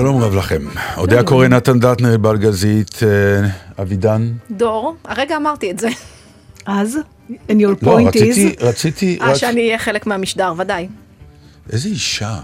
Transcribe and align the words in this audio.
שלום 0.00 0.22
רב 0.22 0.34
לכם. 0.34 0.62
אודיה 0.96 1.22
קורא, 1.22 1.48
נתן 1.48 1.80
דטנר, 1.80 2.16
בלגזית, 2.16 3.00
אה, 3.02 3.48
אבידן. 3.82 4.32
דור, 4.50 4.96
הרגע 5.04 5.36
אמרתי 5.36 5.70
את 5.70 5.78
זה. 5.78 5.88
אז, 6.66 6.98
and 7.30 7.52
your 7.52 7.82
לא, 7.82 7.98
point 7.98 8.08
רציתי, 8.08 8.54
is, 8.58 8.64
רציתי, 8.64 9.18
אה, 9.20 9.30
רק... 9.30 9.36
שאני 9.36 9.60
אהיה 9.60 9.78
חלק 9.78 10.06
מהמשדר, 10.06 10.54
ודאי. 10.58 10.88
איזה 11.72 11.88
אישה. 11.88 12.38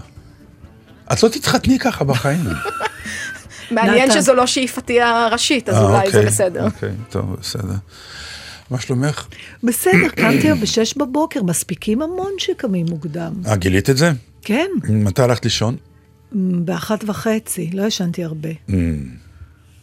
את 1.13 1.23
לא 1.23 1.29
תתחתני 1.29 1.79
ככה 1.79 2.03
בחיים. 2.03 2.45
מעניין. 3.71 4.11
שזו 4.11 4.33
לא 4.33 4.47
שאיפתי 4.47 5.01
הראשית, 5.01 5.69
אז 5.69 5.75
אה, 5.75 5.81
אולי 5.81 6.11
זה 6.11 6.17
אוקיי, 6.17 6.25
בסדר. 6.25 6.65
אוקיי, 6.65 6.91
טוב, 7.09 7.35
בסדר. 7.39 7.75
מה 8.71 8.79
שלומך? 8.79 9.27
בסדר, 9.63 10.09
קמתי 10.21 10.47
היום 10.47 10.61
בשש 10.61 10.97
בבוקר, 10.97 11.43
מספיקים 11.43 12.01
המון 12.01 12.31
שקמים 12.37 12.85
מוקדם. 12.89 13.33
אה, 13.47 13.55
גילית 13.55 13.89
את 13.89 13.97
זה? 13.97 14.11
כן, 14.41 14.67
מתי 14.89 15.21
הלכת 15.21 15.43
לישון? 15.43 15.75
באחת 16.31 17.03
וחצי, 17.07 17.69
לא 17.73 17.83
ישנתי 17.83 18.23
הרבה. 18.23 18.49
Mm, 18.69 18.73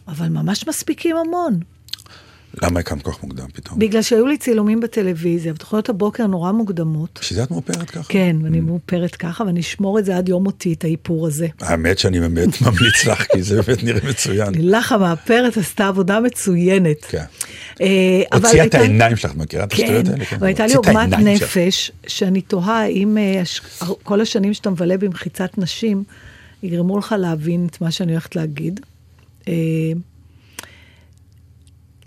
אבל 0.07 0.27
ממש 0.27 0.67
מספיקים 0.67 1.15
המון. 1.15 1.59
למה 2.61 2.79
הקמת 2.79 3.01
כל 3.01 3.11
כך 3.11 3.23
מוקדם 3.23 3.45
פתאום? 3.53 3.79
בגלל 3.79 4.01
שהיו 4.01 4.27
לי 4.27 4.37
צילומים 4.37 4.79
בטלוויזיה, 4.79 5.53
ותוכניות 5.53 5.89
הבוקר 5.89 6.27
נורא 6.27 6.51
מוקדמות. 6.51 7.19
בשביל 7.21 7.37
זה 7.37 7.43
את 7.43 7.51
מאופרת 7.51 7.89
ככה? 7.89 8.03
כן, 8.09 8.35
ואני 8.43 8.59
מאופרת 8.59 9.15
ככה, 9.15 9.43
ואני 9.43 9.59
אשמור 9.59 9.99
את 9.99 10.05
זה 10.05 10.17
עד 10.17 10.29
יום 10.29 10.43
מותי, 10.43 10.73
את 10.73 10.83
האיפור 10.83 11.27
הזה. 11.27 11.47
האמת 11.61 11.99
שאני 11.99 12.19
באמת 12.19 12.49
ממליץ 12.61 13.05
לך, 13.05 13.21
כי 13.31 13.43
זה 13.43 13.61
באמת 13.61 13.83
נראה 13.83 14.09
מצוין. 14.09 14.55
לילך 14.55 14.91
המאפרת 14.91 15.57
עשתה 15.57 15.87
עבודה 15.87 16.19
מצוינת. 16.19 17.05
כן. 17.09 17.23
אה, 17.81 17.87
אבל 18.31 18.45
הוציאה 18.45 18.65
את 18.65 18.75
העיניים 18.75 19.15
שלך, 19.15 19.35
מכירה 19.35 19.63
את 19.63 19.73
כן, 19.73 19.83
השטויות 19.83 20.07
האלה? 20.07 20.25
אבל 20.37 20.47
הייתה 20.47 20.67
לי 20.67 20.73
עוגמת. 20.73 21.13
נפש, 21.13 21.91
שאני 22.07 22.41
תוהה 22.41 22.81
האם 22.81 23.17
אה, 23.17 23.41
כל 24.03 24.21
השנים 24.21 24.53
שאתה 24.53 24.69
מבלה 24.69 24.97
במחיצת 24.97 25.57
נשים, 25.57 26.03
יגרמו 26.65 26.97
לך 26.97 27.15
להבין 27.19 27.67
את 27.71 27.81
מה 27.81 27.91
שאני 27.91 28.11
הולכת 28.11 28.35
להגיד. 28.35 28.79
אה, 29.47 29.53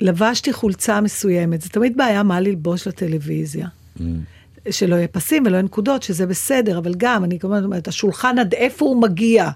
לבשתי 0.01 0.53
חולצה 0.53 1.01
מסוימת, 1.01 1.63
זה 1.63 1.69
תמיד 1.69 1.97
בעיה 1.97 2.23
מה 2.23 2.41
ללבוש 2.41 2.89
לטלוויזיה. 2.89 3.69
Mm. 3.99 4.01
שלא 4.71 4.97
יהיה 4.97 5.09
פסים 5.09 5.43
ולא 5.47 5.55
יהיה 5.55 5.63
נקודות, 5.63 6.03
שזה 6.03 6.27
בסדר, 6.27 6.79
אבל 6.79 6.95
גם, 6.97 7.25
אני 7.25 7.39
כמובן 7.39 7.65
אומרת, 7.65 7.89
השולחן 7.89 8.39
עד 8.39 8.55
איפה 8.55 8.85
הוא 8.85 9.03
מגיע. 9.03 9.51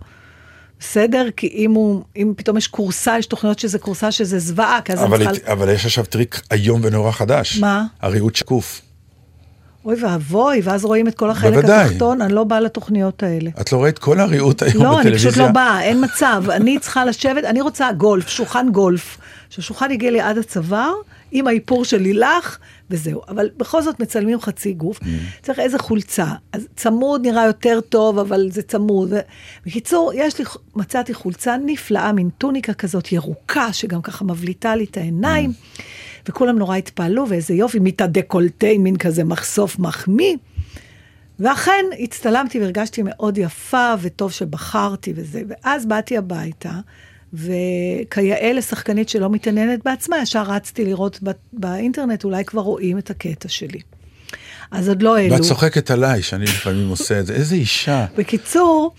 בסדר? 0.80 1.26
כי 1.36 1.46
אם 1.46 1.72
הוא, 1.72 2.02
אם 2.16 2.32
פתאום 2.36 2.56
יש 2.56 2.68
כורסה, 2.68 3.18
יש 3.18 3.26
תוכניות 3.26 3.58
שזה 3.58 3.78
כורסה 3.78 4.12
שזה 4.12 4.38
זוועה, 4.38 4.80
כי 4.84 4.92
אז 4.92 4.98
אני 4.98 5.06
אבל, 5.06 5.34
צריכה... 5.34 5.52
אבל 5.52 5.68
יש 5.68 5.86
עכשיו 5.86 6.04
טריק 6.04 6.40
איום 6.52 6.80
ונורא 6.84 7.12
חדש. 7.12 7.58
מה? 7.58 7.84
הריהוט 8.00 8.34
שקוף. 8.36 8.80
אוי 9.84 10.04
ואבוי, 10.04 10.60
ואז 10.64 10.84
רואים 10.84 11.08
את 11.08 11.14
כל 11.14 11.30
החלק 11.30 11.54
בוודאי. 11.54 11.84
התחתון, 11.84 12.22
אני 12.22 12.32
לא 12.32 12.44
באה 12.44 12.60
לתוכניות 12.60 13.22
האלה. 13.22 13.50
את 13.60 13.72
לא 13.72 13.82
ראית 13.82 13.98
כל 13.98 14.20
הריהוט 14.20 14.62
היום 14.62 14.84
לא, 14.84 14.88
אני 14.88 15.00
בטלוויזיה? 15.00 15.30
פשוט 15.30 15.42
לא 15.42 15.48
באה, 15.48 15.82
אין 15.82 16.04
מצב. 16.04 16.44
אני 16.56 16.78
צריכה 16.78 17.04
לשבת, 17.04 17.44
אני 17.44 17.60
רוצה 17.60 17.92
גולף, 17.92 18.28
שולחן 18.28 18.66
גולף. 18.72 19.18
שהשולחן 19.50 19.90
יגיע 19.90 20.10
לי 20.10 20.20
עד 20.20 20.38
הצוואר, 20.38 20.92
עם 21.32 21.46
האיפור 21.46 21.84
של 21.84 21.96
לילך, 21.96 22.58
וזהו. 22.90 23.22
אבל 23.28 23.50
בכל 23.56 23.82
זאת 23.82 24.00
מצלמים 24.00 24.40
חצי 24.40 24.72
גוף. 24.72 24.98
Mm. 24.98 25.06
צריך 25.42 25.58
איזה 25.58 25.78
חולצה. 25.78 26.26
אז 26.52 26.66
צמוד 26.76 27.26
נראה 27.26 27.46
יותר 27.46 27.80
טוב, 27.88 28.18
אבל 28.18 28.48
זה 28.50 28.62
צמוד. 28.62 29.12
בקיצור, 29.66 30.12
יש 30.14 30.38
לי, 30.38 30.44
מצאתי 30.76 31.14
חולצה 31.14 31.56
נפלאה, 31.66 32.12
מין 32.12 32.28
טוניקה 32.38 32.74
כזאת 32.74 33.12
ירוקה, 33.12 33.72
שגם 33.72 34.02
ככה 34.02 34.24
מבליטה 34.24 34.76
לי 34.76 34.84
את 34.84 34.96
העיניים. 34.96 35.50
Mm. 35.50 35.82
וכולם 36.28 36.58
נורא 36.58 36.76
התפעלו, 36.76 37.28
ואיזה 37.28 37.54
יופי, 37.54 37.78
מיטה 37.78 38.06
דקולטה, 38.06 38.66
מין 38.78 38.96
כזה 38.96 39.24
מחשוף 39.24 39.78
מחמיא. 39.78 40.36
ואכן 41.40 41.84
הצטלמתי 41.98 42.60
והרגשתי 42.60 43.02
מאוד 43.04 43.38
יפה, 43.38 43.94
וטוב 44.00 44.32
שבחרתי 44.32 45.12
וזה. 45.16 45.42
ואז 45.48 45.86
באתי 45.86 46.16
הביתה, 46.16 46.72
וכיאה 47.32 48.52
לשחקנית 48.52 49.08
שלא 49.08 49.30
מתעניינת 49.30 49.80
בעצמה, 49.84 50.16
ישר 50.22 50.42
רצתי 50.42 50.84
לראות 50.84 51.20
באינטרנט, 51.52 52.24
אולי 52.24 52.44
כבר 52.44 52.62
רואים 52.62 52.98
את 52.98 53.10
הקטע 53.10 53.48
שלי. 53.48 53.80
אז 54.70 54.88
עוד 54.88 55.02
לא 55.02 55.16
העלו. 55.16 55.34
ואת 55.34 55.42
צוחקת 55.42 55.90
עליי 55.90 56.22
שאני 56.22 56.44
לפעמים 56.44 56.88
עושה 56.88 57.20
את 57.20 57.26
זה. 57.26 57.34
איזה 57.34 57.54
אישה. 57.54 58.06
בקיצור, 58.16 58.94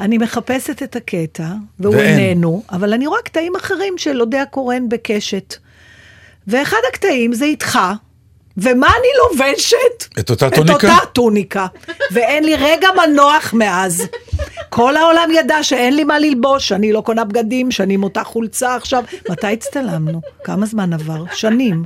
אני 0.00 0.18
מחפשת 0.18 0.82
את 0.82 0.96
הקטע, 0.96 1.52
והוא 1.80 1.94
ואין. 1.94 2.18
איננו, 2.18 2.62
אבל 2.70 2.92
אני 2.92 3.06
רואה 3.06 3.22
קטעים 3.22 3.56
אחרים 3.56 3.94
של 3.96 4.20
אודיה 4.20 4.46
קורן 4.46 4.88
בקשת. 4.88 5.56
ואחד 6.46 6.76
הקטעים 6.88 7.32
זה 7.32 7.44
איתך, 7.44 7.78
ומה 8.56 8.86
אני 8.88 9.08
לובשת? 9.22 10.18
את 10.18 10.30
אותה 10.30 10.46
את 10.46 10.54
טוניקה? 10.54 10.74
אותה 10.74 11.06
טוניקה. 11.12 11.66
ואין 12.12 12.44
לי 12.44 12.54
רגע 12.56 12.88
מנוח 12.96 13.54
מאז. 13.54 14.02
כל 14.70 14.96
העולם 14.96 15.28
ידע 15.34 15.62
שאין 15.62 15.96
לי 15.96 16.04
מה 16.04 16.18
ללבוש, 16.18 16.68
שאני 16.68 16.92
לא 16.92 17.00
קונה 17.00 17.24
בגדים, 17.24 17.70
שאני 17.70 17.94
עם 17.94 18.02
אותה 18.02 18.24
חולצה 18.24 18.74
עכשיו. 18.74 19.04
מתי 19.30 19.46
הצטלמנו? 19.52 20.20
כמה 20.44 20.66
זמן 20.66 20.92
עבר? 20.92 21.24
שנים. 21.34 21.84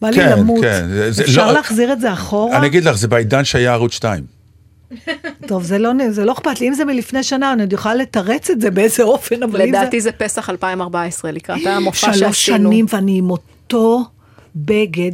בא 0.00 0.10
לי 0.10 0.16
כן, 0.16 0.32
למות. 0.38 0.60
כן, 0.64 0.86
זה- 0.88 1.10
זה 1.12 1.22
אפשר 1.22 1.46
לא- 1.46 1.52
להחזיר 1.52 1.92
את 1.92 2.00
זה 2.00 2.12
אחורה? 2.12 2.56
אני 2.58 2.66
אגיד 2.66 2.84
לך, 2.84 2.96
זה 2.96 3.08
בעידן 3.08 3.44
שהיה 3.44 3.72
ערוץ 3.72 3.92
2. 3.92 4.24
טוב, 5.46 5.62
זה 5.62 5.78
לא, 5.78 5.90
זה 6.10 6.24
לא 6.24 6.32
אכפת 6.32 6.60
לי, 6.60 6.68
אם 6.68 6.74
זה 6.74 6.84
מלפני 6.84 7.22
שנה, 7.22 7.52
אני 7.52 7.62
עוד 7.62 7.72
יכולה 7.72 7.94
לתרץ 7.94 8.50
את 8.50 8.60
זה 8.60 8.70
באיזה 8.70 9.02
אופן, 9.02 9.42
אבל 9.42 9.62
אם 9.62 9.72
זה... 9.72 9.78
לדעתי 9.78 10.00
זה 10.00 10.12
פסח 10.12 10.50
2014, 10.50 11.30
לקראת 11.30 11.66
המופע 11.66 11.96
שעשינו. 11.98 12.14
שלוש 12.18 12.46
שנים 12.46 12.86
ואני 12.88 13.18
עם 13.18 13.28
אותו 13.74 14.04
בגד. 14.56 15.12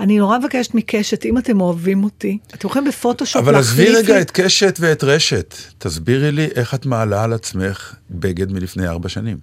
אני 0.00 0.18
נורא 0.18 0.38
מבקשת 0.38 0.74
מקשת, 0.74 1.26
אם 1.26 1.38
אתם 1.38 1.60
אוהבים 1.60 2.04
אותי, 2.04 2.38
אתם 2.54 2.68
יכולים 2.68 2.88
בפוטושופ 2.88 3.36
אבל 3.42 3.54
עזבי 3.54 3.84
להחליף 3.84 4.04
רגע 4.04 4.14
לי- 4.16 4.22
את 4.22 4.30
קשת 4.30 4.76
ואת 4.80 5.04
רשת. 5.04 5.54
תסבירי 5.78 6.32
לי 6.32 6.48
איך 6.54 6.74
את 6.74 6.86
מעלה 6.86 7.24
על 7.24 7.32
עצמך 7.32 7.94
בגד 8.10 8.52
מלפני 8.52 8.88
ארבע 8.88 9.08
שנים. 9.08 9.38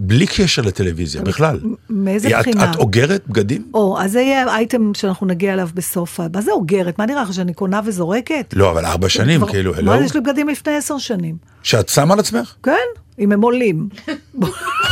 בלי 0.00 0.26
קשר 0.26 0.62
לטלוויזיה, 0.62 1.22
בכלל. 1.22 1.60
מאיזה 1.90 2.28
את- 2.28 2.34
בחינה? 2.40 2.70
את 2.70 2.76
אוגרת 2.76 3.22
בגדים? 3.28 3.62
או, 3.74 4.00
אז 4.00 4.12
זה 4.12 4.20
יהיה 4.20 4.54
אייטם 4.56 4.94
שאנחנו 4.94 5.26
נגיע 5.26 5.52
אליו 5.52 5.68
בסוף. 5.74 6.20
מה 6.34 6.40
זה 6.42 6.50
אוגרת? 6.52 6.98
מה 6.98 7.06
נראה 7.06 7.22
לך, 7.22 7.32
שאני 7.34 7.54
קונה 7.54 7.80
וזורקת? 7.84 8.54
לא, 8.56 8.70
אבל 8.70 8.86
ארבע 8.86 9.08
שנים, 9.08 9.40
כבר- 9.40 9.48
כאילו, 9.50 9.72
מה, 9.82 9.94
הלו? 9.94 10.04
יש 10.04 10.14
לי 10.14 10.20
בגדים 10.20 10.48
לפני 10.48 10.74
עשר 10.76 10.98
שנים. 10.98 11.36
שאת 11.62 11.88
שמה 11.88 12.14
על 12.14 12.20
עצמך? 12.20 12.54
כן, 12.62 12.72
אם 13.18 13.32
הם 13.32 13.40
עולים. 13.42 13.88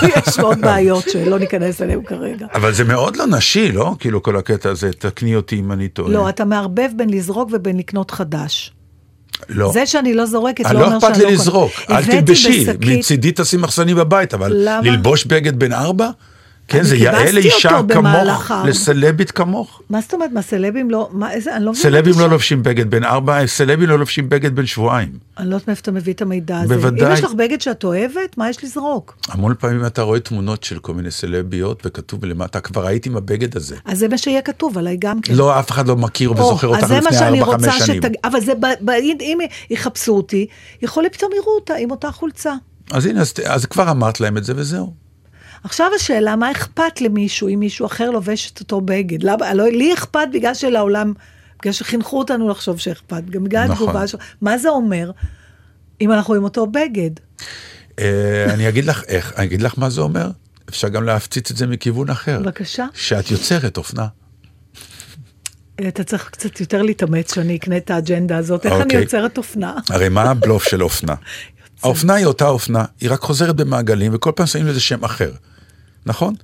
יש 0.03 0.39
עוד 0.39 0.61
בעיות 0.61 1.05
שלא 1.11 1.39
ניכנס 1.39 1.83
אליהן 1.83 2.03
כרגע. 2.03 2.47
אבל 2.55 2.73
זה 2.73 2.85
מאוד 2.85 3.17
לא 3.17 3.27
נשי, 3.27 3.73
לא? 3.73 3.95
כאילו, 3.99 4.23
כל 4.23 4.37
הקטע 4.37 4.71
הזה, 4.71 4.91
תקני 4.93 5.37
אותי 5.37 5.61
אם 5.61 5.73
אני 5.73 5.89
טועה. 5.89 6.13
לא, 6.13 6.29
אתה 6.29 6.45
מערבב 6.45 6.89
בין 6.97 7.11
לזרוק 7.11 7.51
ובין 7.53 7.77
לקנות 7.77 8.11
חדש. 8.11 8.73
לא. 9.49 9.73
זה 9.73 9.87
שאני 9.87 10.15
לא 10.15 10.27
זורקת 10.27 10.67
אני 10.67 10.75
לא 10.75 10.81
לא 10.81 10.87
אומר 10.87 10.99
אכפת 10.99 11.15
שאני 11.15 11.19
לי 11.19 11.25
לא 11.25 11.29
קונה. 11.29 11.41
לזרוק, 11.43 11.73
אל 11.91 12.05
תלבשי, 12.05 12.67
מצידי 12.81 13.33
תשים 13.35 13.61
מחסני 13.61 13.95
בבית, 13.95 14.35
אבל 14.35 14.53
למה? 14.57 14.81
ללבוש 14.91 15.25
בגד 15.25 15.59
בן 15.59 15.73
ארבע? 15.73 16.11
כן, 16.69 16.83
זה 16.83 16.97
לאישה 17.33 17.79
אותו 17.79 17.95
כמוך, 17.95 18.51
לסלבית 18.65 19.31
כמוך. 19.31 19.83
מה 19.91 20.01
זאת 20.01 20.15
אומרת, 20.15 20.31
מה 20.33 20.43
סלבים 20.43 20.91
לא, 20.91 21.09
מה 21.13 21.33
איזה, 21.33 21.57
אני 21.57 21.65
לא 21.65 21.73
מבינה. 21.73 21.83
סלבים 21.83 22.15
לא. 22.19 22.27
לובשים 22.27 22.63
בגד 22.63 22.91
בן 22.91 23.05
ארבע, 23.05 23.47
סלבים 23.47 23.89
לא 23.89 23.99
לובשים 23.99 24.29
בגד 24.29 24.57
בן 24.57 24.67
שבועיים. 24.67 25.13
אני 25.39 25.51
לא 25.51 25.55
יודעת 25.55 25.69
מאיפה 25.69 25.81
אתה 25.81 25.93
מביא 25.93 26.13
את 26.13 26.23
המידע 26.23 26.61
הזה. 26.61 26.75
בוודאי. 26.75 27.09
אם 27.09 27.13
יש 27.13 27.25
לך 27.25 27.33
בגד 27.33 27.61
שאת 27.61 27.85
אוהבת, 27.85 28.39
מה 28.39 28.51
יש 28.51 28.65
לזרוק? 28.65 29.19
המון 29.29 29.55
פעמים 29.59 29.87
אתה 29.87 30.03
רואה 30.03 30.21
תמונות 30.21 30.65
של 30.65 30.79
כל 30.79 30.95
מיני 30.95 31.11
סלביות, 31.11 31.83
וכתוב 31.87 32.25
למטה, 32.25 32.61
כבר 32.61 32.87
הייתי 32.87 33.09
עם 33.09 33.17
הבגד 33.17 33.57
הזה. 33.57 33.77
אז 33.85 33.99
זה 33.99 34.09
מה 34.09 34.19
שיהיה 34.19 34.43
כתוב 34.43 34.79
עליי 34.79 34.97
גם 34.97 35.21
כן. 35.21 35.35
לא, 35.35 35.59
אף 35.59 35.71
אחד 35.71 35.89
לא 35.89 35.97
מכיר 35.97 36.33
וזוכר 36.33 36.67
אותך 36.67 36.83
לפני 36.83 36.97
ארבע, 37.41 37.59
חמש 37.59 37.79
שנים. 37.87 38.03
אבל 38.25 38.41
זה. 38.41 38.53
אם 39.21 39.39
יחפשו 39.71 40.17
אותי, 40.17 40.47
יכול 40.83 41.05
פתאום 41.13 41.31
יראו 41.37 41.55
אותה 41.55 41.75
עם 41.75 41.91
אותה 41.91 42.11
חולצה. 42.11 42.55
אז 42.91 43.07
הנה, 43.07 43.23
אז 43.47 43.67
כבר 43.67 43.91
אמרת 43.91 44.21
להם 44.21 44.37
את 44.37 44.45
זה 44.45 44.53
וזהו. 44.57 45.06
עכשיו 45.67 45.91
השאלה, 45.97 46.37
מה 46.37 46.51
אכפת 46.51 47.01
למישהו 47.01 47.49
אם 47.49 47.61
מישהו 47.61 47.87
אחר 47.87 48.11
לובש 48.11 48.51
את 48.51 48.61
אותו 48.61 48.81
בגד? 48.81 49.23
למה, 49.23 49.55
לא, 49.55 49.69
לי 49.69 49.95
אכפת 49.95 50.29
בגלל 50.33 50.55
שלעולם, 50.55 51.13
בגלל 51.61 51.73
שחינכו 51.73 52.19
אותנו 52.19 52.49
לחשוב 52.49 52.79
שאכפת, 52.79 53.23
גם 53.31 53.45
בגלל 53.45 53.65
נכון. 53.65 53.89
התגובה 53.89 54.07
שלו. 54.07 54.21
מה 54.41 54.59
זה 54.59 54.69
אומר 54.69 55.11
אם 56.01 56.13
אנחנו 56.13 56.35
עם 56.35 56.45
אותו 56.45 56.67
בגד? 56.67 57.11
אה, 57.99 58.47
אני 58.55 58.69
אגיד 58.69 58.85
לך 58.85 59.03
איך, 59.09 59.33
אני 59.37 59.47
אגיד 59.47 59.63
לך 59.63 59.75
מה 59.79 59.91
זה 59.91 60.01
אומר. 60.01 60.31
אפשר 60.69 60.89
גם 60.89 61.05
להפציץ 61.05 61.51
את 61.51 61.57
זה 61.57 61.67
מכיוון 61.67 62.11
אחר. 62.11 62.41
בבקשה. 62.41 62.87
שאת 62.95 63.31
יוצרת 63.31 63.77
אופנה. 63.77 64.07
אתה 65.89 66.05
צריך 66.05 66.29
קצת 66.31 66.61
יותר 66.61 66.83
להתאמץ 66.83 67.35
שאני 67.35 67.57
אקנה 67.57 67.77
את 67.77 67.91
האג'נדה 67.91 68.37
הזאת. 68.37 68.67
איך 68.67 68.73
אני 68.73 68.83
אוקיי. 68.83 69.01
יוצרת 69.01 69.39
אופנה? 69.39 69.75
הרי 69.91 70.09
מה 70.09 70.23
הבלוף 70.23 70.69
של 70.69 70.83
אופנה? 70.83 71.15
האופנה 71.83 72.15
היא 72.15 72.27
אותה 72.27 72.49
אופנה, 72.49 72.85
היא 73.01 73.11
רק 73.11 73.21
חוזרת 73.21 73.57
במעגלים, 73.57 74.13
וכל 74.15 74.33
פעם 74.37 74.47
שמים 74.47 74.67
לזה 74.67 74.81
שם 74.81 75.05
אחר, 75.05 75.31
נכון? 76.07 76.35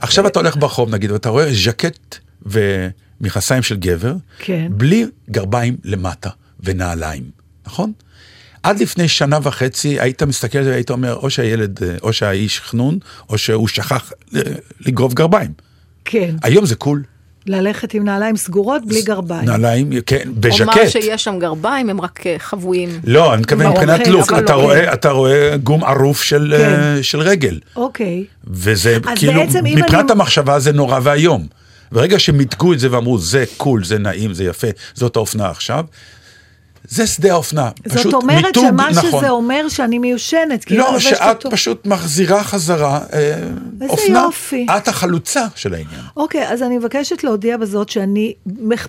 עכשיו 0.00 0.26
אתה 0.26 0.38
הולך 0.38 0.56
ברחוב 0.56 0.94
נגיד, 0.94 1.10
ואתה 1.10 1.28
רואה 1.28 1.54
ז'קט 1.54 2.16
ומכנסיים 2.42 3.62
של 3.62 3.76
גבר, 3.76 4.14
כן. 4.38 4.66
בלי 4.70 5.06
גרביים 5.30 5.76
למטה 5.84 6.30
ונעליים, 6.60 7.30
נכון? 7.66 7.92
עד 8.62 8.80
לפני 8.80 9.08
שנה 9.08 9.38
וחצי 9.42 10.00
היית 10.00 10.22
מסתכל 10.22 10.58
על 10.58 10.64
זה 10.64 10.70
והיית 10.70 10.90
אומר, 10.90 11.14
או 11.14 11.30
שהילד, 11.30 11.78
או 12.02 12.12
שהאיש 12.12 12.60
חנון, 12.60 12.98
או 13.28 13.38
שהוא 13.38 13.68
שכח 13.68 14.12
אה, 14.34 14.40
לגרוב 14.80 15.14
גרביים. 15.14 15.52
כן. 16.04 16.36
היום 16.42 16.66
זה 16.66 16.74
קול. 16.74 17.02
ללכת 17.46 17.94
עם 17.94 18.04
נעליים 18.04 18.36
סגורות 18.36 18.82
בלי 18.86 19.02
גרביים. 19.02 19.44
נעליים, 19.44 19.90
כן, 20.06 20.28
או 20.28 20.32
מה 20.66 20.72
בז'קט. 20.74 20.88
שיש 20.88 21.24
שם 21.24 21.38
גרביים, 21.38 21.90
הם 21.90 22.00
רק 22.00 22.26
אה, 22.26 22.34
חבויים. 22.38 22.88
לא, 23.04 23.32
אני 23.34 23.40
מתכוון 23.40 23.66
מבחינת 23.66 24.04
כן, 24.04 24.12
לוק, 24.12 24.32
אתה 24.32 24.52
לא, 24.56 24.62
רואה, 24.62 24.86
כן. 24.86 24.92
אתה 24.92 25.10
רואה 25.10 25.56
גום 25.56 25.84
ערוף 25.84 26.22
של, 26.22 26.54
כן. 26.58 26.64
אה, 26.96 27.02
של 27.02 27.20
רגל. 27.20 27.58
אוקיי. 27.76 28.24
וזה 28.46 28.98
אז 29.06 29.18
כאילו, 29.18 29.42
מבחינת 29.62 29.92
אני- 29.92 30.12
המחשבה 30.12 30.58
זה 30.58 30.72
נורא 30.72 31.00
ואיום. 31.02 31.46
ברגע 31.92 32.18
שמיתגו 32.18 32.72
את 32.72 32.78
זה 32.78 32.88
ואמרו, 32.92 33.18
זה 33.18 33.44
קול, 33.56 33.84
זה 33.84 33.98
נעים, 33.98 34.34
זה 34.34 34.44
יפה, 34.44 34.66
זאת 34.94 35.16
האופנה 35.16 35.50
עכשיו, 35.50 35.84
זה 36.88 37.06
שדה 37.06 37.32
האופנה. 37.32 37.70
זאת 37.86 38.14
אומרת 38.14 38.44
מיתוג, 38.44 38.64
שמה 38.68 38.90
נכון. 38.90 39.10
שזה 39.20 39.30
אומר 39.30 39.68
שאני 39.68 39.98
מיושנת, 39.98 40.64
כי 40.64 40.74
אני 40.74 40.78
לא, 40.78 40.98
שאת 40.98 41.36
אותו. 41.36 41.50
פשוט 41.50 41.86
מחזירה 41.86 42.44
חזרה 42.44 43.00
אה, 43.12 43.34
אופנה. 43.88 44.18
יופי. 44.18 44.66
את 44.76 44.88
החלוצה 44.88 45.46
של 45.54 45.74
העניין. 45.74 46.00
אוקיי, 46.16 46.48
אז 46.48 46.62
אני 46.62 46.78
מבקשת 46.78 47.24
להודיע 47.24 47.56
בזאת 47.56 47.88
שאני 47.88 48.34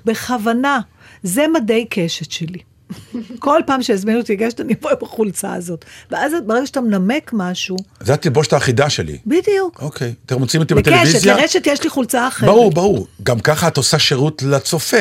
בכוונה, 0.05 0.79
זה 1.23 1.45
מדי 1.53 1.85
קשת 1.89 2.31
שלי. 2.31 2.59
כל 3.39 3.61
פעם 3.65 3.81
שהזמינו 3.83 4.19
אותי 4.19 4.33
לגשת, 4.33 4.61
אני 4.61 4.73
אבוא 4.79 4.89
עם 4.89 4.97
החולצה 5.01 5.53
הזאת. 5.53 5.85
ואז 6.11 6.31
ברגע 6.45 6.65
שאתה 6.65 6.81
מנמק 6.81 7.31
משהו, 7.33 7.77
זה 7.99 8.13
התלבושת 8.13 8.53
האחידה 8.53 8.89
שלי. 8.89 9.17
בדיוק. 9.25 9.81
אוקיי. 9.81 10.13
אתם 10.25 10.39
מוצאים 10.39 10.61
אותי 10.61 10.73
לקשת, 10.73 10.91
בטלוויזיה? 10.91 11.37
לרשת 11.37 11.67
יש 11.67 11.83
לי 11.83 11.89
חולצה 11.89 12.27
אחרת. 12.27 12.49
ברור, 12.49 12.71
ברור. 12.71 13.07
גם 13.23 13.39
ככה 13.39 13.67
את 13.67 13.77
עושה 13.77 13.99
שירות 13.99 14.43
לצופה. 14.43 14.97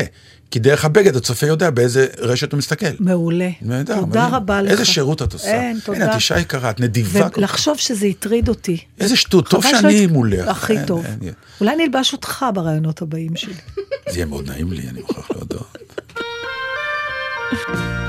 כי 0.51 0.59
דרך 0.59 0.85
הבגד 0.85 1.17
הצופה 1.17 1.47
יודע 1.47 1.71
באיזה 1.71 2.07
רשת 2.19 2.53
הוא 2.53 2.59
מסתכל. 2.59 2.87
מעולה. 3.01 3.51
נהדר, 3.63 3.95
תודה 4.01 4.07
מדהים. 4.21 4.35
רבה 4.35 4.63
לך. 4.63 4.71
איזה 4.71 4.85
שירות 4.85 5.23
את 5.23 5.33
עושה. 5.33 5.61
אין, 5.61 5.79
תודה. 5.85 5.99
הנה, 5.99 6.11
את 6.11 6.15
אישה 6.15 6.39
יקרה, 6.39 6.71
את 6.71 6.81
נדיבה. 6.81 7.29
ולחשוב 7.37 7.77
שזה 7.79 8.07
הטריד 8.07 8.49
אותי. 8.49 8.79
איזה 9.01 9.17
שטות, 9.17 9.49
טוב 9.49 9.63
שאני 9.63 9.99
שלא- 10.07 10.13
מולך. 10.13 10.49
הכי 10.49 10.73
אין, 10.79 10.87
טוב. 10.87 11.05
אין, 11.07 11.19
אין. 11.23 11.33
אולי 11.61 11.77
נלבש 11.77 12.13
אותך 12.13 12.45
ברעיונות 12.55 13.03
הבאים 13.03 13.37
שלי. 13.37 13.55
זה 14.09 14.17
יהיה 14.17 14.27
מאוד 14.27 14.49
נעים 14.51 14.73
לי, 14.73 14.89
אני 14.89 15.01
מוכרח 15.01 15.31
להודות. 15.31 15.79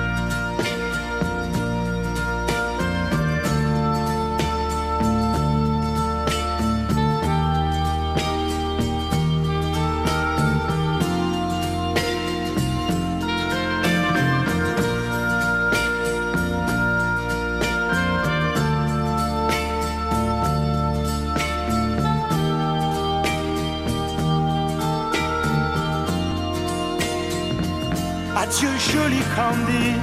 Candy, 29.35 29.93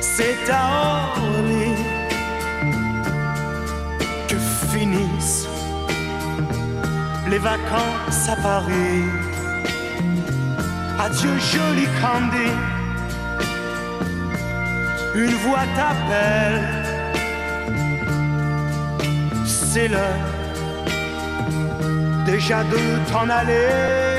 c'est 0.00 0.50
à 0.50 1.14
Orly 1.16 1.74
que 4.28 4.36
finissent 4.72 5.48
les 7.30 7.38
vacances 7.38 8.28
à 8.28 8.36
Paris. 8.36 9.04
Adieu 10.98 11.38
joli 11.38 11.86
Candy, 12.00 12.50
une 15.14 15.34
voix 15.44 15.66
t'appelle, 15.76 16.60
c'est 19.44 19.88
l'heure 19.88 20.32
déjà 22.24 22.62
de 22.64 23.10
t'en 23.10 23.28
aller. 23.28 24.11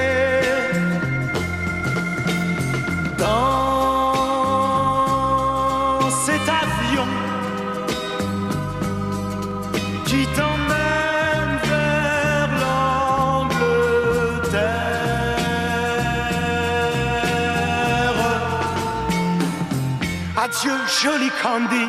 Adieu, 20.56 20.78
joli 21.02 21.32
Candy, 21.42 21.88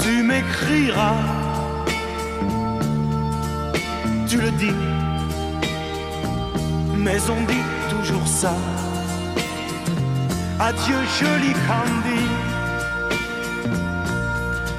tu 0.00 0.22
m'écriras, 0.22 1.16
tu 4.28 4.40
le 4.40 4.50
dis 4.52 4.76
mais 6.96 7.18
on 7.28 7.42
dit 7.46 7.66
toujours 7.90 8.26
ça. 8.28 8.54
Adieu, 10.60 11.00
joli 11.18 11.52
Candy. 11.66 12.26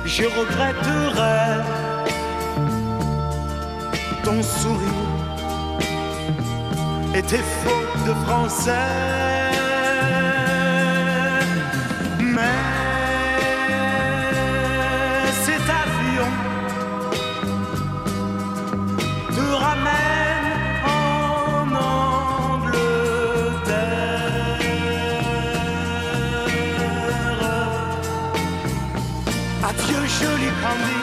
Je 0.05 0.23
regretterai 0.23 1.63
ton 4.23 4.41
sourire 4.41 5.09
et 7.13 7.21
tes 7.23 7.43
fautes 7.61 8.07
de 8.07 8.13
français. 8.25 9.32
Joli 30.63 30.71
Candy, 30.71 30.99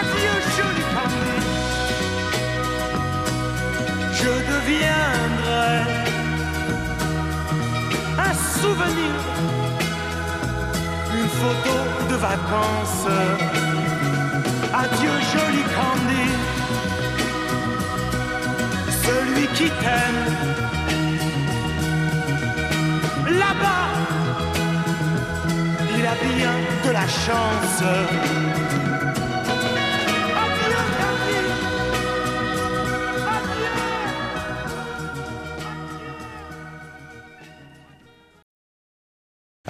adieu 0.00 0.34
joli 0.56 0.84
Candy. 0.94 1.36
Je 4.20 4.32
deviendrai 4.52 5.76
un 8.18 8.34
souvenir, 8.60 9.14
une 11.18 11.28
photo 11.40 11.76
de 12.10 12.16
vacances. 12.16 13.08
Adieu 14.72 15.14
joli 15.32 15.62
Candy 15.76 16.28
celui 19.04 19.46
qui 19.48 19.70
t'aime. 19.80 20.24
Là-bas, 23.38 23.88
il 25.96 26.06
a 26.06 26.14
bien 26.34 26.54
de 26.84 26.90
la 26.90 27.06
chance. 27.06 28.45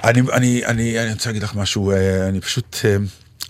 אני, 0.07 0.21
אני, 0.33 0.65
אני, 0.65 0.99
אני 0.99 1.11
רוצה 1.11 1.29
להגיד 1.29 1.43
לך 1.43 1.55
משהו, 1.55 1.91
אה, 1.91 2.27
אני 2.27 2.41
פשוט, 2.41 2.77
אה, 2.85 2.95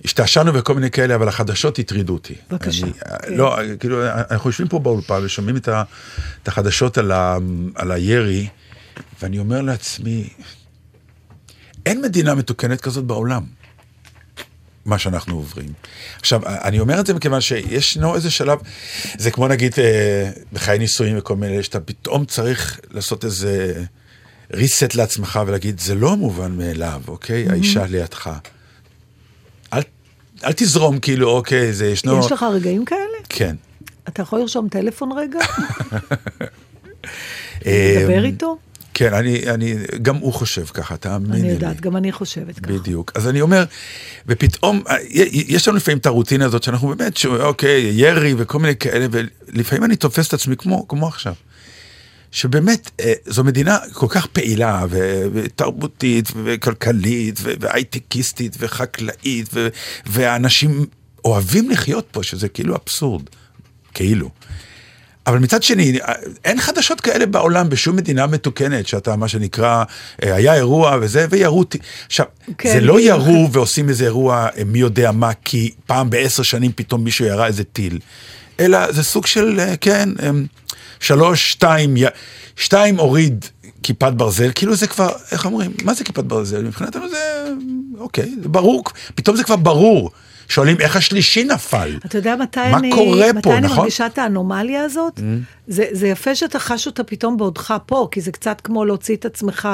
השתעשענו 0.06 0.54
בכל 0.54 0.74
מיני 0.74 0.92
כאלה, 0.92 1.16
אבל 1.16 1.28
החדשות 1.28 1.80
הטרידו 1.80 2.14
אותי. 2.14 2.36
בבקשה. 2.52 2.86
אני, 2.86 2.94
כן. 2.94 3.34
לא, 3.34 3.58
כאילו, 3.80 4.06
אנחנו 4.32 4.50
יושבים 4.50 4.68
פה 4.68 4.80
באולפן 4.80 5.22
ושומעים 5.24 5.58
את, 5.58 5.68
ה, 5.68 5.84
את 6.44 6.48
החדשות 6.48 6.98
על, 6.98 7.12
ה, 7.12 7.38
על 7.76 7.92
הירי, 7.92 8.48
ואני 9.22 9.40
אומר 9.40 9.62
לעצמי, 9.62 10.30
אין 11.86 12.02
מדינה 12.02 12.36
מתוקנת 12.36 12.82
כזאת 12.82 13.04
בעולם. 13.04 13.44
מה 14.86 15.00
שאנחנו 15.00 15.36
עוברים. 15.36 15.74
עכשיו, 16.20 16.42
אני 16.46 16.80
אומר 16.80 17.00
את 17.00 17.06
זה 17.06 17.14
מכיוון 17.14 17.42
שישנו 17.42 18.16
איזה 18.16 18.32
שלב, 18.32 18.60
זה 19.18 19.32
כמו 19.32 19.48
נגיד 19.48 19.74
אה, 19.78 20.32
בחיי 20.54 20.80
נישואים 20.80 21.18
וכל 21.18 21.36
מיני, 21.36 21.64
שאתה 21.64 21.80
פתאום 21.80 22.26
צריך 22.26 22.80
לעשות 22.92 23.26
איזה 23.26 23.84
reset 24.54 24.96
לעצמך 24.96 25.39
ולהגיד, 25.48 25.80
זה 25.80 25.96
לא 25.96 26.18
מובן 26.18 26.51
מאליו, 26.51 27.01
אוקיי? 27.08 27.48
Mm-hmm. 27.48 27.51
האישה 27.51 27.86
לידך. 27.86 28.30
אל, 29.74 29.82
אל 30.44 30.51
תזרום 30.56 31.00
כאילו, 31.00 31.30
אוקיי, 31.30 31.74
זה 31.74 31.88
ישנו... 31.88 32.20
יש 32.20 32.32
לך 32.32 32.46
רגעים 32.54 32.86
כאלה? 32.86 33.00
כן. 33.30 33.56
אתה 34.08 34.22
יכול 34.22 34.39
לרשום 34.39 34.70
טלפון 34.70 35.10
רגע? 35.12 35.39
לדבר 37.66 38.24
איתו? 38.24 38.58
כן, 38.94 39.13
אני, 39.13 39.50
אני, 39.50 39.75
גם 40.01 40.16
הוא 40.16 40.34
חושב 40.34 40.66
ככה, 40.66 40.98
תאמיני 40.98 41.34
לי. 41.34 41.42
אני 41.42 41.50
יודעת, 41.50 41.82
גם 41.82 41.98
אני 41.98 42.12
חושבת 42.12 42.60
ככה. 42.60 42.74
בדיוק. 42.74 43.12
אז 43.16 43.27
אני 43.27 43.42
אומר, 43.42 43.63
ופתאום, 44.27 44.84
אה, 44.89 44.96
יש 45.34 45.68
לנו 45.68 45.77
לפעמים 45.77 45.98
את 45.98 46.06
הרוטינה 46.06 46.46
הזאת 46.46 46.63
שאנחנו 46.63 46.96
באמת, 46.96 47.18
ש- 47.18 47.25
אוקיי, 47.25 47.92
ירי 47.94 48.34
וכל 48.38 48.60
מיני 48.60 48.75
כאלה, 48.75 49.06
ולפעמים 49.12 49.84
אני 49.84 49.96
תופס 49.96 50.27
את 50.27 50.34
עצמי 50.34 50.56
כמו, 50.58 50.88
כמו 50.88 51.08
עכשיו. 51.08 51.34
שבאמת, 52.31 52.91
אה, 53.01 53.13
זו 53.25 53.43
מדינה 53.43 53.77
כל 53.93 54.07
כך 54.10 54.25
פעילה, 54.25 54.86
ותרבותית, 55.34 56.29
וכלכלית, 56.43 57.39
והייטקיסטית, 57.60 58.55
וחקלאית, 58.60 59.50
ואנשים 60.05 60.86
אוהבים 61.25 61.69
לחיות 61.69 62.07
פה, 62.12 62.24
שזה 62.24 62.50
כאילו 62.50 62.75
אבסורד. 62.75 63.24
כאילו. 63.93 64.29
אבל 65.27 65.39
מצד 65.39 65.63
שני, 65.63 66.00
אין 66.46 66.62
חדשות 66.62 67.01
כאלה 67.01 67.25
בעולם 67.25 67.69
בשום 67.69 67.96
מדינה 67.96 68.27
מתוקנת, 68.27 68.88
שאתה, 68.88 69.15
מה 69.15 69.27
שנקרא, 69.27 69.84
אה, 70.24 70.36
היה 70.36 70.53
אירוע 70.55 70.98
וזה, 71.01 71.25
וירו 71.29 71.60
אותי. 71.60 71.77
עכשיו, 72.05 72.25
כן, 72.57 72.69
זה 72.74 72.81
לא 72.81 72.96
בדיוק. 72.96 73.10
ירו 73.10 73.50
ועושים 73.51 73.89
איזה 73.89 74.03
אירוע 74.03 74.48
אה, 74.57 74.63
מי 74.63 74.79
יודע 74.79 75.12
מה, 75.12 75.31
כי 75.46 75.72
פעם 75.86 76.10
בעשר 76.10 76.43
שנים 76.43 76.72
פתאום 76.75 77.03
מישהו 77.03 77.25
ירה 77.25 77.48
איזה 77.48 77.63
טיל, 77.63 78.00
אלא 78.60 78.91
זה 78.91 79.03
סוג 79.03 79.27
של, 79.27 79.60
כן, 79.81 80.10
אה, 80.24 80.29
שלוש, 81.00 81.50
שתיים, 81.51 81.96
שתיים 82.56 83.00
הוריד 83.00 83.46
כיפת 83.84 84.13
ברזל, 84.13 84.51
כאילו 84.56 84.75
זה 84.75 84.88
כבר, 84.88 85.10
איך 85.32 85.46
אומרים, 85.46 85.72
מה 85.84 85.94
זה 85.94 86.04
כיפת 86.04 86.24
ברזל? 86.24 86.63
מבחינתנו 86.63 87.10
זה, 87.10 87.44
אוקיי, 87.98 88.36
זה 88.42 88.50
ברור, 88.50 88.84
פתאום 89.16 89.38
זה 89.38 89.44
כבר 89.44 89.56
ברור. 89.56 90.12
שואלים 90.50 90.77
איך 90.80 90.96
השלישי 90.96 91.44
נפל. 91.44 91.98
אתה 92.06 92.18
יודע 92.18 92.36
מתי 92.36 92.60
מה 92.72 92.77
אני, 92.77 92.92
קורה 92.92 93.34
מתי 93.34 93.42
פה, 93.42 93.58
אני 93.58 93.66
נכון? 93.66 93.77
מרגישה 93.77 94.06
את 94.06 94.18
האנומליה 94.18 94.84
הזאת? 94.84 95.20
זה, 95.68 95.86
זה 95.92 96.08
יפה 96.08 96.36
שאתה 96.36 96.60
חש 96.60 96.88
אותה 96.88 97.04
פתאום 97.04 97.38
בעודך 97.38 97.74
פה, 97.86 98.08
כי 98.12 98.22
זה 98.22 98.32
קצת 98.32 98.62
כמו 98.63 98.86
להוציא 98.86 99.16
את 99.16 99.25
עצמך 99.25 99.68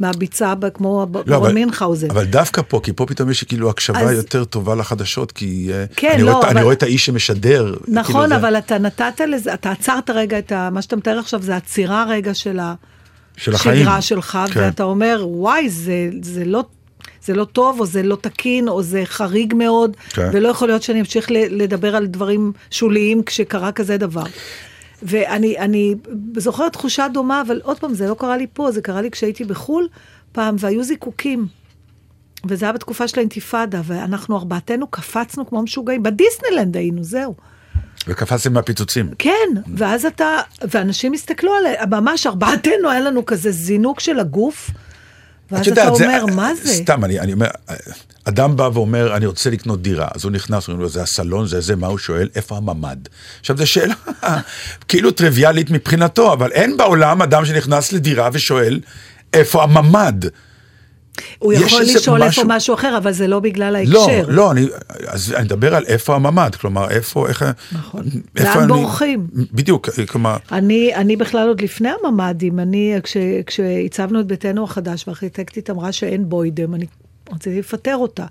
מהביצה, 0.00 0.52
כמו 0.74 0.88
לא, 1.14 1.22
ברון 1.22 1.32
אבל- 1.46 1.52
מינכהאוזן. 1.54 2.10
אבל 2.10 2.24
דווקא 2.24 2.62
פה, 2.68 2.80
כי 2.82 2.92
פה 2.92 3.06
פתאום 3.06 3.30
יש 3.30 3.44
כאילו 3.44 3.70
הקשבה 3.70 4.00
אז- 4.00 4.16
יותר 4.16 4.44
טובה 4.44 4.74
לחדשות, 4.74 5.32
כי 5.32 5.70
אה, 5.72 5.84
כן, 5.96 6.10
אני, 6.14 6.22
לא, 6.22 6.30
רואה, 6.30 6.40
את- 6.40 6.44
אני 6.44 6.52
אבל- 6.54 6.62
רואה 6.62 6.74
את 6.74 6.82
האיש 6.82 7.06
שמשדר. 7.06 7.74
נכון, 7.88 8.04
כאילו 8.14 8.28
זה- 8.28 8.36
אבל 8.36 8.58
אתה 8.58 8.78
נתת 8.78 9.20
לזה, 9.28 9.54
אתה 9.54 9.70
עצרת 9.70 10.10
רגע 10.10 10.38
את 10.38 10.52
ה... 10.52 10.68
מה 10.72 10.82
שאתה 10.82 10.96
מתאר 10.96 11.18
עכשיו 11.18 11.42
זה 11.42 11.56
עצירה 11.56 12.04
רגע 12.08 12.34
של 12.34 12.58
של 13.36 13.54
החיים. 13.54 13.76
השגרה 13.80 14.02
שלך, 14.02 14.38
כן. 14.54 14.60
ואתה 14.60 14.82
אומר, 14.82 15.24
וואי, 15.28 15.68
זה, 15.70 15.92
זה 16.22 16.44
לא... 16.44 16.64
זה 17.24 17.34
לא 17.34 17.44
טוב, 17.44 17.80
או 17.80 17.86
זה 17.86 18.02
לא 18.02 18.16
תקין, 18.16 18.68
או 18.68 18.82
זה 18.82 19.02
חריג 19.04 19.54
מאוד, 19.54 19.96
כן. 20.10 20.30
ולא 20.32 20.48
יכול 20.48 20.68
להיות 20.68 20.82
שאני 20.82 21.00
אמשיך 21.00 21.26
לדבר 21.30 21.96
על 21.96 22.06
דברים 22.06 22.52
שוליים 22.70 23.22
כשקרה 23.22 23.72
כזה 23.72 23.96
דבר. 23.96 24.24
ואני 25.02 25.58
אני 25.58 25.94
זוכרת 26.36 26.72
תחושה 26.72 27.06
דומה, 27.08 27.42
אבל 27.46 27.60
עוד 27.64 27.78
פעם, 27.78 27.94
זה 27.94 28.08
לא 28.08 28.14
קרה 28.14 28.36
לי 28.36 28.46
פה, 28.52 28.70
זה 28.70 28.82
קרה 28.82 29.00
לי 29.00 29.10
כשהייתי 29.10 29.44
בחו"ל 29.44 29.88
פעם, 30.32 30.56
והיו 30.58 30.82
זיקוקים. 30.84 31.46
וזה 32.44 32.64
היה 32.64 32.72
בתקופה 32.72 33.08
של 33.08 33.18
האינתיפאדה, 33.18 33.80
ואנחנו 33.84 34.36
ארבעתנו 34.36 34.86
קפצנו 34.86 35.48
כמו 35.48 35.62
משוגעים, 35.62 36.02
בדיסנלנד 36.02 36.76
היינו, 36.76 37.04
זהו. 37.04 37.34
וקפצתם 38.06 38.52
מהפיצוצים. 38.52 39.10
כן, 39.18 39.48
ואז 39.76 40.04
אתה, 40.06 40.38
ואנשים 40.70 41.12
הסתכלו 41.12 41.54
עליהם, 41.54 41.90
ממש 41.90 42.26
ארבעתנו, 42.26 42.90
היה 42.90 43.00
לנו 43.00 43.26
כזה 43.26 43.50
זינוק 43.50 44.00
של 44.00 44.18
הגוף, 44.18 44.70
ואז 45.52 45.68
את 45.68 45.72
אתה 45.72 45.80
יודעת, 45.80 46.00
אומר, 46.00 46.34
מה 46.34 46.54
זה? 46.54 46.74
סתם, 46.74 47.04
אני, 47.04 47.20
אני 47.20 47.32
אומר, 47.32 47.46
אדם 48.24 48.56
בא 48.56 48.70
ואומר, 48.74 49.16
אני 49.16 49.26
רוצה 49.26 49.50
לקנות 49.50 49.82
דירה, 49.82 50.08
אז 50.14 50.24
הוא 50.24 50.32
נכנס, 50.32 50.68
אומרים 50.68 50.82
לו, 50.82 50.88
זה 50.88 51.02
הסלון, 51.02 51.46
זה 51.46 51.60
זה, 51.60 51.76
מה 51.76 51.86
הוא 51.86 51.98
שואל? 51.98 52.28
איפה 52.34 52.56
הממ"ד? 52.56 52.96
עכשיו, 53.40 53.56
זו 53.56 53.66
שאלה 53.66 53.94
כאילו 54.88 55.10
טריוויאלית 55.10 55.70
מבחינתו, 55.70 56.32
אבל 56.32 56.52
אין 56.52 56.76
בעולם 56.76 57.22
אדם 57.22 57.44
שנכנס 57.44 57.92
לדירה 57.92 58.28
ושואל, 58.32 58.80
איפה 59.32 59.62
הממ"ד? 59.62 60.24
הוא 61.38 61.52
יכול 61.52 61.82
לשאול 61.82 62.22
איפה 62.22 62.28
משהו- 62.28 62.44
משהו 62.48 62.74
אחר, 62.74 62.96
אבל 62.98 63.12
זה 63.12 63.26
לא 63.26 63.40
בגלל 63.40 63.72
לא, 63.86 64.06
ההקשר. 64.08 64.24
לא, 64.28 64.50
אני, 64.52 64.66
אז 65.08 65.32
אני 65.36 65.44
מדבר 65.44 65.74
על 65.74 65.84
איפה 65.86 66.14
הממ"ד, 66.14 66.54
כלומר, 66.54 66.90
איפה, 66.90 67.28
איך... 67.28 67.44
נכון. 67.72 68.04
איפה 68.36 68.48
לאן 68.54 68.58
אני- 68.58 68.68
בורחים? 68.82 69.26
בדיוק, 69.52 69.88
כלומר, 70.08 70.36
אני, 70.52 70.94
אני 70.94 71.16
בכלל 71.16 71.48
עוד 71.48 71.60
לפני 71.60 71.88
הממ"דים, 72.04 72.60
אני, 72.60 72.94
כש, 73.02 73.16
כשהצבנו 73.46 74.20
את 74.20 74.26
ביתנו 74.26 74.64
החדש, 74.64 75.04
והארכיטקטית 75.08 75.70
אמרה 75.70 75.92
שאין 75.92 76.28
בוידם, 76.28 76.74
אני 76.74 76.86
רציתי 77.32 77.58
לפטר 77.58 77.96
אותה. 77.96 78.24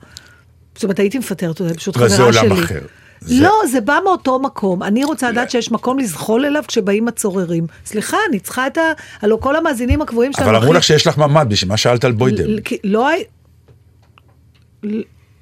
זאת 0.75 0.83
אומרת, 0.83 1.00
הייתי 1.00 1.17
מפטרת 1.17 1.59
אותה, 1.59 1.74
פשוט 1.74 1.98
אבל 1.98 2.09
חברה 2.09 2.31
זה 2.31 2.38
שלי. 2.39 2.48
עולם 2.50 2.63
אחר. 2.63 2.79
זה- 3.22 3.44
לא, 3.44 3.52
זה 3.72 3.82
בא 3.82 4.00
מאותו 4.04 4.40
מקום. 4.40 4.84
אני 4.84 5.04
רוצה 5.04 5.32
לדעת 5.32 5.52
שיש 5.52 5.72
מקום 5.72 6.00
לזחול 6.00 6.46
אליו 6.46 6.64
כשבאים 6.68 7.08
הצוררים. 7.08 7.66
סליחה, 7.86 8.18
אני 8.30 8.40
צריכה 8.40 8.68
את 8.68 8.78
ה... 8.78 8.82
הלוא 9.22 9.38
כל 9.42 9.56
המאזינים 9.56 10.02
הקבועים 10.02 10.34
שלנו... 10.34 10.50
אבל 10.50 10.56
אמרו 10.56 10.74
לך 10.74 10.84
שיש 10.84 11.08
לך 11.08 11.18
ממ"ד, 11.18 11.46
בשביל 11.50 11.70
מה 11.70 11.78
שאלת 11.78 12.04
על 12.06 12.12
בוידם? 12.12 12.62
כי 12.62 12.78
לא 12.84 13.08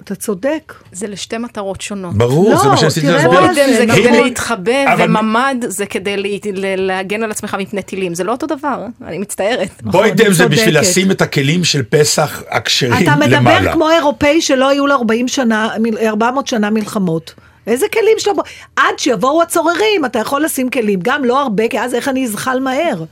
אתה 0.03 0.15
צודק. 0.15 0.73
זה 0.91 1.07
לשתי 1.07 1.37
מטרות 1.37 1.81
שונות. 1.81 2.15
ברור, 2.17 2.49
לא, 2.51 2.57
זה 2.57 2.67
מה 2.67 2.77
שניסיתי 2.77 3.07
תראה, 3.07 3.17
להסביר. 3.17 3.39
בוידם 3.39 3.53
בוידם 3.55 3.73
זה 3.77 3.85
נכון. 3.85 4.01
כדי 4.03 4.23
להתחבא, 4.23 4.93
אבל- 4.93 5.05
וממ"ד 5.17 5.55
זה 5.67 5.85
כדי 5.85 6.17
לה- 6.53 6.75
להגן 6.75 7.23
על 7.23 7.31
עצמך 7.31 7.55
מפני 7.59 7.81
טילים. 7.81 8.15
זה 8.15 8.23
לא 8.23 8.31
אותו 8.31 8.47
דבר, 8.47 8.85
אני 9.05 9.17
מצטערת. 9.17 9.69
בוידם 9.83 10.25
אני 10.25 10.33
זה 10.33 10.47
בשביל. 10.47 10.79
לשים 10.79 11.11
את 11.11 11.21
הכלים 11.21 11.63
של 11.63 11.83
פסח 11.89 12.43
הכשרים 12.49 12.93
אתה 13.03 13.15
למעלה. 13.15 13.59
מדבר 13.59 13.73
כמו 13.73 13.89
אירופאי 13.89 14.41
שלא 14.41 14.69
היו 14.69 14.87
לו 14.87 14.95
40 14.95 15.27
שנה, 15.27 15.69
מל- 15.79 15.97
400 16.07 16.47
שנה 16.47 16.69
מלחמות. 16.69 17.33
איזה 17.67 17.85
כלים 17.93 18.17
שלו? 18.17 18.33
עד 18.75 18.93
שיבואו 18.97 19.41
הצוררים, 19.41 20.05
אתה 20.05 20.19
יכול 20.19 20.43
לשים 20.43 20.69
כלים. 20.69 20.99
גם 21.03 21.25
לא 21.25 21.41
הרבה, 21.41 21.67
כי 21.67 21.79
אז 21.79 21.93
איך 21.93 22.07
אני 22.07 22.25
אזחל 22.25 22.59
מהר? 22.59 23.03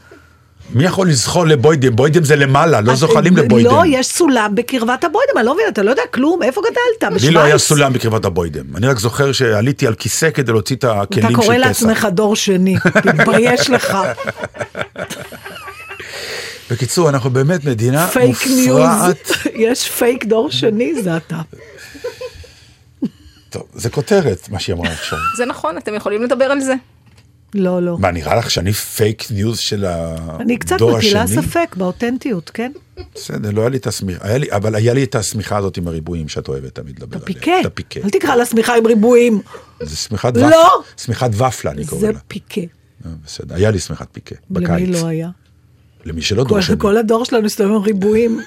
מי 0.73 0.83
יכול 0.83 1.09
לזחול 1.09 1.51
לבוידם? 1.51 1.95
בוידם 1.95 2.23
זה 2.23 2.35
למעלה, 2.35 2.81
לא 2.81 2.95
זוחלים 2.95 3.37
לבוידם. 3.37 3.69
לא, 3.69 3.83
יש 3.87 4.07
סולם 4.07 4.55
בקרבת 4.55 5.03
הבוידם, 5.03 5.37
אני 5.37 5.45
לא 5.45 5.53
מבינה, 5.53 5.69
אתה 5.69 5.83
לא 5.83 5.89
יודע 5.89 6.01
כלום, 6.13 6.43
איפה 6.43 6.61
גדלת? 6.61 7.21
לי 7.21 7.31
לא 7.31 7.39
היה 7.39 7.55
בשוויץ? 7.55 7.67
סולם 7.67 7.93
בקרבת 7.93 8.25
הבוידם. 8.25 8.75
אני 8.75 8.87
רק 8.87 8.99
זוכר 8.99 9.31
שעליתי 9.31 9.87
על 9.87 9.93
כיסא 9.95 10.29
כדי 10.29 10.51
להוציא 10.51 10.75
את 10.75 10.83
הכלים 10.83 11.25
אתה 11.25 11.29
של 11.29 11.35
פסח. 11.35 11.45
קורא 11.45 11.57
לעצמך 11.57 12.07
דור 12.11 12.35
שני, 12.35 12.75
תתבייש 12.93 13.69
לך. 13.69 13.97
בקיצור, 16.71 17.09
אנחנו 17.09 17.29
באמת 17.29 17.65
מדינה 17.65 18.07
פייק 18.07 18.47
ניוז, 18.47 18.67
מופרעת. 18.67 19.31
יש 19.65 19.89
פייק 19.89 20.25
דור 20.25 20.51
שני, 20.51 21.01
זה 21.03 21.17
אתה. 21.17 21.41
טוב, 23.55 23.63
זה 23.73 23.89
כותרת, 23.89 24.49
מה 24.49 24.59
שהיא 24.59 24.75
אמרה 24.75 24.91
עכשיו. 24.91 25.19
זה 25.37 25.45
נכון, 25.45 25.77
אתם 25.77 25.95
יכולים 25.95 26.23
לדבר 26.23 26.45
על 26.45 26.59
זה. 26.59 26.73
לא, 27.53 27.81
לא. 27.81 27.97
מה, 27.99 28.11
נראה 28.11 28.35
לך 28.35 28.51
שאני 28.51 28.73
פייק 28.73 29.31
ניוז 29.31 29.59
של 29.59 29.85
הדור 29.85 30.41
אני 30.41 30.57
קצת 30.57 30.75
השני? 30.81 30.97
מטילה 30.97 31.27
ספק 31.27 31.75
באותנטיות, 31.77 32.49
כן? 32.49 32.71
בסדר, 33.15 33.51
לא 33.51 33.61
היה 33.61 33.69
לי 33.69 33.77
את 33.77 33.87
השמיכה, 33.87 34.27
אבל 34.51 34.75
היה 34.75 34.93
לי 34.93 35.03
את 35.03 35.15
השמיכה 35.15 35.57
הזאת 35.57 35.77
עם 35.77 35.87
הריבועים 35.87 36.27
שאת 36.27 36.47
אוהבת 36.47 36.75
תמיד 36.75 36.99
לדבר 36.99 37.17
עליה. 37.17 37.25
פיקה. 37.25 37.61
את 37.61 37.65
הפיקה. 37.65 37.99
אל 37.99 38.09
תקרא 38.09 38.35
לה 38.35 38.45
שמיכה 38.45 38.75
עם 38.75 38.85
ריבועים. 38.87 39.41
זה 39.81 39.95
שמיכת 39.95 40.37
לא. 40.37 40.45
ופלה. 40.45 40.57
שמיכת 40.97 41.29
ופלה, 41.33 41.71
אני 41.71 41.85
קורא 41.85 42.01
זה 42.01 42.11
לה. 42.11 42.19
פיקה. 42.27 42.61
אה, 42.61 43.11
בסדר, 43.25 43.55
היה 43.55 43.71
לי 43.71 43.79
שמיכת 43.79 44.07
פיקה, 44.11 44.35
בקיץ. 44.51 44.69
למי 44.69 44.85
לא 44.85 45.07
היה? 45.07 45.29
למי 46.05 46.21
שלא 46.21 46.43
דור 46.43 46.61
שני. 46.61 46.75
כל 46.79 46.97
הדור 46.97 47.25
שלנו 47.25 47.45
הסתובב 47.45 47.71
עם 47.71 47.81
ריבועים. 47.81 48.39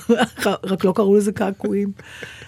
רק 0.70 0.84
לא 0.84 0.92
קראו 0.96 1.16
לזה 1.16 1.32
קעקועים. 1.32 1.92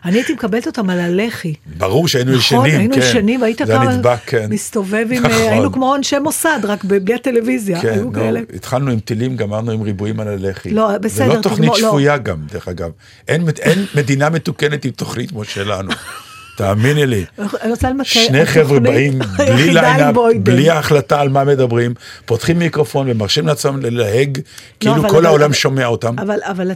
אני 0.05 0.17
הייתי 0.17 0.33
מקבלת 0.33 0.67
אותם 0.67 0.91
על 0.91 1.01
הלחי. 1.01 1.55
ברור 1.79 2.09
שהיינו 2.09 2.33
ישנים, 2.33 2.61
נכון, 2.61 2.71
כן. 2.71 2.79
היינו 2.79 2.97
ישנים, 2.97 3.41
זה 3.41 3.47
היה 3.47 3.57
פעם 3.67 3.89
נדבק, 3.89 4.19
כן. 4.27 4.47
מסתובב 4.51 5.07
עם, 5.11 5.27
נכון. 5.27 5.31
היינו 5.31 5.73
כמו 5.73 5.95
אנשי 5.97 6.19
מוסד, 6.19 6.59
רק 6.65 6.85
בלי 6.85 7.15
הטלוויזיה, 7.15 7.83
כן, 7.83 7.93
היו 7.93 8.13
כאלה. 8.13 8.41
התחלנו 8.55 8.91
עם 8.91 9.01
טילים, 9.01 9.37
גמרנו 9.37 9.73
עם 9.73 9.83
ריבועים 9.83 10.21
על 10.21 10.29
הלחי. 10.29 10.71
לא, 10.71 10.93
זה 10.93 10.99
בסדר, 10.99 11.35
לא 11.37 11.43
תוכנית 11.43 11.71
לא. 11.71 11.77
שפויה 11.77 12.19
גם, 12.19 12.37
דרך 12.53 12.69
אגב. 12.69 12.91
אין 13.29 13.45
אין 13.59 13.87
מדינה 13.95 14.31
מתוקנת 14.31 14.85
עם 14.85 14.91
תוכנית 14.91 15.31
כמו 15.31 15.45
שלנו. 15.45 15.91
תאמיני 16.57 17.07
לי. 17.07 17.25
שני 18.03 18.47
חבר'ה 18.47 18.81
באים 18.81 19.19
בלי 19.39 19.71
ליינאפ, 19.71 20.17
בלי 20.43 20.71
ההחלטה 20.71 21.21
על 21.21 21.29
מה 21.29 21.45
מדברים, 21.45 21.95
פותחים 22.25 22.59
מיקרופון 22.59 23.11
ומרשים 23.11 23.47
לעצמם 23.47 23.81
ללהג, 23.83 24.39
כאילו 24.81 24.97
לא, 24.97 25.01
אבל 25.01 25.11
כל 25.11 25.27
העולם 25.27 25.53
שומע 25.53 25.87
אותם. 25.87 26.15
אבל, 26.19 26.71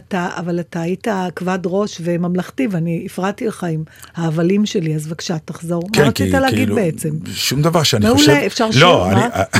אתה, 0.59 0.81
היית 0.81 1.07
כבד 1.35 1.59
ראש 1.65 2.01
וממלכתי, 2.03 2.67
ואני 2.71 3.03
הפרעתי 3.05 3.47
לך 3.47 3.65
עם 3.69 3.83
ההבלים 4.15 4.65
שלי, 4.65 4.95
אז 4.95 5.07
בבקשה, 5.07 5.37
תחזור. 5.45 5.83
מה 5.97 6.03
רצית 6.03 6.33
להגיד 6.33 6.57
כאילו, 6.57 6.75
בעצם? 6.75 7.09
שום 7.33 7.61
דבר 7.61 7.83
שאני 7.83 8.05
מעולה, 8.05 8.19
חושב... 8.19 8.31
אפשר 8.31 8.71
שיר, 8.71 8.85
לא, 8.85 9.09
מה? 9.11 9.25
אני... 9.25 9.43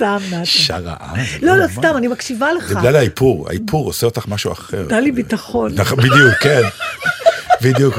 סתם, 0.00 0.18
נתן. 0.30 0.44
שרעה. 0.44 1.14
לא, 1.42 1.56
לא, 1.56 1.66
מה? 1.66 1.72
סתם, 1.72 1.94
אני 1.96 2.08
מקשיבה 2.08 2.52
לך. 2.52 2.68
זה 2.68 2.74
בגלל 2.74 2.96
האיפור, 2.96 3.48
האיפור 3.48 3.86
עושה 3.86 4.06
אותך 4.06 4.28
משהו 4.28 4.52
אחר. 4.52 4.82
נתן 4.86 5.04
לי 5.04 5.12
ביטחון. 5.12 5.72
נכון, 5.74 5.98
בדיוק, 5.98 6.34
כן. 6.40 6.62
בדיוק, 7.62 7.94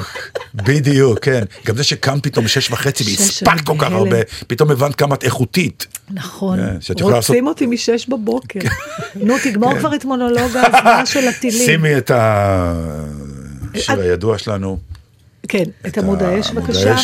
בדיוק, 0.55 1.19
כן. 1.19 1.43
גם 1.65 1.75
זה 1.77 1.83
שקם 1.83 2.19
פתאום 2.23 2.45
בשש 2.45 2.71
וחצי 2.71 3.03
שש, 3.03 3.19
והספקת 3.19 3.61
כל 3.65 3.73
כך. 3.79 3.91
הרבה, 3.91 4.17
פתאום 4.47 4.71
הבנת 4.71 4.95
כמה 4.95 5.15
את 5.15 5.23
איכותית. 5.23 5.87
נכון, 6.11 6.59
כן, 6.59 6.75
רוצים 7.01 7.47
אותי 7.47 7.65
משש 7.65 8.05
בבוקר. 8.09 8.59
נו, 9.15 9.35
תגמור 9.43 9.79
כבר 9.79 9.95
את 9.95 10.05
מונולוג 10.05 10.57
ההזמנה 10.57 11.05
של 11.13 11.27
הטילים. 11.27 11.65
שימי 11.65 11.97
את 11.97 12.11
השיר 12.13 13.93
את- 13.95 13.99
הידוע 13.99 14.37
שלנו. 14.37 14.77
כן, 15.47 15.63
את 15.87 15.97
עמוד 15.97 16.23
האש 16.23 16.51
בבקשה. 16.51 16.95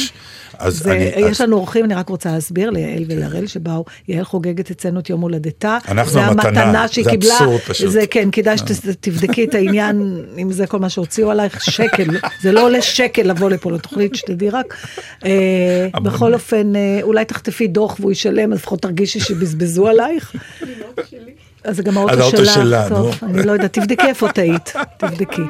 אז 0.60 0.78
זה, 0.78 0.92
אני- 0.92 1.04
יש 1.04 1.42
אז- 1.42 1.48
לנו 1.48 1.56
אורחים, 1.58 1.86
אני 1.86 1.94
רק 1.96 2.10
רוצה 2.10 2.32
להסביר 2.32 2.70
ליעל 2.70 3.04
ולהראל 3.08 3.48
שבאו, 3.48 3.86
יעל 4.08 4.24
חוגגת 4.24 4.72
אצלנו 4.72 5.00
את 5.00 5.10
יום 5.10 5.22
הולדתה. 5.22 5.78
אנחנו 5.88 6.12
זה 6.12 6.22
המתנה, 6.26 6.62
המתנה 6.64 6.88
שהיא 6.88 7.06
זה 7.06 7.12
קיבלה. 7.12 7.34
אבסורד 7.34 7.60
פשוט. 7.60 7.86
אה. 7.86 7.92
זה 7.92 8.08
כן, 8.12 8.30
כדאי 8.32 8.58
שתבדקי 8.58 9.44
את 9.44 9.56
העניין, 9.56 10.02
אם 10.42 10.52
זה 10.52 10.68
כל 10.68 10.80
מה 10.80 10.90
שהוציאו 10.90 11.32
עלייך, 11.32 11.64
שקל. 11.64 12.06
זה 12.42 12.52
לא 12.52 12.66
עולה 12.66 12.82
שקל 12.82 13.22
לבוא 13.24 13.50
לפה 13.50 13.72
לתוכנית, 13.72 14.16
שתדעי 14.16 14.50
רק. 14.50 14.76
אה. 15.26 15.88
בכל 16.04 16.34
אופן, 16.34 16.76
אה, 16.76 17.00
אולי 17.02 17.26
תחטפי 17.26 17.68
דוח 17.68 17.98
והוא 18.00 18.12
ישלם, 18.12 18.54
אז 18.54 18.60
לפחות 18.60 18.82
תרגישי 18.82 19.20
שבזבזו 19.20 19.88
עלייך. 19.88 20.34
אז 21.64 21.76
זה 21.76 21.84
גם 21.84 21.98
האוטו 21.98 22.20
האוטו 22.20 22.38
שלך. 22.38 22.54
שלה, 22.54 22.90
טוב. 22.90 23.20
אני 23.24 23.44
לא 23.44 23.52
יודעת, 23.52 23.74
תבדקי 23.74 24.08
איפה 24.08 24.32
טעית. 24.32 24.74
תבדקי. 24.98 25.42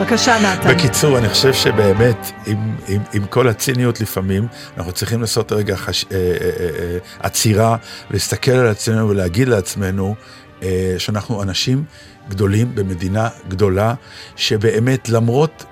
בבקשה, 0.00 0.38
נתן. 0.38 0.74
בקיצור, 0.74 1.18
אני 1.18 1.28
חושב 1.28 1.52
שבאמת, 1.52 2.32
עם, 2.46 2.76
עם, 2.88 3.02
עם 3.12 3.26
כל 3.26 3.48
הציניות 3.48 4.00
לפעמים, 4.00 4.46
אנחנו 4.76 4.92
צריכים 4.92 5.20
לעשות 5.20 5.52
רגע 5.52 5.76
חש... 5.76 6.04
אה, 6.12 6.16
אה, 6.16 6.22
אה, 6.40 6.66
אה, 6.78 6.98
עצירה, 7.20 7.76
ולהסתכל 8.10 8.50
על 8.50 8.66
עצמנו 8.66 9.08
ולהגיד 9.08 9.48
לעצמנו 9.48 10.14
אה, 10.62 10.94
שאנחנו 10.98 11.42
אנשים 11.42 11.84
גדולים 12.28 12.74
במדינה 12.74 13.28
גדולה, 13.48 13.94
שבאמת 14.36 15.08
למרות 15.08 15.64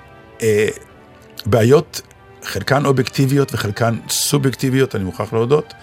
אה, 0.43 0.69
בעיות, 1.47 2.01
חלקן 2.43 2.87
אובייקטיביות 2.87 3.55
וחלקן 3.55 3.97
סובייקטיביות, 4.09 4.95
אני 4.95 5.05
מוכרח 5.05 5.33
להודות, 5.33 5.75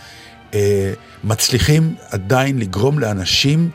אה, 0.53 0.93
מצליחים 1.23 1.95
עדיין 2.09 2.59
לגרום 2.59 2.99
לאנשים 2.99 3.69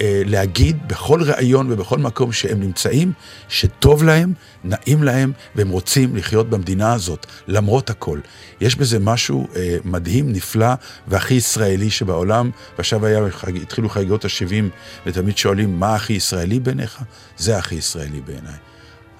אה, 0.00 0.22
להגיד 0.24 0.88
בכל 0.88 1.22
ראיון 1.22 1.72
ובכל 1.72 1.98
מקום 1.98 2.32
שהם 2.32 2.60
נמצאים, 2.60 3.12
שטוב 3.48 4.02
להם, 4.04 4.32
נעים 4.64 5.02
להם, 5.02 5.32
והם 5.54 5.68
רוצים 5.68 6.16
לחיות 6.16 6.50
במדינה 6.50 6.92
הזאת, 6.92 7.26
למרות 7.48 7.90
הכל. 7.90 8.20
יש 8.60 8.76
בזה 8.76 8.98
משהו 8.98 9.46
אה, 9.56 9.76
מדהים, 9.84 10.32
נפלא, 10.32 10.74
והכי 11.08 11.34
ישראלי 11.34 11.90
שבעולם, 11.90 12.50
ועכשיו 12.76 13.06
היה, 13.06 13.20
התחילו 13.62 13.88
חגיגות 13.88 14.24
ה-70, 14.24 14.64
ותמיד 15.06 15.38
שואלים, 15.38 15.80
מה 15.80 15.94
הכי 15.94 16.12
ישראלי 16.12 16.60
בעיניך? 16.60 17.02
זה 17.36 17.58
הכי 17.58 17.74
ישראלי 17.74 18.20
בעיניי. 18.20 18.56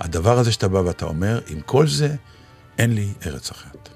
הדבר 0.00 0.38
הזה 0.38 0.52
שאתה 0.52 0.68
בא 0.68 0.78
ואתה 0.78 1.04
אומר, 1.04 1.40
עם 1.48 1.60
כל 1.60 1.86
זה, 1.88 2.14
אין 2.78 2.94
לי 2.94 3.08
ארץ 3.26 3.50
אחרת. 3.50 3.95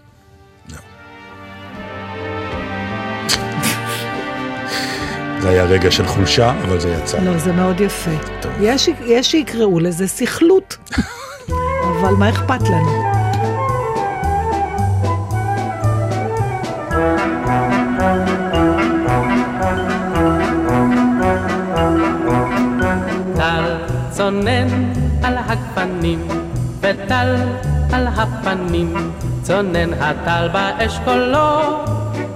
זה 5.43 5.49
היה 5.49 5.65
רגע 5.65 5.91
של 5.91 6.07
חולשה, 6.07 6.53
אבל 6.65 6.81
זה 6.81 6.89
יצא. 6.89 7.19
לא, 7.19 7.39
זה 7.39 7.53
מאוד 7.53 7.81
יפה. 7.81 8.11
טוב. 8.41 8.53
יש, 8.61 8.89
יש 9.05 9.31
שיקראו 9.31 9.81
לזה 9.81 10.09
סכלות, 10.09 10.77
אבל 12.01 12.15
מה 12.19 12.29
אכפת 12.29 12.61
לנו? 12.69 13.11
צונן 24.21 24.93
על 25.23 25.37
הגפנים, 25.39 26.29
וטל 26.81 27.37
על 27.93 28.07
הפנים, 28.07 28.95
צונן 29.43 29.93
הטל 29.93 30.49
באשכולו, 30.53 31.61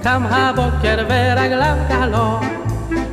קם 0.03 0.23
הבוקר 0.31 1.07
ורגליו 1.09 1.77
קהלו, 1.89 2.41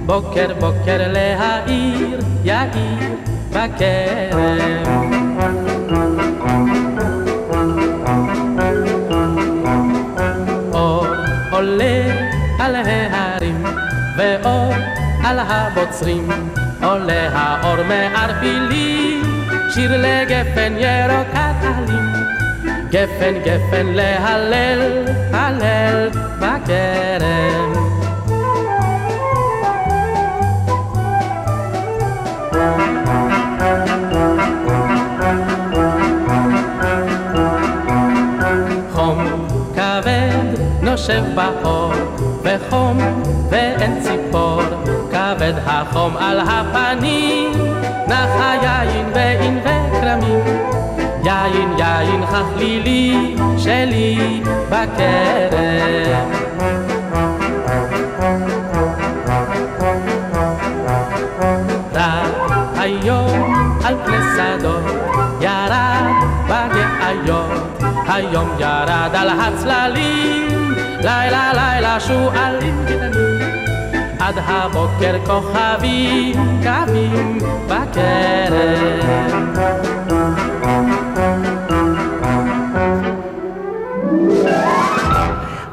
בוקר 0.06 0.54
בוקר 0.60 0.98
להעיר, 1.08 2.20
יאיר 2.44 3.16
בכרם. 3.50 4.84
אור 10.74 11.06
עולה 11.52 12.04
על 12.60 12.76
ההרים, 12.76 13.64
ואור 14.18 14.74
על 15.24 15.40
הבוצרים, 15.40 16.30
עולה 16.84 17.30
האור 17.34 17.84
מערפילים, 17.84 19.46
שיר 19.74 19.92
לגפן 19.98 20.74
ירוקת 20.78 21.64
עלים. 21.64 22.12
גפן 22.90 23.34
גפן 23.46 23.86
להלל, 23.86 25.06
הלל 25.34 26.10
בכרם. 26.40 27.72
נושב 41.12 41.36
באור, 41.36 41.94
וחום 42.44 42.98
ואין 43.50 44.00
ציפור, 44.02 44.62
כבד 45.12 45.54
החום 45.66 46.18
על 46.18 46.40
הפנים, 46.40 47.52
נח 48.08 48.30
היין 48.40 49.06
וענבי 49.14 50.00
כרמים, 50.02 50.40
יין 51.24 51.72
יין 51.78 52.26
חכלילי 52.26 53.36
שלי 53.58 54.42
בכרם. 54.70 56.32
היום 62.78 63.42
היום 68.08 68.50
ירד 68.60 69.10
על 69.14 69.30
הצללים, 69.30 70.71
לילה 71.04 71.52
לילה 71.54 72.00
שועלים 72.00 72.86
קטנים, 72.86 73.40
עד 74.20 74.36
הבוקר 74.38 75.18
כוכבים 75.26 76.62
קווים 76.64 77.38
בכרם. 77.68 79.02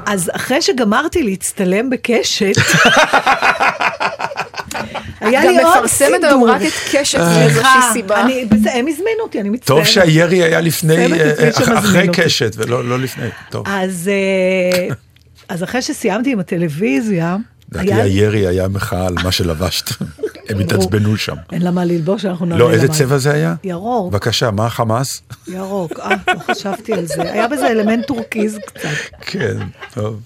אז 0.07 0.31
אחרי 0.37 0.63
שגמרתי 0.63 1.23
להצטלם 1.23 1.91
בקשת, 1.91 2.55
היה 5.21 5.45
גם 5.45 5.51
לי 5.53 5.63
עוד 5.63 5.77
מפרסמת 5.77 6.25
היום 6.25 6.41
סידור. 6.41 6.51
רק 6.51 6.63
את 6.63 6.73
קשת 6.93 7.19
מאיזושהי 7.19 7.81
סיבה. 7.93 8.17
הם 8.73 8.87
הזמינו 8.89 9.23
אותי, 9.23 9.41
אני 9.41 9.49
מצטערת. 9.51 9.79
טוב 9.79 9.87
שהירי 9.87 10.43
היה 10.43 10.61
לפני, 10.61 11.13
אה, 11.13 11.53
שמזמין 11.53 11.77
אחרי. 11.77 12.09
קשת, 12.13 12.53
ולא 12.57 12.85
לא 12.85 12.99
לפני. 12.99 13.29
טוב. 13.51 13.65
אז, 13.69 14.11
אה, 14.13 14.95
אז 15.49 15.63
אחרי 15.65 15.83
שסיימתי 15.83 16.33
עם 16.33 16.41
הטלוויזיה, 16.41 17.37
לדעתי. 17.73 17.95
הירי 17.95 18.47
היה 18.47 18.69
מחאה 18.69 19.07
על 19.07 19.15
מה 19.25 19.33
שלבשת. 19.33 19.91
הם 20.49 20.59
התעצבנו 20.59 21.17
שם. 21.17 21.37
אין 21.53 21.63
לה 21.63 21.71
מה 21.71 21.85
ללבוש, 21.85 22.25
אנחנו 22.25 22.47
נראה 22.47 22.59
לא, 22.59 22.71
איזה 22.73 22.89
צבע 22.89 23.19
זה 23.19 23.33
היה? 23.33 23.55
ירוק. 23.65 24.13
בבקשה, 24.13 24.51
מה 24.51 24.67
החמאס? 24.67 25.23
ירוק, 25.47 26.01
אה, 26.01 26.11
לא 26.35 26.39
חשבתי 26.39 26.93
על 26.93 27.07
זה. 27.07 27.23
היה 27.33 27.49
בזה 27.49 27.67
אלמנט 27.67 28.07
טורקיז 28.07 28.59
קצת. 28.67 28.89
כן, 29.21 29.57
טוב. 29.95 30.21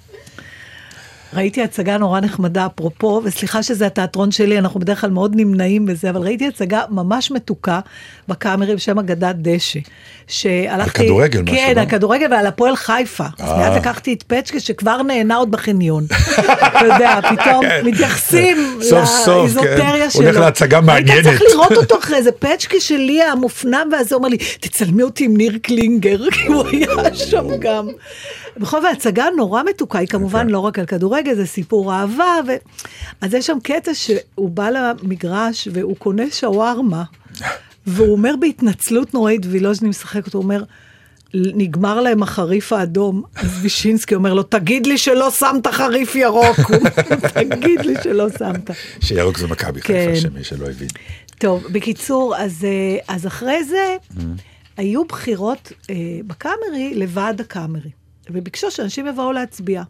ראיתי 1.34 1.62
הצגה 1.62 1.98
נורא 1.98 2.20
נחמדה, 2.20 2.66
אפרופו, 2.66 3.20
וסליחה 3.24 3.62
שזה 3.62 3.86
התיאטרון 3.86 4.30
שלי, 4.30 4.58
אנחנו 4.58 4.80
בדרך 4.80 5.00
כלל 5.00 5.10
מאוד 5.10 5.32
נמנעים 5.36 5.86
בזה, 5.86 6.10
אבל 6.10 6.20
ראיתי 6.20 6.46
הצגה 6.46 6.80
ממש 6.90 7.30
מתוקה 7.30 7.80
בקאמרי 8.28 8.74
בשם 8.74 8.98
אגדת 8.98 9.34
דשא. 9.38 9.80
שהלכתי... 10.26 11.02
על 11.02 11.06
כדורגל 11.06 11.42
משהו, 11.42 11.56
כן, 11.56 11.72
לא? 11.76 11.80
על 11.80 11.86
כדורגל 11.86 12.26
ועל 12.30 12.46
הפועל 12.46 12.76
חיפה. 12.76 13.24
אז 13.38 13.48
אה. 13.48 13.70
מיד 13.70 13.78
לקחתי 13.78 14.12
את 14.12 14.22
פצ'קה 14.22 14.60
שכבר 14.60 15.02
נהנה 15.02 15.36
עוד 15.36 15.50
בחניון. 15.50 16.04
אתה 16.66 16.86
יודע, 16.86 17.20
פתאום 17.20 17.64
כן. 17.64 17.80
מתייחסים 17.84 18.56
כן. 18.90 18.96
לאיזוטריה 19.26 20.10
שלו. 20.10 20.22
הולך 20.22 20.36
להצגה 20.36 20.80
מעניינת. 20.80 21.26
היית 21.26 21.38
צריך 21.38 21.42
לראות 21.52 21.72
אותו 21.72 21.98
אחרי 22.02 22.22
זה, 22.22 22.32
פצ'קה 22.32 22.80
שלי 22.80 23.22
המופנם, 23.22 23.88
ואז 23.92 24.12
הוא 24.12 24.18
אומר 24.18 24.28
לי, 24.28 24.36
תצלמי 24.36 25.02
אותי 25.02 25.24
עם 25.24 25.36
ניר 25.36 25.58
קלינגר, 25.62 26.18
כי 26.32 26.46
הוא 26.46 26.66
היה 26.66 27.14
שם 27.14 27.46
גם. 27.58 27.88
בכל 28.56 28.80
זאת, 28.80 28.90
ההצגה 28.90 29.24
נורא 29.36 29.62
מתוקה, 29.62 29.98
היא 29.98 30.08
כמובן 30.08 30.48
לא 30.48 30.58
רק 30.58 30.78
על 30.78 30.86
כדורגל, 30.86 31.21
זה 31.34 31.46
סיפור 31.46 31.94
אהבה, 31.94 32.34
ו... 32.46 32.52
אז 33.20 33.34
יש 33.34 33.46
שם 33.46 33.58
קטע 33.62 33.94
שהוא 33.94 34.50
בא 34.50 34.70
למגרש 34.70 35.68
והוא 35.72 35.96
קונה 35.96 36.30
שווארמה, 36.30 37.02
והוא 37.86 38.12
אומר 38.12 38.34
בהתנצלות 38.40 39.14
נוראית, 39.14 39.46
וילוז'ני 39.46 39.88
משחק 39.88 40.26
אותו, 40.26 40.38
הוא 40.38 40.42
אומר, 40.42 40.64
נגמר 41.34 42.00
להם 42.00 42.22
החריף 42.22 42.72
האדום, 42.72 43.22
אז 43.34 43.58
וישינסקי 43.62 44.14
אומר 44.14 44.34
לו, 44.34 44.42
תגיד 44.42 44.86
לי 44.86 44.98
שלא 44.98 45.30
שמת 45.30 45.66
חריף 45.66 46.14
ירוק, 46.14 46.56
תגיד 47.34 47.80
לי 47.80 47.94
שלא 48.02 48.26
שמת. 48.38 48.70
שירוק 49.00 49.38
זה 49.38 49.46
מכבי 49.46 49.80
כן. 49.80 49.94
חיפה, 49.94 50.20
שמי 50.20 50.44
שלא 50.44 50.66
הבין. 50.66 50.88
טוב, 51.38 51.64
בקיצור, 51.72 52.36
אז, 52.36 52.64
אה, 52.64 53.14
אז 53.14 53.26
אחרי 53.26 53.64
זה 53.64 53.96
היו 54.76 55.04
בחירות 55.04 55.72
אה, 55.90 55.94
בקאמרי 56.26 56.94
לוועד 56.94 57.40
הקאמרי, 57.40 57.90
וביקשו 58.30 58.70
שאנשים 58.70 59.06
יבואו 59.06 59.32
להצביע. 59.32 59.82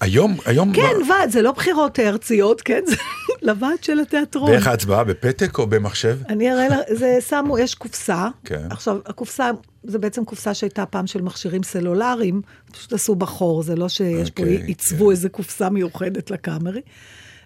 היום, 0.00 0.36
היום... 0.46 0.72
כן, 0.72 0.82
לא- 1.00 1.12
ועד, 1.14 1.30
זה 1.30 1.42
לא 1.42 1.52
בחירות 1.52 2.00
ארציות, 2.00 2.60
כן, 2.62 2.80
זה 2.86 2.96
לוועד 3.42 3.84
של 3.84 4.00
התיאטרון. 4.00 4.50
ואיך 4.50 4.66
ההצבעה? 4.66 5.04
בפתק 5.04 5.58
או 5.58 5.66
במחשב? 5.66 6.18
אני 6.28 6.52
אראה 6.52 6.68
לך, 6.68 6.78
זה 6.92 7.18
שמו, 7.28 7.58
יש 7.58 7.74
קופסה. 7.74 8.28
כן. 8.44 8.66
עכשיו, 8.70 8.96
הקופסה, 9.06 9.50
זה 9.84 9.98
בעצם 9.98 10.24
קופסה 10.24 10.54
שהייתה 10.54 10.86
פעם 10.86 11.06
של 11.06 11.22
מכשירים 11.22 11.62
סלולריים, 11.62 12.42
פשוט 12.72 12.92
עשו 12.92 13.14
בחור, 13.14 13.62
זה 13.62 13.76
לא 13.76 13.88
שיש 13.88 14.30
פה, 14.30 14.42
אוקיי, 14.42 14.62
עיצבו 14.66 15.10
איזה 15.10 15.28
קופסה 15.28 15.70
מיוחדת 15.70 16.30
לקאמרי. 16.30 16.80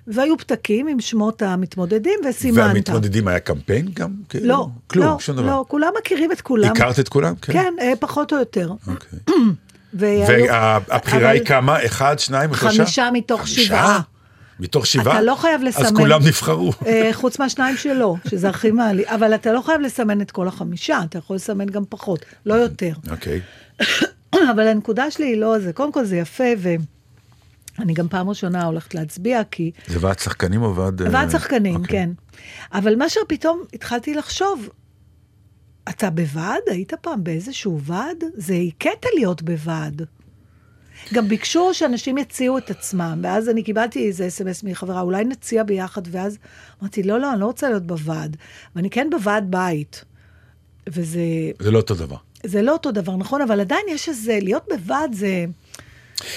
והיו 0.06 0.38
פתקים 0.38 0.88
עם 0.88 1.00
שמות 1.00 1.42
המתמודדים, 1.42 2.20
וסימנת. 2.28 2.66
והמתמודדים 2.66 3.28
היה 3.28 3.40
קמפיין 3.40 3.88
גם? 3.94 4.10
כאילו? 4.28 4.46
לא, 4.46 4.66
כלום, 4.86 5.06
לא, 5.06 5.16
שום 5.20 5.36
דבר. 5.36 5.46
לא, 5.46 5.64
כולם 5.68 5.88
מכירים 5.98 6.32
את 6.32 6.40
כולם. 6.40 6.70
הכרת 6.72 6.98
את 7.00 7.08
כולם? 7.08 7.34
כן, 7.42 7.74
אה, 7.80 7.92
פחות 8.00 8.32
או 8.32 8.38
יותר. 8.38 8.70
אוקיי. 8.86 9.18
והיו- 9.28 9.52
והבחירה 9.94 11.28
היא 11.30 11.44
כמה? 11.44 11.84
אחד, 11.86 12.18
שניים, 12.18 12.54
שלושה? 12.54 12.84
חמישה 12.84 13.08
מתוך? 13.12 13.48
שבעה. 13.48 14.00
מתוך 14.60 14.86
שבעה, 14.86 15.14
אתה 15.14 15.22
לא 15.22 15.34
חייב 15.34 15.62
לסמן. 15.62 15.84
אז 15.84 15.92
כולם 15.92 16.22
נבחרו. 16.22 16.72
אה, 16.86 17.10
חוץ 17.12 17.38
מהשניים 17.38 17.76
שלו, 17.76 18.16
שזה 18.28 18.48
הכי 18.48 18.70
מעלי. 18.70 19.04
אבל 19.06 19.34
אתה 19.34 19.52
לא 19.52 19.60
חייב 19.60 19.80
לסמן 19.80 20.20
את 20.20 20.30
כל 20.30 20.48
החמישה, 20.48 21.00
אתה 21.04 21.18
יכול 21.18 21.36
לסמן 21.36 21.66
גם 21.66 21.82
פחות, 21.88 22.24
לא 22.46 22.54
יותר. 22.54 22.92
אוקיי. 23.10 23.40
אבל 24.52 24.68
הנקודה 24.68 25.10
שלי 25.10 25.26
היא 25.26 25.36
לא 25.36 25.58
זה. 25.58 25.72
קודם 25.72 25.92
כל 25.92 26.04
זה 26.04 26.16
יפה, 26.16 26.44
ואני 26.58 27.94
גם 27.94 28.08
פעם 28.08 28.28
ראשונה 28.28 28.64
הולכת 28.64 28.94
להצביע, 28.94 29.40
כי... 29.50 29.70
זה 29.86 29.98
ועד 30.00 30.18
שחקנים 30.18 30.62
או 30.62 30.76
ועד... 30.76 31.02
אה, 31.02 31.08
ועד 31.12 31.30
שחקנים, 31.30 31.76
אוקיי. 31.76 31.88
כן. 31.88 32.10
אבל 32.72 32.96
מה 32.96 33.08
שפתאום 33.08 33.62
התחלתי 33.72 34.14
לחשוב, 34.14 34.68
אתה 35.90 36.10
בוועד? 36.10 36.62
היית 36.66 36.94
פעם 36.94 37.24
באיזשהו 37.24 37.80
ועד? 37.82 38.24
זה 38.34 38.56
קטע 38.78 39.08
להיות 39.14 39.42
בוועד. 39.42 40.02
גם 41.14 41.28
ביקשו 41.28 41.70
שאנשים 41.72 42.18
יציעו 42.18 42.58
את 42.58 42.70
עצמם, 42.70 43.20
ואז 43.22 43.48
אני 43.48 43.62
קיבלתי 43.62 44.06
איזה 44.06 44.26
אס.אם.אס 44.26 44.62
מחברה, 44.62 45.00
אולי 45.00 45.24
נציע 45.24 45.62
ביחד, 45.62 46.02
ואז 46.10 46.38
אמרתי, 46.82 47.02
לא, 47.02 47.20
לא, 47.20 47.32
אני 47.32 47.40
לא 47.40 47.46
רוצה 47.46 47.68
להיות 47.68 47.86
בוועד. 47.86 48.36
ואני 48.76 48.90
כן 48.90 49.08
בוועד 49.10 49.50
בית. 49.50 50.04
וזה 50.88 51.20
זה 51.58 51.70
לא 51.70 51.78
אותו 51.78 51.94
דבר. 51.94 52.16
זה 52.46 52.62
לא 52.62 52.72
אותו 52.72 52.90
דבר, 52.92 53.16
נכון? 53.16 53.42
אבל 53.42 53.60
עדיין 53.60 53.86
יש 53.88 54.08
איזה, 54.08 54.38
להיות 54.42 54.64
בוועד 54.68 55.14
זה... 55.14 55.44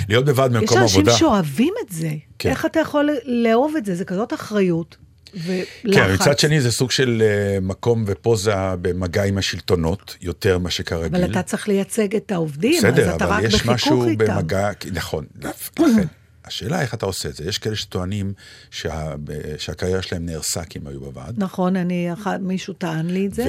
להיות 0.10 0.26
בוועד 0.26 0.52
יש 0.52 0.58
במקום 0.58 0.78
אנשים 0.78 1.02
עבודה. 1.02 1.18
שאוהבים 1.18 1.74
את 1.86 1.92
זה. 1.92 2.12
כן. 2.40 2.50
איך 2.50 2.66
אתה 2.66 2.80
יכול 2.80 3.10
לאהוב 3.26 3.76
את 3.76 3.86
זה? 3.86 3.96
זה 3.96 4.06
כזאת 4.06 4.34
אחריות 4.34 4.98
ולחץ. 5.34 5.94
כן, 5.94 6.14
מצד 6.14 6.40
שני 6.40 6.62
זה 6.62 6.72
סוג 6.72 6.92
של 6.92 7.24
אה, 7.26 7.60
מקום 7.62 8.04
ופוזה 8.08 8.52
במגע 8.82 9.24
עם 9.24 9.38
השלטונות, 9.38 10.18
יותר 10.22 10.58
מה 10.58 10.70
שכרגיל. 10.70 11.24
אבל 11.24 11.32
אתה 11.32 11.42
צריך 11.44 11.68
לייצג 11.68 12.16
את 12.16 12.32
העובדים, 12.32 12.78
בסדר, 12.78 13.10
אז 13.10 13.16
אתה 13.16 13.26
אבל 13.26 13.34
רק 13.34 13.44
יש 13.44 13.54
בחיכוך 13.54 13.72
משהו 13.74 14.08
איתם. 14.08 14.26
במגע, 14.36 14.70
נכון, 14.94 15.26
לכן. 15.42 16.08
השאלה 16.46 16.82
איך 16.82 16.94
אתה 16.94 17.06
עושה 17.06 17.30
את 17.30 17.36
זה. 17.36 17.44
יש 17.46 17.58
כאלה 17.58 17.76
שטוענים 17.76 18.34
שה, 18.72 19.14
שהקריירה 19.58 20.02
שלהם 20.02 20.26
נהרסה 20.26 20.64
כי 20.66 20.80
הם 20.80 20.88
היו 20.88 21.00
בוועד, 21.00 21.36
נכון, 21.38 21.76
אני, 21.76 22.14
אחד- 22.14 22.40
מישהו 22.42 22.74
טען 22.74 23.06
לי 23.10 23.28
את 23.28 23.34
זה. 23.34 23.44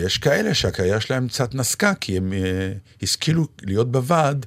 ויש 0.00 0.18
כאלה 0.18 0.54
שהקריירה 0.54 1.00
שלהם 1.00 1.28
קצת 1.28 1.54
נסקה, 1.54 1.94
כי 1.94 2.16
הם 2.16 2.32
אה, 2.32 2.72
השכילו 3.02 3.46
להיות 3.62 3.92
בוועד, 3.92 4.46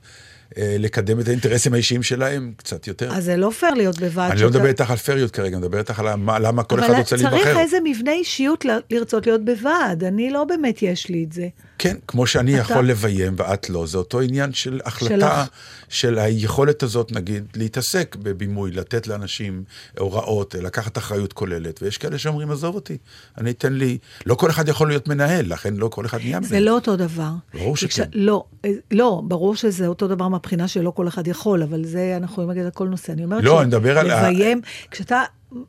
לקדם 0.57 1.19
את 1.19 1.27
האינטרסים 1.27 1.73
האישיים 1.73 2.03
שלהם 2.03 2.53
קצת 2.57 2.87
יותר. 2.87 3.11
אז 3.13 3.23
זה 3.23 3.37
לא 3.37 3.49
פייר 3.49 3.73
להיות 3.73 3.99
בוועד. 3.99 4.31
אני 4.31 4.41
לא 4.41 4.47
שאתה- 4.47 4.57
מדבר 4.57 4.69
איתך 4.69 4.91
על 4.91 4.97
פריות 4.97 5.31
כרגע, 5.31 5.57
אני 5.57 5.65
מדבר 5.65 5.77
איתך 5.77 5.99
על 5.99 6.15
מה- 6.15 6.39
למה 6.39 6.63
כל 6.63 6.79
אחד 6.79 6.87
רוצה 6.89 7.15
אבל 7.15 7.23
צריך 7.23 7.33
להיבחר. 7.33 7.59
איזה 7.59 7.77
מבנה 7.83 8.11
אישיות 8.11 8.65
לרצות 8.91 9.27
להיות 9.27 9.45
בוועד. 9.45 10.03
אני 10.03 10.29
לא 10.29 10.43
באמת 10.43 10.81
יש 10.81 11.09
לי 11.09 11.23
את 11.23 11.33
זה. 11.33 11.47
כן, 11.77 11.97
כמו 12.07 12.27
שאני 12.27 12.61
אתה- 12.61 12.61
יכול 12.73 12.87
לביים 12.87 13.33
ואת 13.37 13.69
לא, 13.69 13.85
זה 13.87 13.97
אותו 13.97 14.21
עניין 14.21 14.53
של 14.53 14.79
החלטה, 14.85 15.45
שלך. 15.45 15.49
של 15.89 16.19
היכולת 16.19 16.83
הזאת, 16.83 17.11
נגיד, 17.11 17.45
להתעסק 17.55 18.15
בבימוי, 18.19 18.71
לתת 18.71 19.07
לאנשים 19.07 19.63
הוראות, 19.99 20.55
לקחת 20.55 20.97
אחריות 20.97 21.33
כוללת, 21.33 21.81
ויש 21.83 21.97
כאלה 21.97 22.17
שאומרים, 22.17 22.51
עזוב 22.51 22.75
אותי, 22.75 22.97
אני 23.37 23.51
אתן 23.51 23.73
לי, 23.73 23.97
לא 24.25 24.35
כל 24.35 24.49
אחד 24.49 24.67
יכול 24.67 24.87
להיות 24.87 25.07
מנהל, 25.07 25.45
לכן 25.53 25.73
לא 25.75 25.87
כל 25.87 26.05
אחד 26.05 26.17
נהיה 26.17 26.39
מנהל. 26.39 26.49
זה 26.49 26.59
לא 26.59 26.71
אותו 26.71 26.95
דבר. 26.95 27.29
ברור 27.53 27.77
שכן. 27.77 28.03
לא, 28.13 28.43
אה, 28.65 28.69
לא, 28.91 29.21
ברור 29.27 29.55
שזה 29.55 29.87
אותו 29.87 30.07
דבר 30.07 30.27
מהבחינה 30.27 30.67
שלא 30.67 30.91
כל 30.91 31.07
אחד 31.07 31.27
יכול, 31.27 31.63
אבל 31.63 31.85
זה 31.85 32.13
אנחנו 32.17 32.33
יכולים 32.33 32.49
להגיד 32.49 32.63
על 32.65 32.71
כל 32.71 32.87
נושא. 32.87 33.13
אני 33.13 33.23
אומרת 33.23 33.43
לא, 33.43 33.59
אני 33.59 33.67
מדבר 33.67 33.97
על 33.99 34.07
לביים, 34.07 34.61
כשאתה 34.91 35.21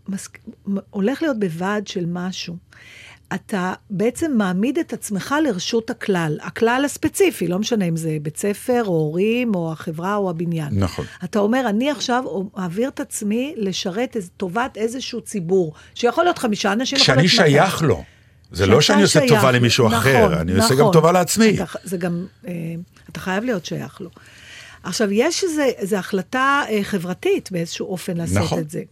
מס... 0.08 0.28
הולך 0.90 1.22
להיות 1.22 1.38
בוועד 1.38 1.86
של 1.86 2.04
משהו, 2.08 2.56
אתה 3.34 3.72
בעצם 3.90 4.32
מעמיד 4.34 4.78
את 4.78 4.92
עצמך 4.92 5.34
לרשות 5.44 5.90
הכלל, 5.90 6.38
הכלל 6.42 6.82
הספציפי, 6.84 7.48
לא 7.48 7.58
משנה 7.58 7.84
אם 7.84 7.96
זה 7.96 8.16
בית 8.22 8.36
ספר, 8.36 8.82
או 8.86 8.92
הורים, 8.92 9.54
או 9.54 9.72
החברה, 9.72 10.16
או 10.16 10.30
הבניין. 10.30 10.68
נכון. 10.72 11.04
אתה 11.24 11.38
אומר, 11.38 11.68
אני 11.68 11.90
עכשיו 11.90 12.24
מעביר 12.56 12.88
את 12.88 13.00
עצמי 13.00 13.54
לשרת 13.56 14.16
טובת 14.36 14.76
איזשהו 14.76 15.20
ציבור, 15.20 15.72
שיכול 15.94 16.24
להיות 16.24 16.38
חמישה 16.38 16.72
אנשים, 16.72 16.98
כשאני 16.98 17.16
להיות 17.16 17.32
200. 17.32 17.50
שייך 17.50 17.82
לו. 17.82 18.04
זה 18.52 18.66
לא 18.66 18.80
שאני 18.80 19.02
עושה 19.02 19.20
שייך 19.20 19.32
טובה. 19.32 19.50
למישהו 19.50 19.86
נכון, 19.86 19.98
אחר, 19.98 20.40
אני 20.40 20.52
עושה 20.52 20.74
גם 20.74 20.80
נכון. 20.80 20.92
טובה 20.92 21.12
לעצמי. 21.12 21.54
אתה, 21.54 21.64
זה 21.84 21.96
גם, 21.96 22.26
אה, 22.48 22.52
אתה 23.10 23.20
חייב 23.20 23.44
להיות 23.44 23.64
שייך 23.64 24.00
לו. 24.00 24.10
עכשיו, 24.82 25.12
יש 25.12 25.44
איזו 25.76 25.96
החלטה 25.96 26.62
אה, 26.68 26.80
חברתית 26.82 27.52
באיזשהו 27.52 27.86
אופן 27.86 28.16
לעשות 28.16 28.36
נכון. 28.36 28.58
את 28.58 28.70
זה. 28.70 28.82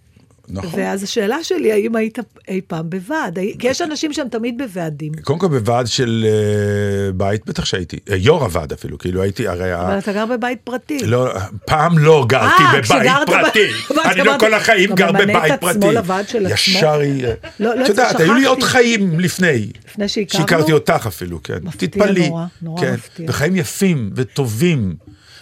נכון. 0.52 0.80
ואז 0.80 1.02
השאלה 1.02 1.44
שלי, 1.44 1.72
האם 1.72 1.96
היית 1.96 2.18
אי 2.48 2.60
פעם 2.66 2.90
בוועד? 2.90 3.38
כי 3.58 3.66
יש 3.68 3.82
אנשים 3.82 4.12
שהם 4.12 4.28
תמיד 4.28 4.58
בוועדים. 4.58 5.12
קודם 5.22 5.38
כל 5.38 5.48
בוועד 5.48 5.86
של 5.86 6.26
אה, 6.28 7.12
בית, 7.12 7.46
בטח 7.46 7.64
שהייתי, 7.64 7.98
אה, 8.10 8.16
יו"ר 8.16 8.42
הוועד 8.42 8.72
אפילו, 8.72 8.98
כאילו 8.98 9.22
הייתי, 9.22 9.48
הרי... 9.48 9.74
אבל 9.74 9.98
אתה 9.98 10.12
גר 10.12 10.26
בבית 10.26 10.58
פרטי. 10.64 10.98
לא, 11.06 11.32
פעם 11.66 11.98
לא 11.98 12.24
גרתי 12.28 12.62
אה, 12.62 12.80
בבית 12.80 13.26
פרטי. 13.26 13.68
אני 14.04 14.24
לא 14.24 14.34
כל 14.38 14.54
החיים 14.54 14.92
אתה 14.92 14.94
גר 14.94 15.12
ממנה 15.12 15.24
בבית 15.24 15.52
את 15.52 15.64
עצמו 15.64 15.80
פרטי. 15.82 15.94
לוועד 15.94 16.28
של 16.28 16.46
עצמו? 16.46 16.54
ישר 16.54 17.00
היא... 17.00 17.24
לא, 17.60 17.74
לא, 17.74 17.84
את 17.84 17.88
יודעת, 17.88 18.20
היו 18.20 18.34
לי. 18.34 18.44
עוד 18.44 18.62
חיים 18.62 19.20
לפני. 19.20 19.68
לפני 19.88 20.08
שהכרנו? 20.08 20.42
שהכרתי 20.42 20.72
אותך 20.72 21.04
אפילו, 21.06 21.42
כן. 21.42 21.58
מפתיע. 21.62 22.06
נורא, 22.28 22.44
נורא 22.62 22.80
כן. 22.80 22.94
מפתיע. 22.94 23.26
וחיים 23.28 23.56
יפים 23.56 24.10
וטובים. 24.14 24.94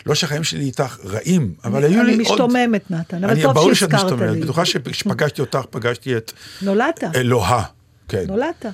לא 0.07 0.15
שהחיים 0.15 0.45
שלי 0.45 0.65
איתך 0.65 0.97
רעים, 1.05 1.55
אבל 1.65 1.85
היו 1.85 1.91
לי 2.03 2.15
אני 2.15 2.25
עוד... 2.25 2.33
משתוממת, 2.33 2.91
נתן, 2.91 3.25
אבל 3.25 3.33
אני- 3.33 3.43
טוב 3.43 3.53
ברור 3.53 3.75
שאת 3.75 3.91
שהזכרת 3.91 4.05
משתוממת. 4.13 4.31
לי. 4.37 4.41
בטוחה 4.41 4.65
שכשפגשתי 4.65 5.41
אותך, 5.41 5.61
פגשתי 5.71 6.17
את 6.17 6.33
נולדת, 6.63 7.05
אלוהה. 7.15 7.63
כן. 8.09 8.25
נולדת. 8.29 8.67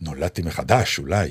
נולדתי 0.00 0.42
מחדש, 0.42 0.98
אולי, 0.98 1.30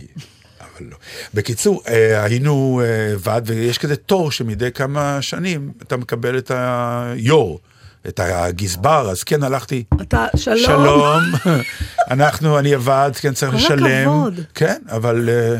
אבל 0.59 0.87
לא. 0.91 0.97
בקיצור, 1.33 1.81
אה, 1.87 2.23
היינו 2.23 2.81
אה, 2.83 3.13
ועד, 3.19 3.43
ויש 3.49 3.77
כזה 3.77 3.95
תור 3.95 4.31
שמדי 4.31 4.71
כמה 4.71 5.21
שנים 5.21 5.71
אתה 5.81 5.97
מקבל 5.97 6.37
את 6.37 6.51
היו"ר, 6.55 7.59
את 8.07 8.19
הגזבר, 8.23 9.09
אז 9.11 9.23
כן, 9.23 9.43
הלכתי, 9.43 9.83
אתה, 10.01 10.25
שלום. 10.35 10.57
שלום, 10.57 11.21
אנחנו, 12.11 12.59
אני 12.59 12.73
הוועד, 12.73 13.15
כן, 13.15 13.33
צריך 13.33 13.51
כל 13.51 13.57
לשלם. 13.57 14.09
הכבוד. 14.09 14.33
כן, 14.53 14.81
אבל 14.89 15.29
אה, 15.29 15.59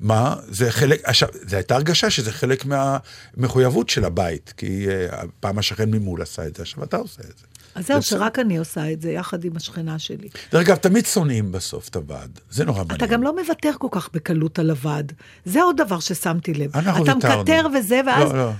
מה, 0.00 0.36
זה 0.48 0.70
חלק, 0.70 1.00
עכשיו, 1.04 1.28
זו 1.48 1.56
הייתה 1.56 1.74
הרגשה 1.74 2.10
שזה 2.10 2.32
חלק 2.32 2.64
מהמחויבות 2.64 3.88
של 3.88 4.04
הבית, 4.04 4.54
כי 4.56 4.88
אה, 4.88 5.22
פעם 5.40 5.58
השכן 5.58 5.90
ממול 5.90 6.22
עשה 6.22 6.46
את 6.46 6.56
זה, 6.56 6.62
עכשיו 6.62 6.84
אתה 6.84 6.96
עושה 6.96 7.22
את 7.22 7.38
זה. 7.38 7.44
אז 7.74 7.86
זהו, 7.86 8.00
זה 8.00 8.06
שרק 8.06 8.38
אני 8.38 8.58
עושה 8.58 8.92
את 8.92 9.02
זה, 9.02 9.10
יחד 9.10 9.44
עם 9.44 9.56
השכנה 9.56 9.98
שלי. 9.98 10.28
דרך 10.52 10.68
אגב, 10.68 10.76
תמיד 10.76 11.06
שונאים 11.06 11.52
בסוף 11.52 11.88
את 11.88 11.96
הוועד, 11.96 12.40
זה 12.50 12.64
נורא 12.64 12.78
מעניין. 12.78 12.96
אתה 12.96 13.06
גם 13.06 13.22
לא 13.22 13.36
מוותר 13.36 13.70
כל 13.78 13.88
כך 13.90 14.08
בקלות 14.12 14.58
על 14.58 14.70
הוועד. 14.70 15.12
זה 15.44 15.62
עוד 15.62 15.76
דבר 15.76 16.00
ששמתי 16.00 16.54
לב. 16.54 16.76
אנחנו 16.76 17.04
אתה 17.04 17.14
ויתרנו. 17.14 17.40
מקטר 17.40 17.66
וזה, 17.78 18.00
ואז 18.06 18.32
לא, 18.32 18.38
לא. 18.38 18.50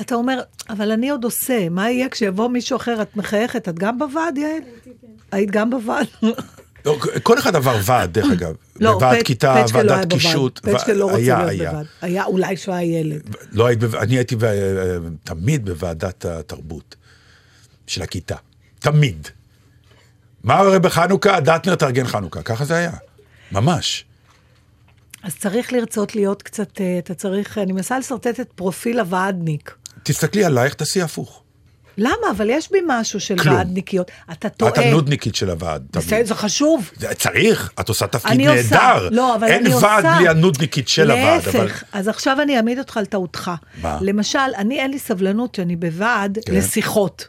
אתה 0.00 0.14
אומר, 0.14 0.40
אבל 0.68 0.92
אני 0.92 1.10
עוד 1.10 1.24
עושה, 1.24 1.68
מה 1.68 1.90
יהיה 1.90 2.08
כשיבוא 2.08 2.48
מישהו 2.48 2.76
אחר? 2.76 3.02
את 3.02 3.16
מחייכת, 3.16 3.68
את 3.68 3.78
גם 3.78 3.98
בוועד, 3.98 4.38
יעל? 4.38 4.62
היית 5.32 5.50
גם 5.50 5.70
בוועד? 5.70 6.06
לא, 6.84 6.98
כל 7.22 7.38
אחד 7.38 7.56
עבר 7.56 7.78
ועד, 7.84 8.12
דרך 8.12 8.32
אגב. 8.32 8.54
לא, 8.80 8.98
פט- 9.00 9.24
כיתה, 9.26 9.64
ועדת. 9.72 10.12
קישוט. 10.12 10.58
פצ'קה 10.58 10.92
לא 10.92 11.04
רוצה 11.04 11.44
להיות. 11.44 11.68
בוועד. 11.70 11.86
היה 12.02 12.24
אולי 12.24 12.56
כשהוא 12.56 12.74
היה 12.74 13.00
ילד. 13.00 13.36
לא 13.52 13.68
אני 14.02 14.16
הייתי 14.16 14.36
תמיד 15.24 15.64
בוועדת 15.64 16.24
התרבות 16.24 16.96
של 17.86 18.02
הכיתה. 18.02 18.36
תמיד. 18.78 19.28
מה 20.44 20.54
הרי 20.56 20.78
בחנוכה? 20.78 21.40
דטנר 21.40 21.74
תארגן 21.74 22.06
חנוכה. 22.06 22.42
ככה 22.42 22.64
זה 22.64 22.74
היה. 22.76 22.92
ממש. 23.52 24.04
אז 25.22 25.36
צריך 25.36 25.72
לרצות 25.72 26.14
להיות 26.14 26.42
קצת, 26.42 26.80
אה, 26.80 26.98
אתה 26.98 27.14
צריך, 27.14 27.58
אני 27.58 27.72
מנסה 27.72 27.98
לשרטט 27.98 28.40
את 28.40 28.48
פרופיל 28.54 29.00
הוועדניק. 29.00 29.74
תסתכלי 30.02 30.44
עלייך, 30.44 30.74
תעשי 30.74 31.02
הפוך. 31.02 31.42
למה? 31.98 32.30
אבל 32.30 32.50
יש 32.50 32.72
בי 32.72 32.78
משהו 32.86 33.20
של 33.20 33.38
כלום. 33.38 33.56
ועדניקיות. 33.56 34.10
אתה 34.32 34.48
טועה. 34.48 34.72
את 34.72 34.78
הנודניקית 34.78 35.34
של 35.34 35.50
הוועד. 35.50 35.86
בסדר, 35.92 36.26
זה 36.26 36.34
חשוב. 36.34 36.90
זה 36.96 37.14
צריך, 37.14 37.72
את 37.80 37.88
עושה 37.88 38.06
תפקיד 38.06 38.48
עושה. 38.48 38.76
נהדר. 38.76 39.08
לא, 39.10 39.34
אבל 39.34 39.46
אין 39.46 39.66
אני 39.66 39.74
עושה. 39.74 39.86
ועד 39.86 40.16
בלי 40.16 40.28
הנודניקית 40.28 40.88
של 40.88 41.10
הוועד. 41.10 41.42
אבל... 41.48 41.64
להפך, 41.64 41.84
אז 41.92 42.08
עכשיו 42.08 42.40
אני 42.42 42.56
אעמיד 42.56 42.78
אותך 42.78 42.96
על 42.96 43.06
טעותך. 43.06 43.50
מה? 43.82 43.98
למשל, 44.00 44.38
אני 44.56 44.80
אין 44.80 44.90
לי 44.90 44.98
סבלנות 44.98 45.54
שאני 45.54 45.76
בוועד 45.76 46.38
כן. 46.46 46.54
לשיחות. 46.54 47.28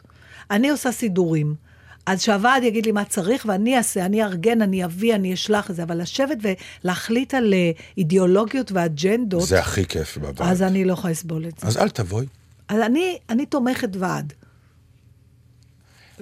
אני 0.50 0.70
עושה 0.70 0.92
סידורים. 0.92 1.54
אז 2.06 2.22
שהוועד 2.22 2.62
יגיד 2.62 2.86
לי 2.86 2.92
מה 2.92 3.04
צריך, 3.04 3.46
ואני 3.48 3.76
אעשה, 3.76 4.04
אני 4.06 4.22
אארגן, 4.24 4.62
אני 4.62 4.84
אביא, 4.84 5.14
אני 5.14 5.34
אשלח 5.34 5.70
את 5.70 5.76
זה, 5.76 5.82
אבל 5.82 6.02
לשבת 6.02 6.36
ולהחליט 6.84 7.34
על 7.34 7.54
אה, 7.54 7.70
אידיאולוגיות 7.98 8.72
ואג'נדות, 8.72 9.48
זה 9.48 9.60
הכי 9.60 9.86
כיף 9.86 10.18
בוועד. 10.18 10.50
אז 10.50 10.62
אני 10.62 10.84
לא 10.84 10.92
יכולה 10.92 11.10
לסבול 11.10 11.46
את 11.46 11.58
זה. 11.58 11.66
אז 11.66 11.76
אל 11.76 11.88
תבואי. 11.88 12.26
אז 12.68 12.80
אני, 12.80 13.18
אני 13.30 13.46
תומכת 13.46 13.96
ועד. 13.96 14.32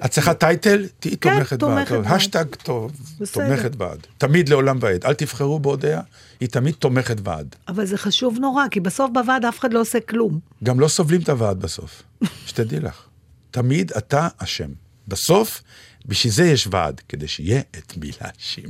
את 0.05 0.11
צריכה 0.11 0.35
טייטל? 0.35 0.87
תהיי 0.99 1.17
כן, 1.17 1.35
תומכת 1.35 1.59
תומכת 1.59 1.93
בעד. 1.93 2.07
השטג 2.07 2.45
טוב, 2.63 2.93
בסדר. 3.21 3.49
תומכת 3.49 3.75
בעד. 3.77 4.07
תמיד 4.19 4.49
לעולם 4.49 4.79
ועד. 4.81 5.05
אל 5.05 5.15
תבחרו 5.15 5.59
בהודיה, 5.59 6.01
היא 6.41 6.49
תמיד 6.49 6.75
תומכת 6.75 7.21
בעד. 7.21 7.57
אבל 7.69 7.85
זה 7.85 7.99
חשוב 7.99 8.39
נורא, 8.41 8.65
כי 8.71 8.81
בסוף 8.81 9.11
בוועד 9.15 9.45
אף 9.45 9.59
אחד 9.59 9.73
לא 9.73 9.81
עושה 9.81 10.01
כלום. 10.01 10.41
גם 10.65 10.81
לא 10.81 10.89
סובלים 10.89 11.21
את 11.21 11.29
הוועד 11.29 11.61
בסוף. 11.61 12.03
שתדעי 12.47 12.81
לך. 12.81 13.03
תמיד 13.51 13.93
אתה 13.99 14.29
אשם. 14.39 14.71
בסוף, 15.09 15.63
בשביל 16.07 16.33
זה 16.33 16.45
יש 16.45 16.69
ועד, 16.71 17.01
כדי 17.09 17.29
שיהיה 17.29 17.61
את 17.79 17.97
מי 17.97 18.11
להאשים. 18.21 18.69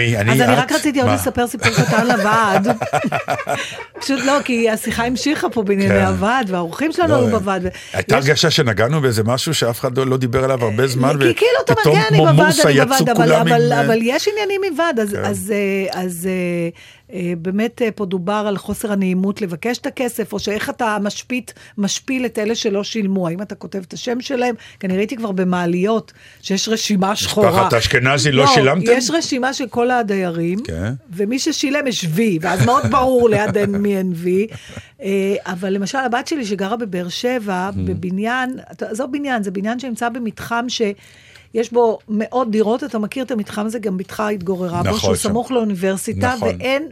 מי, 0.00 0.16
אני, 0.16 0.32
אז 0.32 0.40
אני? 0.40 0.54
רק 0.56 0.72
רציתי 0.72 1.00
עוד? 1.00 1.10
לספר 1.10 1.46
סיפור 1.46 1.68
קטן 1.70 2.06
לוועד. 2.06 2.68
פשוט 4.00 4.20
לא, 4.24 4.38
כי 4.44 4.70
השיחה 4.70 5.04
המשיכה 5.04 5.48
פה 5.48 5.62
בענייני 5.62 5.94
כן. 5.94 6.04
הוועד, 6.06 6.50
והאורחים 6.50 6.92
שלנו 6.92 7.08
לא, 7.08 7.16
היו 7.16 7.38
בוועד. 7.38 7.66
הייתה 7.92 8.16
הרגשה 8.16 8.50
שנגענו 8.50 9.00
באיזה 9.00 9.22
משהו 9.24 9.54
שאף 9.54 9.80
אחד 9.80 9.98
לא- 9.98 10.06
לא 10.06 10.16
דיבר 10.16 10.44
עליו 10.44 10.64
הרבה 10.64 10.86
זמן, 10.86 11.12
כי 11.12 11.34
כאילו 11.34 11.50
ופתאום 11.70 11.94
כן, 11.94 12.02
אני 12.10 12.18
כמו 12.18 12.32
מורסה 12.32 12.70
יצאו 12.70 13.06
כולם 13.16 13.46
עם... 13.48 13.72
אה, 13.72 13.80
אבל 13.86 13.98
יש 14.02 14.28
עניינים 14.28 14.60
עם 14.66 14.78
ועד, 14.78 15.00
אז- 15.92 16.28
אה, 17.12 17.32
באמת 17.38 17.82
אה, 17.82 17.90
פה 17.90 18.06
דובר 18.06 18.44
על 18.48 18.56
חוסר 18.56 18.92
הנעימות 18.92 19.42
לבקש 19.42 19.78
את 19.78 19.86
הכסף, 19.86 20.32
או 20.32 20.38
שאיך 20.38 20.70
אתה 20.70 20.96
משפיט, 21.02 21.52
משפיל 21.78 22.26
את 22.26 22.38
אלה 22.38 22.54
שלא 22.54 22.84
שילמו, 22.84 23.28
האם 23.28 23.42
אתה 23.42 23.54
כותב 23.54 23.78
את 23.88 23.92
השם 23.92 24.20
שלהם? 24.20 24.54
כי 24.80 24.86
אני 24.86 24.96
ראיתי 24.96 25.16
כבר 25.16 25.32
במעליות 25.32 26.12
שיש 26.42 26.68
רשימה 26.68 27.16
שחורה. 27.16 27.50
משפחת 27.50 27.74
אשכנזי, 27.74 28.32
לא 28.32 28.46
שילמתם? 28.46 28.92
יש 28.92 29.10
רשימה 29.10 29.52
של 29.52 29.66
כל 29.66 29.90
הדיירים, 29.90 30.62
כן. 30.64 30.92
ומי 31.10 31.38
ששילם 31.38 31.86
יש 31.86 32.06
וי, 32.10 32.38
ואז 32.40 32.66
מאוד 32.66 32.82
ברור 32.90 33.28
ליד 33.28 33.66
מי 33.66 33.96
אין 33.96 34.12
וי. 34.14 34.46
אה, 35.02 35.34
אבל 35.46 35.72
למשל, 35.72 35.98
הבת 35.98 36.26
שלי 36.26 36.46
שגרה 36.46 36.76
בבאר 36.76 37.08
שבע, 37.08 37.70
Mm. 37.70 37.72
בבניין, 37.86 38.58
עזוב 38.80 39.12
בניין, 39.12 39.42
זה 39.42 39.50
בניין 39.50 39.78
שנמצא 39.78 40.08
במתחם 40.08 40.64
ש... 40.68 40.82
יש 41.54 41.72
בו 41.72 41.98
מאות 42.08 42.50
דירות, 42.50 42.84
אתה 42.84 42.98
מכיר 42.98 43.24
את 43.24 43.30
המתחם 43.30 43.66
הזה, 43.66 43.78
גם 43.78 43.96
בתך 43.96 44.20
התגוררה 44.20 44.82
בו, 44.82 44.88
נכון, 44.88 45.00
שהוא 45.00 45.14
שם. 45.14 45.28
סמוך 45.28 45.50
לאוניברסיטה, 45.50 46.34
נכון. 46.36 46.48
ואין 46.48 46.88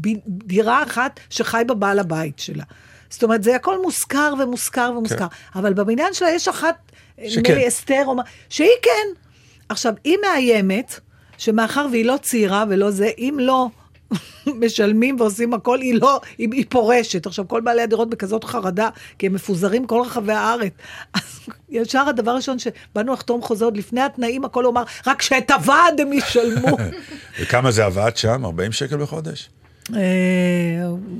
ב- 0.00 0.18
דירה 0.28 0.82
אחת 0.82 1.20
שחי 1.30 1.62
בה 1.66 1.74
בעל 1.74 1.98
הבית 1.98 2.38
שלה. 2.38 2.64
זאת 3.10 3.22
אומרת, 3.22 3.42
זה 3.42 3.56
הכל 3.56 3.82
מושכר 3.82 4.34
ומושכר 4.42 4.92
ומושכר. 4.98 5.26
אבל 5.54 5.72
בבניין 5.72 6.14
שלה 6.14 6.30
יש 6.30 6.48
אחת, 6.48 6.92
נדמה. 7.18 7.54
לי 7.54 7.68
אסתר, 7.68 8.02
או 8.06 8.14
מה, 8.14 8.22
שהיא 8.48 8.68
כן. 8.82 9.20
עכשיו, 9.68 9.92
היא 10.04 10.16
מאיימת, 10.22 11.00
שמאחר 11.38 11.86
והיא 11.90 12.04
לא 12.04 12.16
צעירה 12.22 12.64
ולא 12.68 12.90
זה, 12.90 13.10
אם 13.18 13.36
לא 13.40 13.68
משלמים 14.60 15.20
ועושים 15.20 15.54
הכל, 15.54 15.80
היא 15.80 15.94
לא, 15.94 16.20
היא, 16.38 16.48
היא 16.52 16.64
פורשת. 16.68 17.26
עכשיו, 17.26 17.48
כל 17.48 17.60
בעלי 17.60 17.82
הדירות 17.82 18.10
בכזאת 18.10 18.44
חרדה, 18.44 18.88
כי 19.18 19.26
הם 19.26 19.32
מפוזרים 19.32 19.86
כל 19.86 20.02
רחבי 20.06 20.32
הארץ. 20.32 20.72
אז 21.14 21.22
ישר 21.68 22.04
הדבר 22.08 22.30
הראשון 22.30 22.56
שבאנו 22.58 23.12
לחתום 23.12 23.42
חוזה 23.42 23.64
עוד 23.64 23.76
לפני 23.76 24.00
התנאים, 24.00 24.44
הכל 24.44 24.64
הוא 24.64 24.72
אמר, 24.72 24.82
רק 25.06 25.22
שאת 25.22 25.50
הוועד 25.50 26.00
הם 26.00 26.12
ישלמו. 26.12 26.76
וכמה 27.40 27.70
זה 27.70 27.84
עבד 27.84 28.16
שם? 28.16 28.44
40 28.44 28.72
שקל 28.72 28.96
בחודש? 28.96 29.50
אה, 29.96 30.00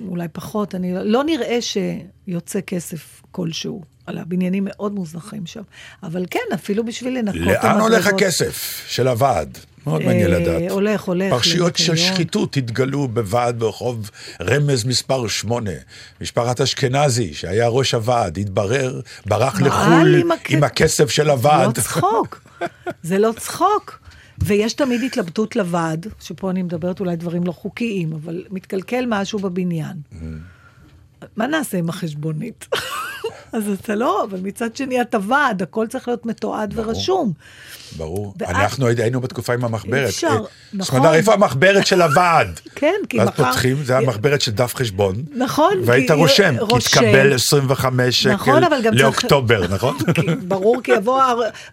אולי 0.09 0.29
פחות, 0.33 0.75
אני 0.75 0.95
לא- 0.95 1.03
לא 1.03 1.25
נראה 1.25 1.59
שיוצא 1.61 2.61
כסף 2.61 3.23
כלשהו. 3.31 3.83
על 4.07 4.19
הבניינים 4.19 4.65
מאוד 4.71 4.95
מוזנחים 4.95 5.47
שם. 5.47 5.63
אבל 6.03 6.25
כן, 6.31 6.41
אפילו 6.55 6.85
בשביל 6.85 7.19
לנקות 7.19 7.41
לאן 7.41 7.81
הולך. 7.81 8.07
הכסף 8.07 8.85
של 8.89 9.09
הוועד? 9.09 9.59
מאוד 9.89 10.03
מעניין 10.05 10.33
אה, 10.35 10.39
לדעת. 10.39 10.71
הולך, 10.71 11.03
הולך. 11.03 11.31
פרשיות 11.33 11.77
של. 11.77 11.97
שחיתות 11.97 12.57
התגלו 12.57 13.09
בוועד 13.09 13.59
ברחוב 13.59 14.11
רמז 14.41 14.85
מספר 14.85 15.27
8. 15.29 15.71
משפחת 16.21 16.61
אשכנזי, 16.61 17.35
שהיה 17.35 17.69
ראש 17.69 17.95
הוועד, 17.95 18.39
התברר, 18.39 19.01
ברח 19.27 19.61
לחו"ל 19.61 20.15
עם 20.21 20.33
הכ- 20.33 20.35
עם 20.49 20.65
הכסף 20.65 21.11
של 21.11 21.23
זה 21.23 21.29
לא 21.29 21.33
הוועד. 21.33 21.79
צחוק, 21.81 22.49
זה 23.03 23.19
לא 23.19 23.33
צחוק. 23.37 23.99
ויש 24.39 24.73
תמיד 24.73 25.01
התלבטות 25.03 25.57
לוועד, 25.57 26.07
שפה 26.21 26.51
אני 26.51 26.63
מדברת 26.63 27.01
אולי 27.01 27.17
דברים 27.17 27.45
לא 27.45 27.53
חוקיים, 27.53 28.13
אבל 28.13 28.45
מתקלקל 28.51 29.05
משהו 29.09 29.39
בבניין. 29.39 29.97
מה 31.37 31.47
נעשה 31.47 31.79
עם 31.79 31.89
החשבונית? 31.89 32.67
אז 33.53 33.63
אתה 33.81 33.95
לא, 33.95 34.25
אבל 34.25 34.39
מצד 34.43 34.77
שני 34.77 35.01
אתה 35.01 35.19
ועד, 35.29 35.63
הכל 35.63 35.87
צריך 35.87 36.09
להיות 36.09 36.27
מתועד 36.27 36.73
ורשום. 36.77 37.33
ברור. 37.97 38.35
ואז- 38.39 38.51
אנחנו 38.57 38.87
היינו 38.87 39.21
בתקופה 39.21 39.55
עם 39.55 39.65
המחברת. 39.65 40.09
אפשר, 40.09 40.27
אה, 40.29 40.37
נכון. 40.73 40.99
סמדר, 41.01 41.15
איפה 41.15 41.35
המחברת 41.35 41.87
של 41.87 42.03
הוועד? 42.03 42.61
כן, 42.75 42.95
כי 43.09 43.19
ואז 43.19 43.29
מחר- 43.29 43.45
פותחים, 43.45 43.77
זה 43.85 43.99
המחברת 43.99 44.41
של 44.41 44.51
דף 44.53 44.75
חשבון. 44.75 45.15
נכון, 45.37 45.73
והיית 45.85 46.11
כי- 46.11 46.17
רושם, 46.17 46.55
רושם. 46.61 46.89
תתקבל 47.01 47.35
25 47.35 48.23
שקל 48.23 48.33
נכון, 48.35 48.63
לאוקטובר, 48.93 49.67
נכון? 49.69 49.97
כי 50.15 50.23
ברור, 50.49 50.83
כי 50.83 50.93
יבוא 50.93 51.23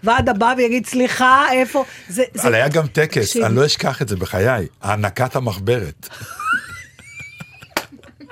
הוועד 0.04 0.30
הבא 0.30 0.54
ויגיד, 0.58 0.86
סליחה, 0.86 1.46
איפה? 1.52 1.86
אבל 2.42 2.56
היה 2.56 2.68
גם 2.68 2.88
טקס, 2.88 3.38
אני 3.38 3.56
לא 3.56 3.66
אשכח 3.66 4.02
את 4.02 4.10
זה 4.10 4.16
בחיי, 4.16 4.68
הענקת 4.82 5.36
המחברת. 5.36 6.10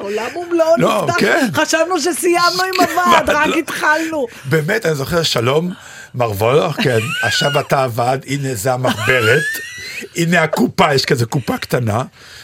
עולם 0.04 0.38
ומלואו 0.38 0.76
לא, 0.78 1.06
נפתח, 1.08 1.20
כן. 1.20 1.48
חשבנו 1.54 2.00
שסיימנו 2.00 2.64
עם 2.64 2.82
הוועד, 2.90 3.30
רק 3.30 3.58
התחלנו. 3.60 4.28
באמת, 4.46 4.86
אני 4.86 4.96
זוכר, 4.96 5.24
שלום, 5.24 5.72
מר 6.16 6.32
וולך, 6.32 6.76
כן, 6.84 7.00
עכשיו 7.24 7.60
אתה 7.60 7.84
הוועד, 7.84 8.26
הנה 8.28 8.56
זה 8.56 8.74
המחברת, 8.74 9.44
הנה 10.16 10.44
הקופה, 10.44 10.94
יש 10.94 11.06
כזה 11.06 11.26
קופה 11.26 11.58
קטנה, 11.58 12.04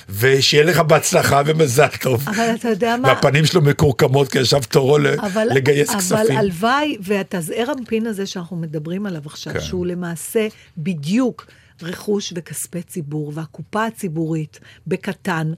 ושיהיה 0.09 0.63
לך 0.63 0.79
בהצלחה 0.79 1.41
ומזל 1.45 1.87
טוב. 2.01 2.29
אבל 2.29 2.55
אתה 2.55 2.69
יודע 2.69 2.97
מה? 2.97 3.07
והפנים 3.07 3.45
שלו 3.45 3.61
מקורקמות, 3.61 4.31
כי 4.31 4.39
עכשיו 4.39 4.61
תורו 4.69 4.97
אבל, 5.19 5.47
לגייס 5.51 5.89
אבל 5.89 5.99
כספים. 5.99 6.37
הלוואי, 6.37 6.97
והתזעיר 7.01 7.71
אמפין 7.79 8.07
הזה 8.07 8.25
שאנחנו 8.25 8.57
מדברים 8.57 9.05
עליו 9.05 9.21
עכשיו, 9.25 9.53
כן. 9.53 9.59
כן. 9.59 9.65
שהוא 9.65 9.85
למעשה 9.85 10.47
בדיוק 10.77 11.45
רכוש 11.81 12.33
וכספי 12.35 12.81
ציבור, 12.81 13.31
והקופה 13.35 13.85
הציבורית 13.85 14.59
בקטן, 14.87 15.53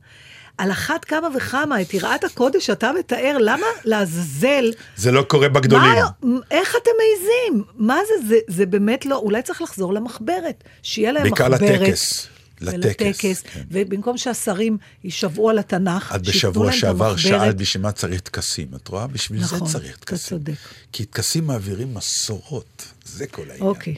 על 0.62 0.72
אחת 0.72 1.06
כמה 1.06 1.28
וכמה, 1.38 1.82
את 1.82 1.94
יראת 1.94 2.24
הקודש 2.24 2.66
שאתה 2.66 2.92
מתאר, 3.00 3.38
למה 3.40 3.66
לעזאזל, 3.86 4.72
זה 4.96 5.12
לא 5.12 5.22
קורה 5.22 5.50
בגדולים. 5.50 5.92
מה, 6.24 6.40
איך 6.52 6.76
אתם 6.82 6.92
מעיזים? 6.98 7.64
מה 7.76 7.98
זה, 8.08 8.28
זה, 8.28 8.36
זה 8.48 8.66
באמת 8.66 9.06
לא, 9.06 9.16
אולי 9.16 9.42
צריך 9.42 9.62
לחזור 9.62 9.94
למחברת, 9.94 10.64
שיהיה 10.84 11.12
להם 11.12 11.24
בעיקר 11.24 11.50
מחברת. 11.50 11.62
לטקס. 11.82 12.28
לטקס, 12.62 12.86
ולטקס, 12.86 13.42
כן. 13.42 13.62
ובמקום 13.72 14.18
שהשרים 14.18 14.78
יישבעו 15.04 15.50
על 15.50 15.60
התנ"ך, 15.60 16.14
את 16.16 16.22
בשבוע 16.28 16.66
להם 16.66 16.74
את 16.74 16.80
שעבר 16.80 17.10
המחברת. 17.10 17.20
שאלת 17.20 17.56
בשביל 17.58 17.84
מה 17.84 17.92
צריך 17.92 18.22
טקסים, 18.22 18.68
את 18.76 18.88
רואה? 18.88 19.08
בשביל 19.08 19.42
נכון, 19.42 19.68
זה 19.68 19.74
צריך 19.74 19.96
אתה 19.98 20.06
טקסים. 20.06 20.38
צודק. 20.38 20.54
כי 20.92 21.06
טקסים 21.06 21.48
מעבירים 21.48 21.94
מסורות, 21.94 22.86
זה 23.06 23.28
כל 23.28 23.42
העניין. 23.42 23.62
אוקיי. 23.62 23.96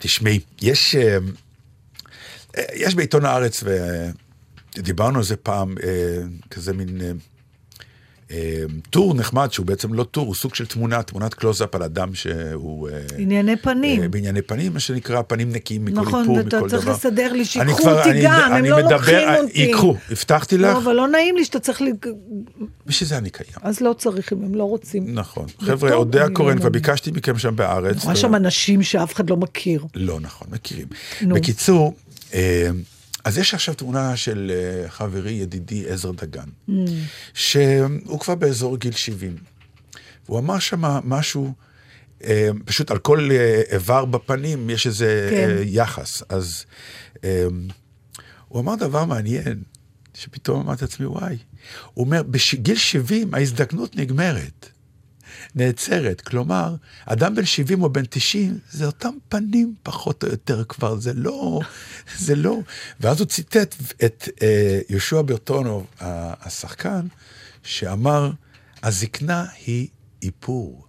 תשמעי, 0.00 0.40
יש, 0.62 0.94
אה, 0.94 1.18
אה, 2.58 2.62
יש 2.74 2.94
בעיתון 2.94 3.24
הארץ, 3.24 3.62
ודיברנו 4.78 5.18
על 5.18 5.24
זה 5.24 5.36
פעם, 5.36 5.74
אה, 5.82 5.88
כזה 6.50 6.72
מין 6.72 7.00
אה, 7.00 7.10
אה, 8.30 8.62
טור 8.90 9.14
נחמד, 9.14 9.52
שהוא 9.52 9.66
בעצם 9.66 9.94
לא 9.94 10.04
טור, 10.04 10.26
הוא 10.26 10.34
סוג 10.34 10.54
של 10.54 10.66
תמונה, 10.66 11.02
תמונת 11.02 11.34
קלוזאפ 11.34 11.74
על 11.74 11.82
אדם 11.82 12.14
שהוא... 12.14 12.88
אה, 12.88 13.00
ענייני 13.18 13.56
פנים. 13.56 14.02
אה, 14.02 14.08
בענייני 14.08 14.42
פנים, 14.42 14.72
מה 14.72 14.80
שנקרא, 14.80 15.22
פנים 15.22 15.52
נקיים 15.52 15.84
מכל 15.84 16.00
נכון, 16.00 16.20
איפור, 16.20 16.36
ואתה 16.36 16.46
מכל 16.58 16.68
דבר. 16.68 16.76
צריך 16.78 16.88
לסדר 16.88 17.32
לי, 17.32 17.38
אני 17.38 17.44
שיקחו 17.44 17.76
כבר- 17.82 17.98
אותי 17.98 18.10
אני- 18.10 18.22
גם, 18.24 18.32
הם 18.46 18.52
אני 18.52 18.68
לא 18.70 18.76
מדבר- 18.78 18.92
לוקחים 18.96 19.14
אה, 19.14 19.40
אותי. 19.40 19.60
ייקחו, 19.60 19.94
הבטחתי 20.10 20.58
לך, 20.58 20.72
לא, 20.74 20.78
אבל 20.78 20.92
לא 20.92 21.08
נעים 21.08 21.36
לי 21.36 21.44
שאתה 21.44 21.60
צריך... 21.60 21.82
ל... 21.82 21.86
בשביל 22.86 23.08
זה 23.08 23.18
אני 23.18 23.30
קיים. 23.30 23.50
אז 23.62 23.80
לא 23.80 23.92
צריך, 23.98 24.32
אם 24.32 24.44
הם 24.44 24.54
לא 24.54 24.64
רוצים. 24.64 25.14
נכון. 25.14 25.46
חבר'ה, 25.60 25.90
אני 25.90 25.98
הקורן, 26.20 26.26
לא 26.28 26.32
כבר 26.32 26.64
מאמין. 26.64 26.72
ביקשתי 26.72 27.10
מכם 27.10 27.38
שם 27.38 27.56
בארץ. 27.56 27.94
אני 27.96 28.02
רואה 28.04 28.14
ו- 28.14 28.16
שם 28.16 28.34
אנשים 28.34 28.82
שאף 28.82 29.14
אחד 29.14 29.30
לא 29.30 29.36
מכיר. 29.36 29.84
לא 29.94 30.20
נכון, 30.20 30.48
מכירים. 30.50 30.86
נו. 31.22 31.34
בקיצור, 31.34 31.94
אה, 32.34 32.68
אז 33.24 33.38
יש 33.38 33.54
עכשיו 33.54 33.74
תמונה 33.74 34.16
של 34.16 34.52
אה, 34.54 34.90
חברי, 34.90 35.32
ידידי 35.32 35.88
עזר 35.88 36.10
דגן, 36.10 36.48
Mm. 36.68 36.72
שהוא 37.34 38.20
כבר 38.20 38.34
באזור 38.34 38.76
גיל 38.76 38.92
70. 38.92 39.36
הוא 40.26 40.38
אמר 40.38 40.58
שם 40.58 40.80
משהו, 41.04 41.52
אה, 42.24 42.48
פשוט 42.64 42.90
על 42.90 42.98
כל 42.98 43.28
אה, 43.32 43.62
איבר 43.72 44.04
בפנים 44.04 44.70
יש 44.70 44.86
איזה 44.86 45.28
כן. 45.30 45.50
אה, 45.50 45.62
יחס. 45.64 46.22
אז 46.28 46.64
אה, 47.24 47.46
הוא 48.48 48.60
אמר 48.60 48.74
דבר 48.74 49.04
מעניין, 49.04 49.62
שפתאום 50.14 50.60
אמרתי 50.60 50.84
לעצמי, 50.84 51.06
וואי. 51.06 51.36
הוא 51.94 52.04
אומר, 52.04 52.22
בגיל 52.22 52.76
70 52.76 53.34
ההזדקנות 53.34 53.96
נגמרת. 53.96 54.68
נעצרת. 55.54 56.20
כלומר, 56.20 56.74
אדם 57.06 57.34
בן 57.34 57.44
70 57.44 57.82
או 57.82 57.90
בן 57.90 58.04
90, 58.10 58.58
זה 58.70 58.86
אותם 58.86 59.14
פנים 59.28 59.74
פחות 59.82 60.24
או 60.24 60.28
יותר 60.28 60.64
כבר, 60.64 60.96
זה 60.96 61.12
לא, 61.14 61.60
זה 62.18 62.34
לא. 62.34 62.58
ואז 63.00 63.20
הוא 63.20 63.26
ציטט 63.26 63.74
את 64.04 64.28
אה, 64.42 64.80
יהושע 64.88 65.22
ברטונוב, 65.22 65.86
השחקן, 66.00 67.06
שאמר, 67.62 68.30
הזקנה 68.82 69.44
היא 69.66 69.88
איפור. 70.22 70.86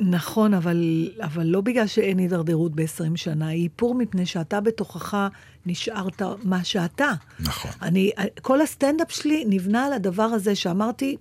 נכון, 0.00 0.54
אבל, 0.54 1.10
אבל 1.20 1.46
לא 1.46 1.60
בגלל 1.60 1.86
שאין 1.86 2.18
הידרדרות 2.18 2.74
ב-20 2.74 3.16
שנה, 3.16 3.48
היא 3.48 3.64
איפור 3.64 3.94
מפני 3.94 4.26
שאתה 4.26 4.60
בתוכך 4.60 5.28
נשארת 5.66 6.22
מה 6.42 6.64
שאתה. 6.64 7.12
נכון. 7.40 7.70
אני, 7.82 8.10
כל 8.42 8.60
הסטנדאפ 8.60 9.12
שלי 9.12 9.44
נבנה 9.48 9.86
על 9.86 9.92
הדבר 9.92 10.22
הזה 10.22 10.54
שאמרתי, 10.54 11.16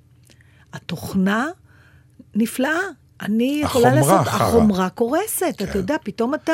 התוכנה 0.74 1.48
נפלאה. 2.36 2.80
אני 3.22 3.62
יכולה 3.64 3.88
החומרה 3.88 4.16
לעשות, 4.16 4.28
חרא. 4.28 4.48
החומרה 4.48 4.90
קורסת, 4.90 5.56
כן. 5.58 5.66
אתה 5.66 5.78
יודע, 5.78 5.96
פתאום 6.04 6.34
אתה... 6.34 6.54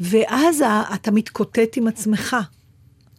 ואז 0.00 0.62
אתה 0.94 1.10
מתקוטט 1.10 1.76
עם 1.76 1.88
עצמך. 1.88 2.36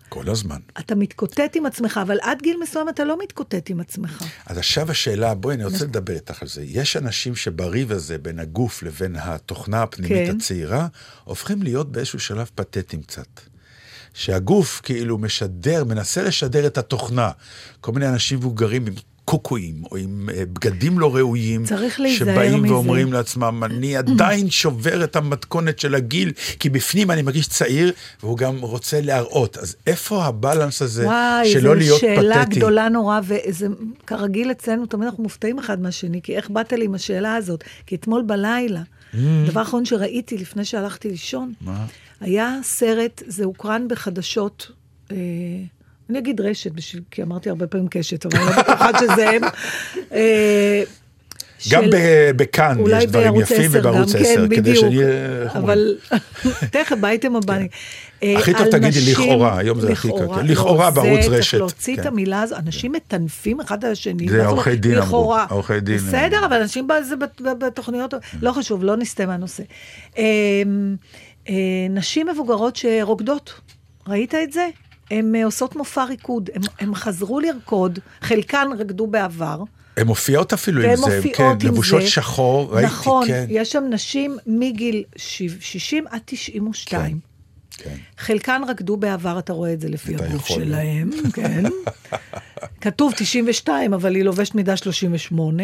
כל 0.10 0.30
הזמן. 0.30 0.60
אתה 0.80 0.96
מתקוטט 0.96 1.56
עם 1.56 1.66
עצמך, 1.66 2.00
אבל 2.02 2.18
עד 2.22 2.42
גיל 2.42 2.58
מסוים 2.64 2.90
אתה 2.90 3.04
לא 3.04 3.18
מתקוטט 3.24 3.70
עם 3.70 3.80
עצמך. 3.80 4.24
אז 4.46 4.58
עכשיו 4.58 4.92
השאלה, 4.92 5.36
בואי, 5.36 5.56
אני 5.56 5.66
רוצה 5.66 5.86
לדבר 5.86 6.14
איתך 6.14 6.42
על 6.42 6.48
זה. 6.48 6.64
יש 6.64 6.98
אנשים 6.98 7.36
שבריב 7.36 7.92
הזה 7.92 8.18
בין 8.18 8.40
הגוף 8.40 8.84
לבין 8.84 9.16
התוכנה 9.16 9.84
הפנימית 9.84 10.30
כן. 10.30 10.36
הצעירה, 10.36 10.88
הופכים 11.24 11.64
להיות 11.64 11.92
באיזשהו 11.92 12.20
שלב 12.20 12.50
פתטיים 12.56 13.02
קצת. 13.02 13.28
שהגוף 14.14 14.82
כאילו 14.84 15.18
משדר, 15.18 15.84
מנסה 15.84 16.24
לשדר 16.24 16.68
את 16.68 16.78
התוכנה. 16.78 17.32
כל 17.82 17.92
מיני 17.92 18.10
אנשים 18.10 18.38
מבוגרים 18.38 18.88
עם 18.88 18.94
קוקואים, 19.26 19.84
או 19.92 19.98
עם 19.98 20.30
אה, 20.34 20.44
בגדים 20.54 21.00
לא 21.00 21.16
ראויים, 21.16 21.66
צריך 21.66 22.00
להיזהר 22.00 22.34
שבאים 22.34 22.64
מזה. 22.64 22.74
ואומרים 22.74 23.14
לעצמם, 23.14 23.64
אני 23.64 23.98
עדיין 24.02 24.50
שובר 24.50 25.04
את 25.04 25.16
המתכונת 25.16 25.80
של 25.80 25.96
הגיל, 25.96 26.32
כי 26.60 26.70
בפנים 26.70 27.12
אני 27.12 27.22
מרגיש 27.22 27.48
צעיר, 27.48 27.92
והוא 28.24 28.38
גם 28.38 28.60
רוצה 28.60 29.02
להראות. 29.02 29.58
אז 29.58 29.76
איפה 29.88 30.26
הבלנס 30.26 30.82
הזה 30.82 31.06
וואי, 31.06 31.52
שלא 31.52 31.62
זו 31.62 31.74
להיות 31.74 32.00
שאלה 32.00 32.46
פתטי? 32.46 32.60
גדולה 32.60 32.90
נורא, 32.90 33.20
וזה 33.24 33.68
כרגיל 34.08 34.52
אצלנו, 34.52 34.86
תמיד 34.86 35.08
אנחנו 35.08 35.24
מופתעים 35.24 35.60
אחד 35.60 35.82
מהשני, 35.82 36.22
כי 36.22 36.36
איך 36.36 36.50
באת 36.50 36.74
לי 36.74 36.86
עם 36.86 36.96
השאלה 36.96 37.36
הזאת? 37.36 37.64
כי 37.86 37.96
אתמול 37.96 38.22
בלילה, 38.22 38.82
הדבר 39.14 39.60
האחרון 39.60 39.86
שראיתי 39.86 40.38
לפני 40.38 40.66
שהלכתי 40.66 41.10
לישון, 41.10 41.54
מה? 41.62 41.86
היה 42.22 42.60
סרט, 42.64 43.24
זה 43.28 43.44
הוקרן 43.44 43.88
בחדשות, 43.88 44.72
אה, 45.12 45.18
אני 46.10 46.20
אגיד 46.20 46.42
רשת, 46.42 46.72
בשביל, 46.72 47.04
כי 47.12 47.24
אמרתי 47.24 47.50
הרבה 47.50 47.68
פעמים 47.68 47.88
קשת, 47.88 48.26
אבל 48.26 48.38
אני 48.38 48.46
לא 48.56 48.62
בטוחה 48.62 48.90
שזה 49.00 49.30
הם. 49.30 49.42
אה, 50.12 50.84
גם 51.72 51.84
בכאן 52.36 52.78
יש 52.92 53.06
דברים 53.06 53.36
יפים 53.36 53.70
10 53.70 53.80
ובערוץ 53.80 54.16
גם, 54.16 54.22
10, 54.22 54.48
כן, 54.50 54.56
כדי. 54.56 54.72
איך 54.72 54.84
אומרים? 54.84 55.08
אבל 55.56 55.98
תכף, 56.72 56.98
באייטם 57.02 57.36
הבא. 57.36 57.58
אה, 58.24 58.38
הכי 58.38 58.54
טוב 58.54 58.68
תגידי 58.72 59.12
לכאורה, 59.12 59.58
היום 59.58 59.80
זה 59.80 59.92
הכי 59.92 60.08
קל. 60.08 60.42
לכאורה 60.44 60.92
בערוץ 60.92 61.20
רשת, 61.20 61.50
צריך 61.50 61.54
להוציא 61.54 61.96
את 61.96 62.00
כן. 62.00 62.08
המילה 62.08 62.42
הזו, 62.42 62.56
אנשים 62.56 62.92
מטנפים 62.92 63.62
אחד 63.62 63.86
על 63.86 63.92
השני. 63.92 64.30
זה 64.30 64.46
עורכי? 64.46 64.76
דין 64.76 64.98
אמרו. 64.98 65.36
עורכי 65.50 65.80
דין, 65.80 65.98
בסדר, 65.98 66.42
אה. 66.42 66.46
אבל 66.46 66.62
אנשים 66.62 66.88
בתוכניות, 67.60 68.14
לא 68.42 68.52
חשוב, 68.52 68.84
לא 68.84 68.98
נסטה 68.98 69.26
מהנושא. 69.26 69.64
אה, 70.18 70.24
אה, 71.50 71.54
נשים 71.90 72.28
מבוגרות 72.28 72.76
שרוקדות, 72.76 73.54
ראית 74.08 74.36
את 74.36 74.52
זה? 74.52 74.68
הן 75.12 75.36
אה, 75.36 75.46
עושות 75.46 75.76
מופע 75.76 76.04
ריקוד, 76.04 76.50
הן- 76.80 76.96
חזרו 76.96 77.40
לרקוד, 77.40 78.00
חלקן 78.22 78.68
רקדו 78.80 79.08
בעבר. 79.08 79.64
הן 79.98 80.08
מופיעות 80.08 80.54
אפילו 80.54 80.82
עם 80.84 80.96
זה, 80.96 81.22
כן, 81.34 81.44
עם 81.44 81.60
זה. 81.60 81.68
לבושות 81.68 82.02
שחור, 82.02 82.74
ראיתי, 82.76 82.88
נכון, 82.88 83.28
כן. 83.28 83.46
יש 83.50 83.72
שם 83.72 83.84
נשים 83.90 84.38
מגיל 84.48 85.04
שיב- 85.18 85.58
60 85.62 86.06
עד 86.10 86.20
92. 86.26 87.20
כן. 87.78 87.96
חלקן 88.18 88.62
רקדו 88.68 88.98
בעבר, 88.98 89.40
אתה 89.40 89.54
רואה 89.54 89.74
את 89.74 89.82
זה 89.82 89.90
לפי 89.90 90.16
הגוף. 90.16 90.48
שלהם, 90.48 91.10
כן. 91.36 91.64
כתוב 92.82 93.14
92, 93.18 93.94
אבל 93.94 94.16
היא 94.16 94.24
לובשת 94.24 94.56
מידה 94.56 94.78
38. 94.78 95.64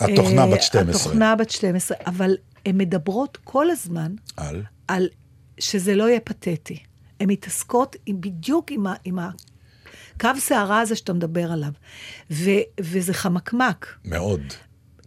התוכנה 0.00 0.42
אה, 0.42 0.46
בת 0.50 0.62
12. 0.62 1.00
התוכנה 1.02 1.36
בת 1.36 1.50
12, 1.50 1.96
אבל 2.06 2.36
הן 2.66 2.78
מדברות 2.78 3.38
כל 3.44 3.70
הזמן 3.70 4.12
על? 4.36 4.62
על 4.88 5.08
שזה 5.58 5.94
לא 5.94 6.08
יהיה 6.08 6.20
פתטי. 6.20 6.78
הן 7.20 7.30
מתעסקות 7.30 7.96
עם, 8.06 8.20
בדיוק 8.20 8.70
עם, 8.70 8.86
ה, 8.86 8.94
עם 9.04 9.18
הקו 9.18 10.30
שערה 10.38 10.80
הזה 10.80 10.96
שאתה 10.96 11.12
מדבר 11.12 11.52
עליו. 11.52 11.70
ו, 12.30 12.50
וזה 12.80 13.14
חמקמק. 13.14 13.86
מאוד. 14.04 14.40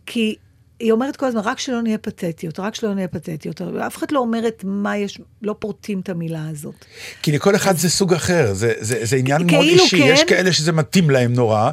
כי 0.05 0.35
היא 0.79 0.91
אומרת 0.91 1.15
כל 1.15 1.25
הזמן, 1.25 1.41
רק 1.43 1.59
שלא 1.59 1.81
נהיה 1.81 1.97
פתטיות, 1.97 2.59
רק 2.59 2.75
שלא 2.75 2.93
נהיה 2.93 3.07
פתטיות. 3.07 3.61
אף 3.61 3.97
אחד 3.97 4.11
לא 4.11 4.19
אומרת 4.19 4.63
מה 4.67 4.97
יש, 4.97 5.21
לא 5.41 5.55
פורטים 5.59 5.99
את 5.99 6.09
המילה 6.09 6.49
הזאת. 6.49 6.85
כי 7.21 7.31
לכל 7.31 7.55
אחד 7.55 7.77
זה 7.77 7.89
סוג 7.89 8.13
אחר, 8.13 8.53
זה, 8.53 8.73
זה, 8.79 9.05
זה 9.05 9.15
עניין 9.15 9.41
מאוד 9.41 9.49
כאילו 9.49 9.83
אישי, 9.83 9.97
כן. 9.97 10.05
יש 10.07 10.23
כאלה 10.23 10.53
שזה 10.53 10.71
מתאים 10.71 11.09
להם 11.09 11.33
נורא. 11.33 11.71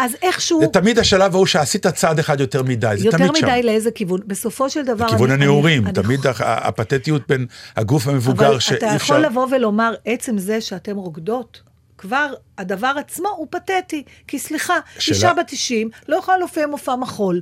אז 0.00 0.16
איכשהו, 0.22 0.60
זה 0.60 0.66
תמיד 0.66 0.98
השלב 0.98 1.34
ההוא 1.34 1.46
שעשית 1.46 1.86
צעד 1.86 2.18
אחד 2.18 2.40
יותר 2.40 2.62
מדי, 2.62 2.94
זה 2.98 3.04
יותר 3.04 3.18
תמיד 3.18 3.30
שם. 3.36 3.46
מדי 3.46 3.62
לאיזה 3.62 3.90
כיוון. 3.90 4.20
בסופו 4.26 4.70
של 4.70 4.84
דבר... 4.84 5.06
לכיוון 5.06 5.30
הנעורים, 5.30 5.84
אני- 5.84 5.92
תמיד 5.92 6.26
אני- 6.26 6.34
הפתטיות 6.40 7.22
בין 7.28 7.46
הגוף 7.76 8.06
המבוגר 8.08 8.48
אבל 8.48 8.60
שאי 8.60 8.76
אתה 8.76 8.96
אפשר... 8.96 9.14
יכול 9.14 9.26
לבוא 9.26 9.46
ולומר, 9.50 9.94
עצם 10.04 10.38
זה 10.38 10.60
שאתם 10.60 10.96
רוקדות, 10.96 11.62
כבר 11.98 12.26
הדבר 12.58 12.92
עצמו 12.98 13.28
הוא 13.28 13.46
פתטי. 13.50 14.02
כי 14.28 14.38
סליחה, 14.38 14.74
שאלה- 14.98 15.16
אישה 15.16 15.32
בת 15.34 15.46
90 15.48 15.90
לא 16.08 16.16
יכולה 16.16 16.38
להופיע 16.38 16.66
מופע 16.66 16.96
מחול. 16.96 17.40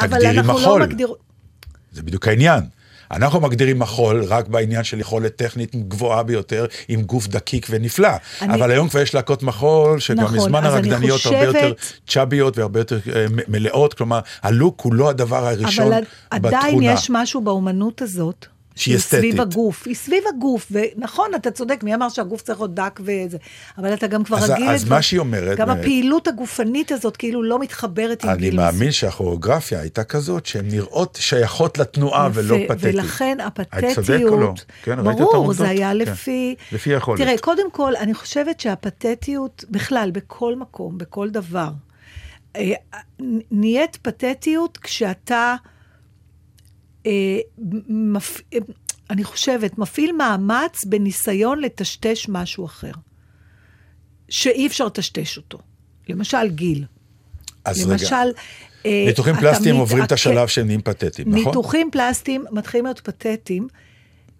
אבל 0.00 0.26
אנחנו 0.26 0.52
מחול. 0.54 0.80
לא 0.80 0.86
מגדיר... 0.86 1.14
זה 1.92 2.02
בדיוק 2.02 2.28
העניין. 2.28 2.60
אנחנו 3.10 3.40
מגדירים 3.40 3.78
מחול 3.78 4.24
רק 4.24 4.48
בעניין 4.48 4.84
של 4.84 5.00
יכולת 5.00 5.36
טכנית 5.36 5.76
גבוהה 5.88 6.22
ביותר, 6.22 6.66
עם 6.88 7.02
גוף 7.02 7.26
דקיק 7.28 7.66
ונפלא. 7.70 8.08
אני- 8.42 8.54
אבל 8.54 8.70
היום 8.70 8.88
כבר 8.88 9.00
יש 9.00 9.14
להקות 9.14 9.42
מחול, 9.42 10.00
שכבר 10.00 10.22
נכון, 10.22 10.36
מזמן 10.36 10.64
הרקדניות 10.64 11.20
הרבה 11.26 11.38
חושבת- 11.46 11.54
יותר 11.54 11.72
צ'אביות 12.08 12.58
והרבה 12.58 12.80
יותר 12.80 12.98
אה, 13.14 13.26
מלאות, 13.48 13.94
כלומר, 13.94 14.20
הלוק 14.42 14.80
הוא 14.80 14.94
לא 14.94 15.08
הדבר 15.08 15.46
הראשון 15.46 15.86
אבל 15.92 16.02
בתכונה. 16.40 16.58
עדיין 16.58 16.78
יש 16.82 17.06
משהו 17.10 17.40
באומנות 17.40 18.02
הזאת. 18.02 18.46
שהיא 18.76 18.98
סביב 18.98 19.22
אסתטית. 19.24 19.40
הגוף, 19.40 19.86
היא 19.86 19.94
סביב 19.94 20.24
הגוף, 20.36 20.66
ונכון, 20.70 21.30
אתה 21.36 21.50
צודק, 21.50 21.80
מי 21.82 21.94
אמר 21.94 22.08
שהגוף 22.08 22.42
צריך 22.42 22.58
להיות 22.60 22.74
דק 22.74 23.00
וזה, 23.04 23.38
אבל 23.78 23.94
אתה 23.94 24.06
גם 24.06 24.24
כבר 24.24 24.36
אז- 24.36 24.50
רגיל 24.50 24.68
אז 24.68 24.82
לדבר- 24.82 24.96
מה 24.96 25.02
שהיא 25.02 25.20
אומרת, 25.20 25.58
גם 25.58 25.66
באמת- 25.68 25.80
הפעילות 25.80 26.28
הגופנית 26.28 26.92
הזאת 26.92 27.16
כאילו 27.16 27.42
לא 27.42 27.58
מתחברת 27.58 28.24
עם 28.24 28.30
אני 28.30 28.38
גיל 28.38 28.56
מאמין 28.56 28.92
שהכוריאוגרפיה 28.92 29.80
הייתה 29.80 30.04
כזאת, 30.04 30.46
שהן 30.46 30.68
נראות 30.70 31.18
שייכות 31.20 31.78
לתנועה 31.78 32.28
יפה, 32.30 32.40
ולא 32.40 32.56
פתטית. 32.68 32.94
ולכן 32.94 33.38
את 33.40 33.52
צודק 33.58 33.68
הפתטיות, 34.00 34.32
או 34.32 34.40
לא? 34.40 34.52
כן, 34.82 34.98
ראית 34.98 35.16
את 35.16 35.22
ברור? 35.22 35.52
זה 35.52 35.68
היה 35.68 35.90
כן. 35.90 35.96
לפי... 35.96 36.54
לפי 36.72 36.90
יכולת. 36.90 37.20
תראה, 37.20 37.38
קודם 37.38 37.70
כל, 37.70 37.96
אני 37.96 38.14
חושבת 38.14 38.60
שהפתטיות, 38.60 39.64
בכלל, 39.70 40.10
בכל 40.12 40.54
מקום, 40.56 40.98
בכל 40.98 41.30
דבר, 41.30 41.68
אה, 42.56 42.72
נהיית 43.50 43.96
פתטיות 44.02 44.78
כשאתה, 44.78 45.34
אה, 45.34 45.73
מפ... 47.88 48.40
אה, 48.54 48.58
אני 49.10 49.24
חושבת, 49.24 49.78
מפעיל 49.78 50.12
מאמץ 50.12 50.84
בניסיון 50.84 51.60
לטשטש 51.60 52.28
משהו 52.28 52.66
אחר, 52.66 52.92
שאי 54.28 54.66
אפשר 54.66 54.86
לטשטש 54.86 55.36
אותו. 55.36 55.58
למשל, 56.08 56.48
גיל. 56.48 56.84
אז 57.64 57.82
רגע, 57.82 57.92
למשל... 57.92 58.38
אה, 58.86 59.04
ניתוחים 59.06 59.34
פלסטיים 59.34 59.74
מת- 59.74 59.80
עוברים 59.80 60.04
את 60.04 60.12
השלב 60.12 60.48
שהם 60.48 60.66
נהיים 60.66 60.82
פתטיים, 60.82 61.28
נכון? 61.28 61.44
ניתוחים 61.44 61.90
פלסטיים 61.92 62.44
מתחילים 62.50 62.84
להיות 62.84 63.00
פתטיים. 63.00 63.68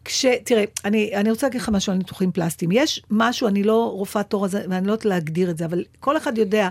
כש... 0.04 0.26
תראה, 0.44 0.64
אני, 0.84 1.10
אני 1.14 1.30
רוצה 1.30 1.46
להגיד 1.46 1.60
לך 1.60 1.68
משהו 1.68 1.92
על 1.92 1.98
ניתוחים 1.98 2.32
פלסטיים. 2.32 2.70
יש 2.72 3.02
משהו, 3.10 3.48
אני 3.48 3.62
לא 3.62 3.90
רופאת 3.92 4.32
עור 4.32 4.44
הזה, 4.44 4.64
ואני 4.70 4.86
לא 4.86 4.92
יודעת 4.92 5.04
להגדיר 5.04 5.50
את 5.50 5.58
זה, 5.58 5.64
אבל 5.64 5.84
כל 6.00 6.16
אחד 6.16 6.38
יודע, 6.38 6.68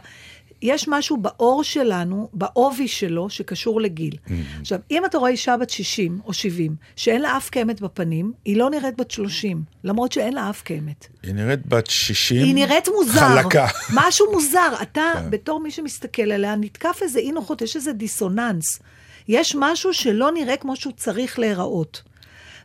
יש 0.64 0.88
משהו 0.88 1.18
בעור 1.18 1.64
שלנו, 1.64 2.30
בעובי 2.34 2.88
שלו, 2.88 3.30
שקשור 3.30 3.82
לגיל. 3.82 4.14
Mm-hmm. 4.14 4.32
עכשיו, 4.62 4.80
אם 4.92 5.06
אתה 5.06 5.18
רואה 5.18 5.32
אישה 5.32 5.58
בת 5.58 5.70
60 5.70 6.20
או 6.26 6.34
70, 6.34 6.76
שאין 6.96 7.22
לה 7.22 7.38
אף 7.38 7.50
קמת 7.50 7.82
בפנים, 7.82 8.34
היא 8.46 8.58
לא 8.58 8.70
נראית 8.70 8.98
בת 8.98 9.12
30, 9.12 9.64
למרות 9.84 10.12
שאין 10.12 10.34
לה 10.34 10.50
אף 10.50 10.62
קמת. 10.62 11.08
היא 11.24 11.34
נראית 11.34 11.68
בת 11.68 11.90
60, 11.90 12.44
היא 12.44 12.56
נראית 12.56 12.88
מוזר. 12.88 13.20
חלקה. 13.20 13.68
משהו 14.04 14.32
מוזר. 14.32 14.74
אתה, 14.82 15.12
כן. 15.14 15.30
בתור 15.30 15.60
מי 15.60 15.72
שמסתכל 15.72 16.32
עליה, 16.32 16.56
נתקף 16.56 17.00
איזה 17.02 17.20
אי 17.20 17.32
נוחות, 17.32 17.62
יש 17.62 17.76
איזה 17.76 17.94
דיסוננס. 17.94 18.80
יש 19.28 19.56
משהו 19.60 19.94
שלא 19.94 20.32
נראה 20.32 20.58
כמו 20.58 20.76
שהוא 20.76 20.94
צריך 20.98 21.40
להיראות. 21.40 22.02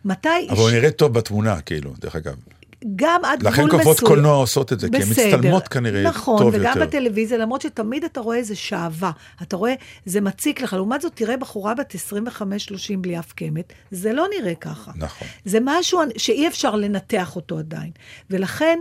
מתי... 0.05 0.29
אבל 0.51 0.59
הוא 0.59 0.71
נראה 0.71 0.91
טוב 0.91 1.13
בתמונה, 1.13 1.61
כאילו, 1.61 1.93
דרך 1.99 2.17
אגב. 2.17 2.35
גם 2.97 3.25
עד 3.25 3.43
לכן 3.43 3.53
גבול 3.53 3.67
מסוים. 3.67 3.95
כוכבות 3.95 4.09
קולנוע 4.09 4.37
עושות 4.37 4.73
את 4.73 4.81
זה, 4.81 4.89
כי 4.89 4.97
הן 4.97 5.03
בסדר. 5.03 5.37
מצטלמות 5.37 5.69
כנראה 5.69 6.03
נכון, 6.03 6.39
טוב 6.39 6.55
וגם 6.55 6.73
יותר. 6.79 6.87
בטלוויזיה, 6.87 7.39
למרות 7.39 7.63
שתמיד 7.63 8.05
אתה 8.05 8.21
רואה 8.21 8.37
איזה 8.37 8.57
שעווה. 8.57 9.11
אתה 9.43 9.57
רואה, 9.57 9.75
זה 10.07 10.21
מציק 10.21 10.61
לך. 10.61 10.73
לעומת 10.73 11.01
זאת, 11.01 11.13
תראה 11.15 11.37
בחורה 11.37 11.75
בת 11.75 11.95
25-30 11.95 12.39
בלי 12.99 13.19
אף 13.19 13.33
קמת, 13.33 13.73
זה 13.91 14.13
לא 14.13 14.27
נראה 14.39 14.55
ככה. 14.55 14.91
נכון. 14.97 15.29
זה 15.45 15.59
משהו 15.65 16.01
שאי 16.17 16.49
אפשר 16.49 16.77
לנתח 16.77 17.37
אותו 17.37 17.59
עדיין. 17.59 17.91
ולכן, 18.31 18.79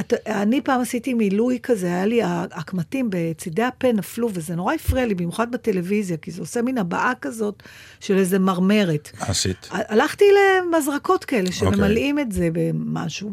את, 0.00 0.14
אני 0.26 0.60
פעם 0.60 0.80
עשיתי 0.80 1.14
מילוי 1.14 1.58
כזה, 1.62 1.86
היה 1.86 2.06
לי, 2.06 2.20
הקמטים 2.24 3.06
בצידי 3.10 3.62
הפה 3.62 3.92
נפלו, 3.92 4.28
וזה 4.34 4.54
נורא 4.56 4.74
הפריע 4.74 5.06
לי, 5.06 5.14
במיוחד 5.14 5.50
בטלוויזיה, 5.52 6.16
כי 6.16 6.30
זה 6.30 6.40
עושה 6.42 6.62
מין 6.62 6.78
הבעה 6.78 7.12
כזאת 7.20 7.62
של 8.00 8.16
איזה 8.18 8.38
מרמרת. 8.38 9.10
עשית? 9.20 9.68
הלכתי 9.70 10.24
למזרקות 10.34 11.24
כאלה, 11.24 11.52
שממלאים 11.52 12.18
את 12.18 12.32
זה 12.32 12.48
במשהו. 12.52 13.32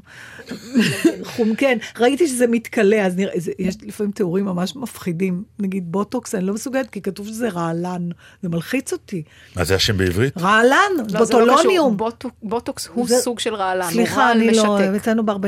חום, 1.24 1.56
כן, 1.56 1.78
ראיתי 2.00 2.28
שזה 2.28 2.48
מתכלה, 2.48 3.06
אז 3.06 3.16
נראה, 3.18 3.34
זה, 3.40 3.52
יש 3.60 3.76
לפעמים 3.82 4.12
תיאורים 4.12 4.46
ממש 4.46 4.76
מפחידים. 4.76 5.44
נגיד 5.60 5.92
בוטוקס, 5.92 6.36
אני 6.36 6.46
לא 6.46 6.54
מסוגלת, 6.54 6.90
כי 6.90 7.02
כתוב 7.02 7.28
שזה 7.28 7.50
רעלן. 7.50 8.10
זה 8.44 8.50
מלחיץ 8.50 8.94
אותי. 8.94 9.24
מה 9.56 9.64
זה 9.64 9.76
השם 9.76 9.98
בעברית? 9.98 10.38
רעלן, 10.38 10.76
לא, 10.98 11.04
לא 11.14 11.20
בוטולוניום. 11.20 11.98
בוטו- 11.98 12.30
בוטוקס 12.44 12.88
הוא 12.94 13.08
זה- 13.08 13.16
סוג 13.18 13.40
של 13.40 13.54
רעלן, 13.56 13.90
סליחה, 13.92 14.22
רעל 14.22 14.38
אני 14.38 14.52
לא. 14.58 14.78
אצלנו 14.96 15.26
ב-45 15.26 15.40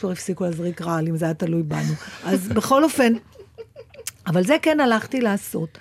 כבר 0.00 0.10
הפסיקו 0.10 0.35
להזריק 0.40 0.82
רעל, 0.82 1.08
אם 1.08 1.16
זה 1.16 1.24
היה 1.24 1.34
תלוי 1.34 1.62
בנו. 1.62 1.92
אז 2.24 2.48
בכל 2.48 2.84
אופן, 2.84 3.12
אבל 4.26 4.44
זה 4.44 4.56
כן 4.62 4.80
הלכתי 4.80 5.20
לעשות. 5.20 5.78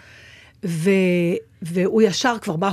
ו... 0.66 0.90
והוא 1.62 2.02
ישר 2.02 2.36
כבר 2.42 2.56
בא 2.56 2.72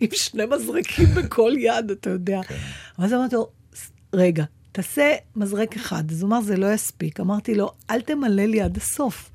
עם 0.00 0.08
שני 0.12 0.44
מזרקים 0.46 1.06
בכל 1.14 1.52
יד, 1.58 1.90
אתה 1.90 2.10
יודע. 2.10 2.40
כן. 2.48 2.54
ואז 2.98 3.12
אמרתי 3.12 3.36
לו, 3.36 3.48
רגע, 4.12 4.44
תעשה 4.72 5.12
מזרק 5.36 5.76
אחד. 5.76 6.10
אז 6.10 6.22
הוא 6.22 6.28
אמר, 6.28 6.40
זה 6.40 6.56
לא 6.56 6.72
יספיק. 6.72 7.20
אמרתי 7.20 7.54
לו, 7.54 7.70
אל 7.90 8.00
תמלא 8.00 8.44
לי 8.44 8.60
עד 8.60 8.76
הסוף. 8.76 9.30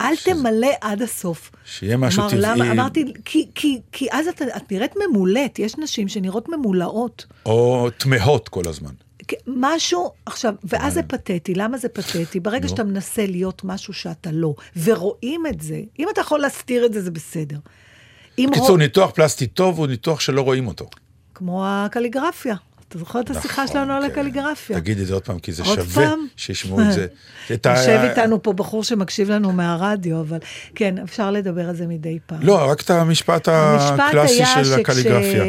אל 0.00 0.16
תמלא 0.16 0.70
עד 0.80 1.02
הסוף. 1.02 1.50
שיהיה 1.64 1.96
משהו 1.96 2.20
אמר, 2.20 2.30
טבעי. 2.30 2.42
למה? 2.42 2.72
אמרתי, 2.72 3.12
כי, 3.24 3.48
כי, 3.54 3.80
כי 3.92 4.08
אז 4.12 4.28
את, 4.28 4.42
את 4.42 4.72
נראית 4.72 4.92
ממולאת, 4.96 5.58
יש 5.58 5.78
נשים 5.78 6.08
שנראות 6.08 6.48
ממולאות. 6.48 7.26
או 7.46 7.88
תמהות 7.96 8.48
כל 8.48 8.68
הזמן. 8.68 8.92
משהו, 9.46 10.10
עכשיו, 10.26 10.54
ואז 10.64 10.94
זה 10.94 11.02
פתטי, 11.02 11.54
למה 11.54 11.78
זה 11.78 11.88
פתטי? 11.88 12.40
ברגע 12.40 12.68
שאתה 12.68 12.84
מנסה 12.84 13.26
להיות 13.26 13.64
משהו 13.64 13.94
שאתה 13.94 14.30
לא, 14.32 14.54
ורואים 14.82 15.46
את 15.46 15.60
זה, 15.60 15.80
אם 15.98 16.06
אתה 16.12 16.20
יכול 16.20 16.40
להסתיר 16.40 16.86
את 16.86 16.92
זה, 16.92 17.02
זה 17.02 17.10
בסדר. 17.10 17.58
בקיצור, 18.38 18.78
ניתוח 18.78 19.10
פלסטי 19.10 19.46
טוב 19.46 19.78
הוא 19.78 19.86
ניתוח 19.86 20.20
שלא 20.20 20.40
רואים 20.40 20.66
אותו. 20.66 20.86
כמו 21.34 21.66
הקליגרפיה. 21.66 22.54
אתה 22.88 22.98
זוכר 22.98 23.20
את 23.20 23.30
השיחה 23.30 23.64
נכון, 23.64 23.74
שלנו 23.74 23.92
על 23.92 24.02
כן. 24.02 24.10
הקליגרפיה? 24.10 24.80
תגידי 24.80 25.02
את 25.02 25.06
זה 25.06 25.14
עוד 25.14 25.22
פעם, 25.22 25.38
כי 25.38 25.52
זה 25.52 25.64
שווה? 25.64 26.14
שישמעו 26.36 26.80
את 26.80 26.92
זה. 26.92 27.06
יושב 27.50 28.00
איתנו 28.10 28.42
פה 28.42 28.52
בחור 28.52 28.84
שמקשיב 28.84 29.30
לנו 29.30 29.52
מהרדיו, 29.52 30.20
אבל 30.20 30.38
כן, 30.74 30.98
אפשר 30.98 31.30
לדבר 31.30 31.68
על 31.68 31.76
זה 31.76 31.86
מדי 31.86 32.18
פעם. 32.26 32.38
לא, 32.42 32.70
רק 32.70 32.80
את 32.80 32.90
המשפט 32.90 33.48
המשפט 33.48 34.00
הקלאסי 34.08 34.34
היה 34.34 34.64
של 34.64 34.80
הקליגרפיה. 34.80 35.44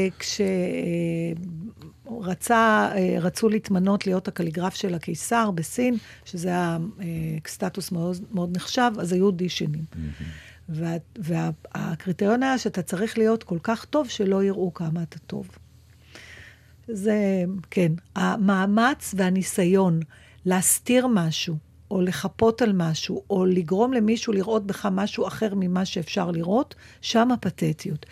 כשרצו 2.40 3.50
להתמנות 3.50 4.08
להיות 4.08 4.28
הקליגרף 4.28 4.76
של 4.76 4.94
הקיסר 4.94 5.52
בסין, 5.52 5.98
שזה 6.26 6.48
היה 6.48 6.78
אה, 7.02 7.06
סטטוס 7.48 7.92
מאוד, 7.92 8.18
מאוד 8.32 8.58
נחשב, 8.58 8.92
אז 9.00 9.14
היו 9.14 9.26
אודישנים. 9.26 9.86
וה, 10.70 10.92
והקריטריון 11.18 12.44
היה 12.44 12.58
שאתה 12.58 12.82
צריך 12.82 13.18
להיות 13.18 13.44
כל 13.44 13.58
כך 13.64 13.86
טוב 13.86 14.10
שלא 14.10 14.44
יראו 14.44 14.74
כמה 14.74 15.04
אתה 15.04 15.20
טוב. 15.20 15.48
זה, 16.88 17.44
כן, 17.70 17.92
המאמץ 18.16 19.14
והניסיון 19.18 20.00
להסתיר 20.46 21.08
משהו, 21.08 21.56
או 21.92 22.02
לחפות 22.02 22.62
על 22.62 22.74
משהו, 22.74 23.24
או 23.30 23.46
לגרום 23.46 23.94
למישהו 23.94 24.34
לראות 24.34 24.68
בך 24.68 24.88
משהו 24.92 25.28
אחר 25.28 25.54
ממה 25.56 25.86
שאפשר 25.86 26.32
לראות, 26.32 26.76
שם 27.02 27.32
הפתטיות. 27.32 28.06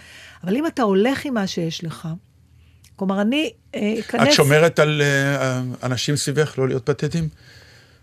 אבל 0.44 0.56
אם 0.56 0.68
אתה 0.68 0.82
הולך 0.82 1.26
עם 1.26 1.34
מה 1.34 1.48
שיש 1.48 1.84
לך, 1.84 2.08
כלומר, 3.00 3.22
אני 3.22 3.52
אה, 3.76 3.96
אכנס... 4.00 4.28
את 4.28 4.34
שומרת 4.34 4.80
על 4.80 5.02
אה, 5.02 5.62
אנשים 5.84 6.16
סביבך 6.16 6.56
לא 6.58 6.68
להיות 6.68 6.86
פתטיים? 6.86 7.30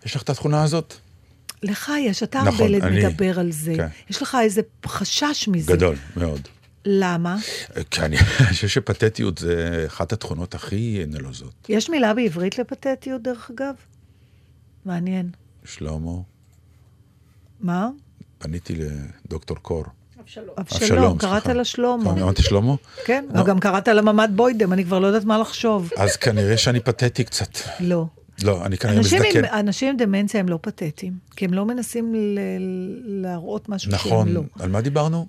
יש 0.07 0.17
לך 0.17 0.23
את 0.23 0.31
התכונה 0.31 0.63
הזאת? 0.63 0.95
לך 1.63 1.93
יש, 2.01 2.23
אתה 2.23 2.43
נכון, 2.43 2.75
הרבה 2.75 2.87
אני- 2.87 3.07
מדבר 3.07 3.39
על 3.41 3.53
זה. 3.53 3.75
כן. 3.77 3.87
יש 4.11 4.23
לך 4.23 4.37
איזה 4.43 4.61
חשש 4.87 5.49
מזה. 5.49 5.73
גדול, 5.73 5.97
מאוד. 6.17 6.49
למה? 6.85 7.37
כי 7.91 8.01
אני 8.07 8.17
חושב 8.49 8.69
שפתטיות 8.69 9.39
זה 9.39 9.85
אחת 9.87 10.13
התכונות 10.13 10.55
הכי 10.55 11.05
נלוזות. 11.07 11.67
יש 11.69 11.91
מילה 11.91 12.15
בעברית 12.15 12.59
לפתטיות, 12.59 13.23
דרך 13.23 13.51
אגב? 13.55 13.75
מעניין. 14.85 15.31
שלמה, 15.65 16.11
מה? 17.61 17.89
פניתי 18.39 18.75
לדוקטור 19.25 19.57
קור. 19.63 19.85
אבשלום, 20.59 21.19
קראת. 21.19 21.47
לה 21.47 21.65
שלמה. 21.65 22.11
אמרתי 22.11 22.43
שלמה? 22.43 22.75
כן, 23.05 23.25
לא. 23.35 23.41
וגם 23.41 23.59
קראת 23.59 23.89
לה 23.89 24.03
ממ"ד 24.03 24.31
בוידם, 24.35 24.73
אני 24.73 24.85
כבר 24.85 24.99
לא 24.99 25.07
יודעת 25.07 25.25
מה 25.25 25.39
לחשוב. 25.39 25.91
אז 25.97 26.17
כנראה 26.17 26.57
שאני 26.57 26.81
פתטי 26.81 27.25
קצת. 27.25 27.59
לא. 27.81 28.07
לא, 28.45 28.65
אני 28.65 28.79
כנראה 28.79 28.99
מזדקן. 29.01 29.45
אנשים 29.45 29.89
עם 29.89 29.97
דמנציה 29.97 30.41
הם 30.41 30.49
לא 30.49 30.59
פתטיים, 30.63 31.13
כי 31.37 31.45
הם 31.45 31.55
לא 31.55 31.65
מנסים 31.67 32.15
להראות 33.05 33.69
משהו 33.69 33.93
נכון, 33.93 34.27
שהם 34.27 34.35
לא. 34.35 34.43
על 34.61 34.71
מה 34.71 34.81
דיברנו? 34.81 35.27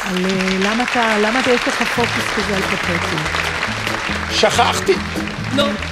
על 0.00 0.24
אה, 0.24 0.58
למה 0.64 0.84
אתה, 0.90 1.18
למה 1.18 1.40
אתה 1.40 1.50
יש 1.50 1.60
לך 1.68 1.82
פוקוס 1.96 2.24
כזה 2.36 2.56
על 2.56 2.62
פתטיות? 2.62 3.50
שכחתי. 4.30 4.92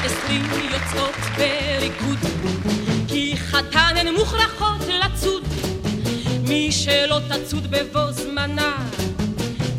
עשרים 0.04 0.42
יוצאות 0.72 1.14
בריקוד, 1.36 2.18
כי 3.08 3.34
חתן 3.36 3.96
הן 3.96 4.14
מוכרחות 4.14 4.80
לצוד. 4.88 5.47
מי 6.48 6.72
שלא 6.72 7.18
תצוד 7.28 7.66
בבוא 7.70 8.12
זמנה, 8.12 8.88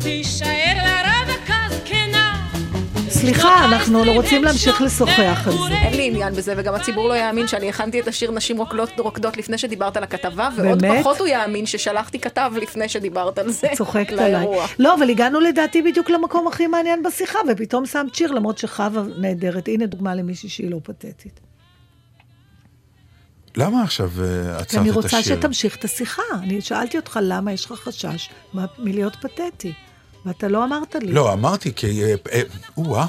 תישאר 0.02 0.76
לרווקה 0.76 1.54
זקנה. 1.70 2.46
סליחה, 3.08 3.64
אנחנו 3.64 4.04
לא 4.04 4.12
רוצים 4.12 4.44
להמשיך 4.44 4.82
לשוחח 4.82 5.46
על 5.46 5.52
זה. 5.52 5.74
אין 5.82 5.94
לי 5.94 6.06
עניין 6.06 6.34
בזה, 6.34 6.54
וגם 6.56 6.74
הציבור 6.74 7.08
לא 7.08 7.14
יאמין 7.14 7.46
שאני 7.46 7.68
הכנתי 7.68 8.00
את 8.00 8.08
השיר 8.08 8.30
נשים 8.30 8.58
רוקדות, 8.58 8.90
רוקדות 8.98 9.36
לפני 9.36 9.58
שדיברת 9.58 9.96
על 9.96 10.02
הכתבה, 10.02 10.48
ועוד 10.56 10.82
באמת? 10.82 11.00
פחות 11.00 11.18
הוא 11.18 11.26
יאמין 11.26 11.66
ששלחתי 11.66 12.18
כתב 12.18 12.52
לפני 12.62 12.88
שדיברת 12.88 13.38
על 13.38 13.50
זה. 13.50 13.68
צוחקת 13.74 14.12
עליי. 14.12 14.32
לאירוע. 14.32 14.66
לא, 14.78 14.94
אבל 14.94 15.10
הגענו 15.10 15.40
לדעתי 15.40 15.82
בדיוק 15.82 16.10
למקום 16.10 16.46
הכי 16.46 16.66
מעניין 16.66 17.02
בשיחה, 17.02 17.38
ופתאום 17.48 17.86
שמת 17.86 18.14
שיר, 18.14 18.32
למרות 18.32 18.58
שחווה 18.58 19.02
נהדרת. 19.18 19.68
הנה 19.68 19.86
דוגמה 19.86 20.14
למישהי 20.14 20.48
שהיא 20.48 20.70
לא 20.70 20.78
פתטית. 20.82 21.49
למה 23.56 23.82
עכשיו 23.82 24.10
אה, 24.22 24.24
כי 24.56 24.62
עצרת 24.62 24.80
אני 24.80 24.90
את 24.90 24.94
רוצה 24.94 25.18
השיר? 25.18 25.36
שתמשיך 25.36 25.76
את 25.76 25.84
השיחה. 25.84 26.22
אני 26.42 26.60
שאלתי 26.60 26.96
אותך 26.96 27.18
למה 27.22 27.52
יש 27.52 27.64
לך 27.64 27.72
חשש 27.84 28.30
מלהיות 28.78 29.16
פתטי, 29.20 29.72
ואתה 30.26 30.48
לא 30.48 30.64
אמרת 30.64 30.94
לי. 30.94 31.12
לא, 31.12 31.32
אמרתי, 31.32 31.72
כי... 31.74 32.04
אה, 32.04 32.14
אה, 32.32 32.42
או-אה. 32.76 33.06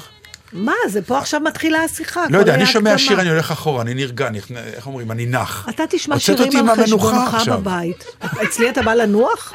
מה, 0.52 0.72
זה 0.88 1.02
פה 1.02 1.18
עכשיו 1.18 1.40
מתחילה 1.40 1.84
השיחה. 1.84 2.24
לא 2.30 2.38
יודע, 2.38 2.54
אני 2.54 2.66
שומע. 2.66 2.98
שיר, 2.98 3.20
אני 3.20 3.30
הולך 3.30 3.50
אחורה, 3.50 3.82
אני 3.82 3.94
נרגע, 3.94 4.26
אני- 4.26 4.40
איך 4.74 4.86
אומרים, 4.86 5.10
אני 5.10 5.26
נח. 5.26 5.66
אתה 5.68 5.84
תשמע 5.90 6.18
שירים 6.18 6.68
על 6.68 6.84
חשבונך. 6.84 7.36
בבית. 7.48 8.04
אצלי 8.42 8.70
אתה 8.70 8.82
בא 8.82 8.94
לנוח? 8.94 9.52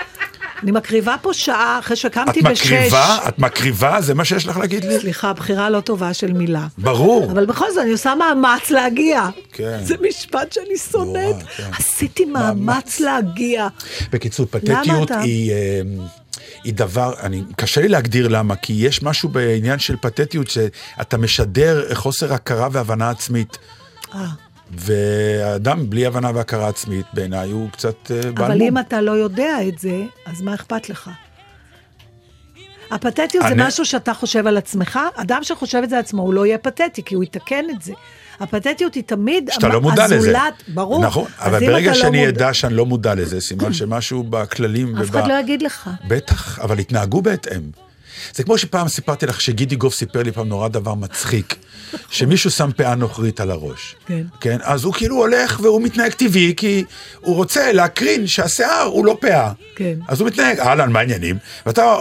אני 0.64 0.72
מקריבה 0.72 1.16
פה 1.22 1.34
שעה 1.34 1.80
אחרי 1.80 1.94
את 1.94 1.98
שקמתי 1.98 2.42
בשש. 2.42 2.72
מקריבה? 2.72 3.18
את 3.28 3.40
מקריבה? 3.40 4.02
זה 4.02 4.14
מה 4.14 4.26
שיש 4.26 4.48
לך 4.48 4.58
להגיד 4.58 4.86
לי? 4.86 5.00
סליחה, 5.00 5.34
בחירה 5.34 5.70
לא 5.70 5.80
טובה 5.80 6.14
של 6.14 6.34
מילה. 6.34 6.68
ברור. 6.78 7.32
אבל 7.32 7.46
בכל 7.46 7.66
זאת, 7.72 7.84
אני 7.84 7.92
עושה 7.92 8.14
מאמץ 8.16 8.70
להגיע. 8.70 9.28
כן. 9.52 9.80
זה 9.84 9.96
משפט 10.08 10.52
שאני 10.52 10.78
שונאת. 10.92 11.36
כן. 11.58 11.70
עשיתי 11.78 12.26
מאמץ 12.26 12.56
מאמץ. 12.58 13.00
להגיע. 13.00 13.68
בקיצור, 14.12 14.46
פתטיות? 14.50 15.12
היא, 15.12 15.52
אה, 15.52 15.82
היא 16.64 16.74
דבר, 16.74 17.14
אני, 17.24 17.44
קשה 17.56 17.82
לי 17.82 17.88
להגדיר 17.88 18.28
למה, 18.28 18.56
כי 18.56 18.74
יש 18.74 19.04
משהו 19.04 19.30
בעניין 19.30 19.80
של 19.80 19.96
פתטיות 20.02 20.48
שאתה 20.50 21.18
משדר 21.18 21.96
חוסר 21.96 22.34
הכרה 22.34 22.68
והבנה 22.72 23.10
עצמית. 23.10 23.58
אה, 24.16 24.26
ואדם 24.72 25.90
בלי 25.90 26.06
הבנה 26.06 26.32
והכרה 26.36 26.68
עצמית, 26.68 27.06
בעיניי 27.14 27.52
הוא 27.52 27.70
קצת 27.72 28.12
אה, 28.12 28.32
בעל 28.32 28.46
אבל 28.52 28.58
מום. 28.58 28.68
אם 28.68 28.78
אתה 28.78 29.02
לא 29.02 29.12
יודע 29.12 29.58
את 29.68 29.80
זה, 29.80 30.02
אז 30.26 30.42
מה 30.42 30.54
אכפת 30.54 30.90
לך? 30.90 31.10
הפתטיות 32.92 33.44
זה 33.48 33.48
אני- 33.54 33.64
משהו 33.68 33.86
שאתה 33.86 34.14
חושב 34.14 34.48
על 34.48 34.58
עצמך, 34.58 35.00
אדם 35.16 35.40
שחושב 35.44 35.82
את 35.84 35.90
זה 35.90 35.96
על 35.96 36.02
עצמו, 36.02 36.22
הוא 36.22 36.34
לא 36.34 36.46
יהיה 36.46 36.58
פתטי, 36.58 37.04
כי 37.04 37.16
הוא 37.16 37.24
יתקן 37.24 37.66
את 37.70 37.82
זה. 37.82 37.94
הפתטיות 38.40 38.94
היא 38.96 39.04
תמיד 39.04 39.50
שאתה 39.54 39.68
לא 39.68 39.82
מודע 39.82 40.06
לזה. 40.06 40.16
הזולת, 40.16 40.64
ברור. 40.68 41.06
נכון, 41.06 41.26
אבל 41.40 41.60
ברגע 41.60 41.90
לא 41.92 41.98
שאני 41.98 42.18
מודע- 42.26 42.30
אדע 42.30 42.54
שאני 42.54 42.74
לא 42.74 42.86
מודע 42.86 43.16
לזה, 43.16 43.42
סימן 43.42 43.74
שמשהו 43.74 44.24
בכללים 44.24 44.98
אף. 44.98 45.10
אחד 45.10 45.28
לא 45.28 45.34
יגיד 45.34 45.62
לך. 45.62 45.90
בטח, 46.08 46.60
אבל 46.60 46.80
התנהגו 46.80 47.22
בהתאם. 47.22 47.62
זה 48.34 48.44
כמו 48.44 48.58
שפעם 48.58 48.88
סיפרתי 48.88 49.26
לך 49.26 49.42
שגידי 49.42 49.76
גוף 49.76 49.96
סיפר 49.96 50.24
לי 50.24 50.32
פעם 50.32 50.48
נורא 50.48 50.68
דבר 50.68 50.94
מצחיק, 50.94 51.56
שמישהו 52.10 52.52
שם 52.52 52.70
פאה 52.78 52.96
נוכרית 52.96 53.40
על 53.40 53.52
הראש. 53.52 53.96
כן. 54.08 54.24
כן, 54.42 54.58
אז 54.64 54.84
הוא 54.84 54.94
כאילו 54.94 55.16
הולך 55.16 55.60
והוא 55.64 55.82
מתנהג 55.82 56.12
טבעי, 56.14 56.54
כי 56.58 56.84
הוא 57.22 57.36
רוצה 57.36 57.72
להקרין 57.72 58.28
שהשיער 58.28 58.84
הוא 58.84 59.06
לא 59.06 59.18
פאה. 59.22 59.52
כן. 59.76 59.94
אז 60.08 60.20
הוא 60.20 60.28
מתנהג, 60.28 60.60
אהלן, 60.60 60.92
מה 60.92 61.00
העניינים? 61.00 61.38
ואתה, 61.66 61.96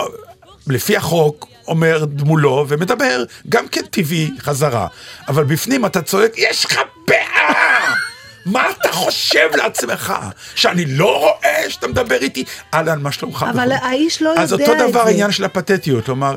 לפי 0.67 0.97
החוק, 0.97 1.49
אומר 1.69 2.05
מולו 2.25 2.67
ומדבר 2.69 3.25
גם 3.49 3.69
כן 3.69 3.83
טבעי 3.91 4.31
חזרה. 4.41 4.87
אבל 5.29 5.45
בפנים 5.45 5.87
אתה 5.87 6.03
צועק, 6.03 6.33
יש 6.37 6.65
לך 6.65 6.81
פאה! 7.07 7.95
מה 8.47 8.67
אתה 8.71 8.93
חושב 8.93 9.49
לעצמך? 9.55 10.15
שאני 10.55 10.85
לא 10.85 11.19
רואה 11.19 11.71
שאתה 11.71 11.89
מדבר 11.89 12.17
איתי? 12.17 12.45
אהלן, 12.75 13.01
מה 13.03 13.13
שלומך? 13.13 13.47
אבל. 13.51 13.73
האיש 13.73 14.23
לא 14.23 14.35
אז 14.39 14.53
יודע 14.53 14.65
אותו 14.65 14.85
את 14.85 14.91
דבר 14.91 15.03
זה. 15.03 15.09
העניין 15.09 15.33
של 15.33 15.45
הפתטיות, 15.45 16.05
כלומר, 16.05 16.35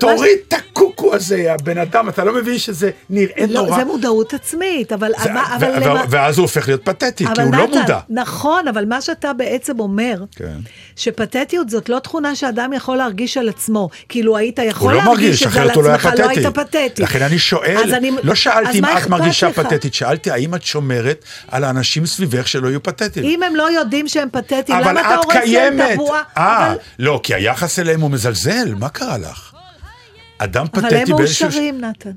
תוריד 0.00 0.38
את 0.48 0.52
הקוקו 0.52 1.14
הזה, 1.14 1.52
הבן 1.54 1.78
אדם, 1.78 2.08
אתה 2.08 2.24
לא 2.24 2.34
מבין 2.34 2.58
שזה 2.58 2.90
נראה 3.10 3.46
לא, 3.48 3.62
נורא. 3.62 3.78
זה 3.78 3.84
מודעות 3.84 4.34
עצמית, 4.34 4.92
אבל... 4.92 5.10
זה- 5.22 5.32
אבל- 5.32 5.40
אבל 5.74 5.90
למה- 5.90 6.04
ואז 6.10 6.38
הוא 6.38 6.42
הופך 6.42 6.68
להיות 6.68 6.84
פתטי, 6.84 7.26
כי 7.26 7.32
אבל 7.32 7.42
הוא 7.42 7.54
לא 7.56 7.66
נתן, 7.66 7.78
מודע. 7.80 7.98
נכון, 8.08 8.68
אבל 8.68 8.84
מה 8.84 9.00
שאתה 9.00 9.32
בעצם 9.32 9.80
אומר, 9.80 10.14
כן. 10.36 10.56
שפתטיות 10.96 11.70
זאת 11.70 11.88
לא 11.88 11.98
תכונה 11.98 12.34
שאדם 12.34 12.72
יכול 12.72 12.96
להרגיש 12.96 13.36
על 13.36 13.48
עצמו. 13.48 13.88
כאילו 14.08 14.36
היית 14.36 14.58
יכול 14.58 14.92
לא 14.92 14.98
להרגיש 15.04 15.42
את 15.42 15.52
זה 15.52 15.60
על 15.62 15.66
לא 15.66 15.72
עצמך, 15.72 16.08
לא 16.18 16.28
היית 16.28 16.46
פתטי. 16.46 17.02
לכן 17.02 17.22
אני 17.22 17.38
שואל, 17.38 17.94
אני- 17.94 18.10
לא 18.22 18.34
שאלתי 18.34 18.78
אם 18.78 18.84
את 18.84 19.06
מרגישה 19.06 19.48
לך? 19.48 19.60
פתטית, 19.60 19.94
שאלתי 19.94 20.30
האם 20.30 20.54
את 20.54 20.62
שומרת 20.62 21.24
על 21.48 21.64
האנשים 21.64 22.06
סביבך 22.06 22.48
שלא 22.48 22.68
יהיו 22.68 22.82
פתטיים. 22.82 23.26
אם 23.26 23.42
הם 23.42 23.56
לא 23.56 23.70
יודעים 23.70 24.08
שהם 24.08 24.28
פתטיים, 24.32 24.78
אבל 24.78 24.90
למה 24.90 25.00
אתה 25.00 25.14
את 25.14 25.24
הורס 25.24 25.36
להם 25.46 25.80
את. 25.80 25.86
הבועה? 25.92 26.22
אה, 26.38 26.66
אבל- 26.68 26.76
לא, 26.98 27.20
כי 27.22 27.34
היחס 27.34 27.78
אליהם 27.78 28.00
הוא 28.00 28.10
מזלזל, 28.10 28.74
מה 28.78 28.88
קרה 28.88 29.18
לך? 29.18 29.51
אדם 30.44 30.66
אבל 30.74 30.82
פתטי 30.82 30.96
הם 30.96 31.16
באיזשהו... 31.16 31.46
מאושרים, 31.46 31.80
נתן. 31.80 32.10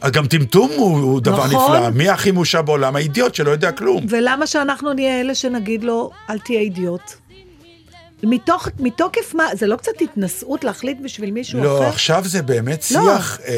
אז 0.00 0.10
גם 0.12 0.26
טמטום 0.26 0.70
הוא, 0.76 0.98
הוא 0.98 1.20
דבר 1.20 1.46
נכון. 1.46 1.76
נפלא. 1.76 1.90
מי 1.90 2.08
הכי 2.08 2.30
מאושר 2.30 2.62
בעולם? 2.62 2.96
האידיוט 2.96 3.34
שלא 3.34 3.50
יודע 3.50 3.72
כלום. 3.72 4.06
ולמה 4.08 4.46
שאנחנו 4.46 4.92
נהיה 4.92 5.20
אלה 5.20 5.34
שנגיד 5.34 5.84
לו, 5.84 6.10
אל 6.30 6.38
תהיה 6.38 6.60
אידיוט? 6.60 7.02
מתוך, 8.22 8.68
מתוקף 8.78 9.34
מה? 9.34 9.44
זה 9.54 9.66
לא 9.66 9.76
קצת 9.76 9.92
התנשאות 10.00 10.64
להחליט 10.64 10.98
בשביל 11.04 11.30
מישהו 11.30 11.60
לא, 11.62 11.78
אחר? 11.78 11.86
עכשיו 11.88 12.22
זה 12.26 12.42
באמת 12.42 12.84
לא. 12.90 13.00
שיח 13.00 13.40
אה, 13.46 13.54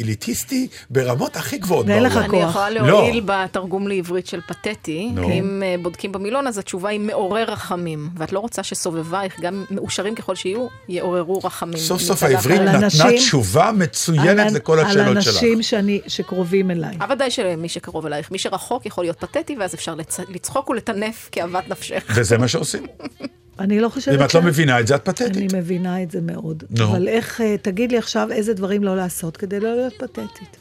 אליטיסטי 0.00 0.68
ברמות 0.90 1.36
הכי 1.36 1.58
גבוהות 1.58 1.86
ואין 1.88 2.02
לך 2.02 2.12
בעולם. 2.12 2.30
אני 2.30 2.40
כוח. 2.40 2.50
יכולה 2.50 2.70
לא. 2.70 2.86
להועיל 2.86 3.22
בתרגום 3.26 3.88
לעברית 3.88 4.26
של 4.26 4.40
פתטי. 4.40 5.10
נו. 5.14 5.32
אם 5.32 5.62
אה, 5.66 5.74
בודקים 5.82 6.12
במילון, 6.12 6.46
אז 6.46 6.58
התשובה 6.58 6.88
היא 6.88 7.00
מעורר 7.00 7.44
רחמים. 7.52 8.08
ואת 8.16 8.32
לא 8.32 8.38
רוצה 8.38 8.62
שסובבייך, 8.62 9.40
גם 9.40 9.64
מאושרים 9.70 10.14
ככל 10.14 10.34
שיהיו, 10.34 10.66
יעוררו 10.88 11.38
רחמים. 11.44 11.76
סוף 11.76 12.00
סוף 12.02 12.22
העברית. 12.22 12.60
על 12.60 12.68
נתנה 12.68 12.78
אנשים- 12.84 13.16
תשובה 13.16 13.70
מצוינת 13.74 14.46
על- 14.50 14.54
לכל 14.56 14.80
השאלות 14.80 15.16
על 15.16 15.20
שלך. 15.22 15.34
אנשים 15.34 15.62
שאני, 15.62 16.00
שקרובים 16.06 16.70
אליי. 16.70 16.96
אבל 17.00 17.14
ודאי 17.14 17.30
שמי 17.30 17.68
שקרוב 17.68 18.06
אלייך, 18.06 18.30
מי 18.30 18.38
שרחוק 18.38 18.86
יכול 18.86 19.04
להיות 19.04 19.20
פתטי, 19.20 19.56
ואז 19.60 19.74
אפשר 19.74 19.94
לצ... 19.94 20.20
לצחוק 20.28 20.70
ולטנף 20.70 21.28
כאוות 21.32 21.68
נפשך. 21.68 22.04
וזה 22.14 22.38
מה 22.38 22.48
שעושים. 22.48 22.86
אני 23.58 23.80
לא 23.80 23.88
חושבת 23.88 24.14
אם 24.14 24.24
את 24.24 24.34
לא 24.34 24.42
מבינה 24.42 24.80
את 24.80 24.86
זה, 24.86 24.94
את 24.94 25.08
אני 25.08 25.14
פתטית. 25.28 25.54
מבינה 25.54 26.02
את 26.02 26.10
זה 26.10 26.20
מאוד. 26.20 26.64
נו. 26.70 26.84
אבל 26.84 27.08
איך, 27.08 27.40
אה, 27.40 27.56
תגיד 27.62 27.92
לי 27.92 27.98
עכשיו 27.98 28.28
איזה 28.32 28.54
דברים 28.54 28.84
לא 28.84 28.96
לעשות 28.96 29.36
כדי 29.36 29.60
לא 29.60 29.76
להיות 29.76 29.94
פתטית. 29.98 30.56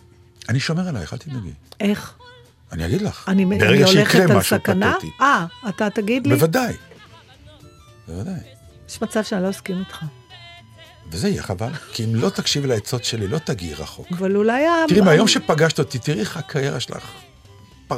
אני 0.50 0.60
שומר 0.60 0.88
עלייך, 0.88 1.14
אל 1.14 1.18
תדאגי. 1.18 1.54
איך? 1.80 2.14
אני 2.72 2.86
אגיד 2.86 3.02
לך. 3.02 3.26
אני, 3.28 3.44
אני 3.44 3.84
הולכת 3.84 4.30
על 4.30 4.41
סכנה? 4.41 4.96
אה, 5.22 5.46
אתה 5.70 5.89
תגיד 5.89 6.28
לי? 6.28 6.36
בוודאי. 6.36 6.74
בוודאי. 8.08 8.39
יש 8.89 9.02
מצב 9.02 9.24
שאני 9.24 9.44
לא 9.44 9.50
אסכים 9.50 9.80
איתך. 9.80 10.06
וזה 11.12 11.30
יהיה 11.30 11.44
חבל, 11.44 11.74
כי 11.94 12.04
אם 12.04 12.16
לא 12.16 12.30
תקשיבי 12.30 12.68
לעצות 12.68 13.04
שלי, 13.04 13.28
לא 13.28 13.38
תגיעי 13.38 13.74
רחוק. 13.74 14.08
אבל 14.12 14.36
אולי... 14.36 14.64
תראי, 14.88 15.02
מהיום 15.02 15.28
שפגשת 15.28 15.80
אותי, 15.80 16.00
תראי 16.00 16.20
איך 16.20 16.38
הקריירה 16.38 16.80
שלך 16.80 17.12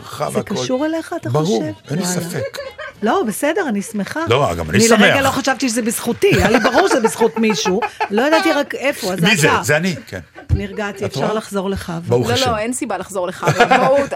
פרחה 0.02 0.30
זה 0.32 0.38
והכל. 0.38 0.56
קשור 0.56 0.86
אליך, 0.86 1.14
אתה 1.22 1.30
ברור, 1.30 1.60
חושב? 1.62 1.92
אין 1.92 2.00
לי. 2.00 2.06
ספק. 2.06 2.58
לא, 3.04 3.24
בסדר, 3.28 3.66
אני 3.70 3.82
שמחה. 3.82 4.20
לא, 4.30 4.54
גם 4.58 4.70
אני 4.70 4.78
אני 4.80 4.88
לרגע 4.88 5.14
שמח. 5.14 5.24
לא 5.26 5.30
חשבתי 5.30 5.70
שזה 5.70 5.82
בזכותי, 5.82 6.28
היה 6.36 6.50
לי 6.50 6.60
ברור 6.60 6.88
שזה 6.88 7.00
בזכות 7.00 7.38
מישהו, 7.38 7.82
לא 8.12 8.22
ידעתי 8.28 8.52
רק 8.52 8.76
איפה, 8.76 9.14
אז 9.14 9.20
מי 9.20 9.38
זה? 9.38 9.54
אתה. 9.54 9.64
זה 9.64 9.78
אני, 9.78 9.96
כן. 10.08 10.20
נרגעתי, 10.52 11.06
אפשר? 11.06 11.34
לחזור 11.34 11.70
לך. 11.70 11.94
ברוך 12.08 12.28
לא, 12.28 12.34
השם. 12.34 12.52
לא, 12.52 12.58
אין 12.58 12.74
סיבה 12.74 12.98
לחזור 12.98 13.28
לך. 13.28 13.46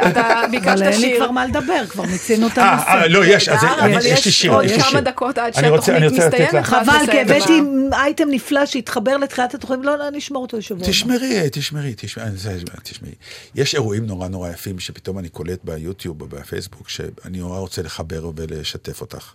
אתה 0.07 0.41
ביקשת 0.51 0.67
אבל 0.67 0.81
אין 0.83 0.91
לי 1.01 1.07
שיר. 1.07 1.17
כבר 1.17 1.31
מה 1.31 1.45
לדבר, 1.45 1.85
כבר 1.89 2.03
מיצינו 2.03 2.47
את 2.47 2.57
אה, 2.57 2.71
הנושא. 2.71 2.87
אה, 2.89 3.07
לא, 3.07 3.25
יש, 3.25 3.49
אז 3.49 3.59
יש 4.05 4.25
לי 4.25 4.31
שיר, 4.31 4.51
עוד 4.53 4.65
כמה 4.75 4.83
שיר. 4.83 4.99
דקות 4.99 5.37
עד 5.37 5.53
שהתוכנית 5.53 6.11
מסתיימת. 6.11 6.63
חבל, 6.65 6.99
כי 7.11 7.19
הבאתי 7.21 7.61
אייטם 7.93 8.27
נפלא 8.29 8.65
שהתחבר 8.65 9.17
לתחילת 9.17 9.53
התוכנית, 9.53 9.79
לא, 9.83 9.97
לא, 9.97 10.09
נשמור 10.11 10.41
אותו 10.41 10.57
לשבוע. 10.57 10.87
תשמרי, 10.87 11.41
תשמרי, 11.51 11.93
תשמרי, 11.97 12.29
זה- 12.33 12.57
תשמעי. 12.83 13.11
יש 13.55 13.75
אירועים 13.75 14.05
נורא 14.05 14.27
נורא 14.27 14.49
יפים 14.49 14.79
שפתאום 14.79 15.19
אני 15.19 15.29
קולט 15.29 15.59
ביוטיוב 15.69 16.21
או 16.21 16.27
בפייסבוק, 16.27 16.89
שאני 16.89 17.39
נורא 17.39 17.59
רוצה 17.59 17.81
לחבר 17.81 18.31
ולשתף 18.35 19.01
אותך. 19.01 19.33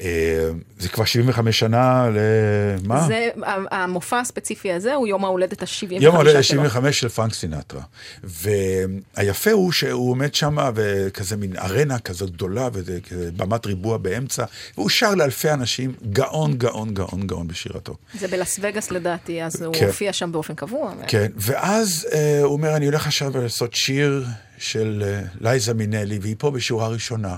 אה, 0.00 0.50
זה 0.78 0.88
כבר 0.88 1.04
75 1.04 1.58
שנה 1.58 2.08
למה? 2.08 3.06
זה, 3.06 3.28
המופע 3.70 4.20
הספציפי 4.20 4.72
הזה 4.72 4.94
הוא 4.94 5.06
יום 5.06 5.24
ההולדת 5.24 5.62
ה-75 5.62 5.94
יום 6.00 6.14
ההולדת 6.14 6.44
שלו. 6.44 6.56
75 6.56 7.00
של 7.00 7.08
פרנק 7.08 7.34
סינטרה. 7.34 7.82
והיפה 8.24 9.50
הוא 9.50 9.72
שהוא 9.72 10.10
עומד 10.10 10.34
שם 10.34 10.56
וכזה 10.74 11.36
מין 11.36 11.56
ארנה 11.56 11.98
כזאת 11.98 12.30
גדולה 12.30 12.68
וזה 12.72 12.98
כזה 13.08 13.30
במת 13.36 13.66
ריבוע 13.66 13.96
באמצע, 13.96 14.44
והוא 14.76 14.88
שר 14.88 15.14
לאלפי 15.14 15.50
אנשים, 15.50 15.92
גאון, 16.12 16.58
גאון, 16.58 16.94
גאון, 16.94 17.26
גאון 17.26 17.48
בשירתו. 17.48 17.96
זה 18.14 18.28
בלאס 18.28 18.58
וגאס 18.62 18.90
לדעתי, 18.90 19.42
אז 19.42 19.62
הוא 19.62 19.74
כן. 19.74 19.86
הופיע 19.86 20.12
שם 20.12 20.32
באופן 20.32 20.54
קבוע. 20.54 20.92
כן, 21.06 21.26
ואז 21.36 22.06
אה, 22.12 22.40
הוא 22.42 22.52
אומר, 22.52 22.76
אני 22.76 22.86
הולך 22.86 23.06
עכשיו 23.06 23.42
לעשות 23.42 23.74
שיר 23.74 24.24
של 24.58 25.04
אה, 25.06 25.20
לייזה 25.40 25.74
מינלי, 25.74 26.18
והיא 26.22 26.36
פה 26.38 26.50
בשורה 26.50 26.88
ראשונה. 26.88 27.36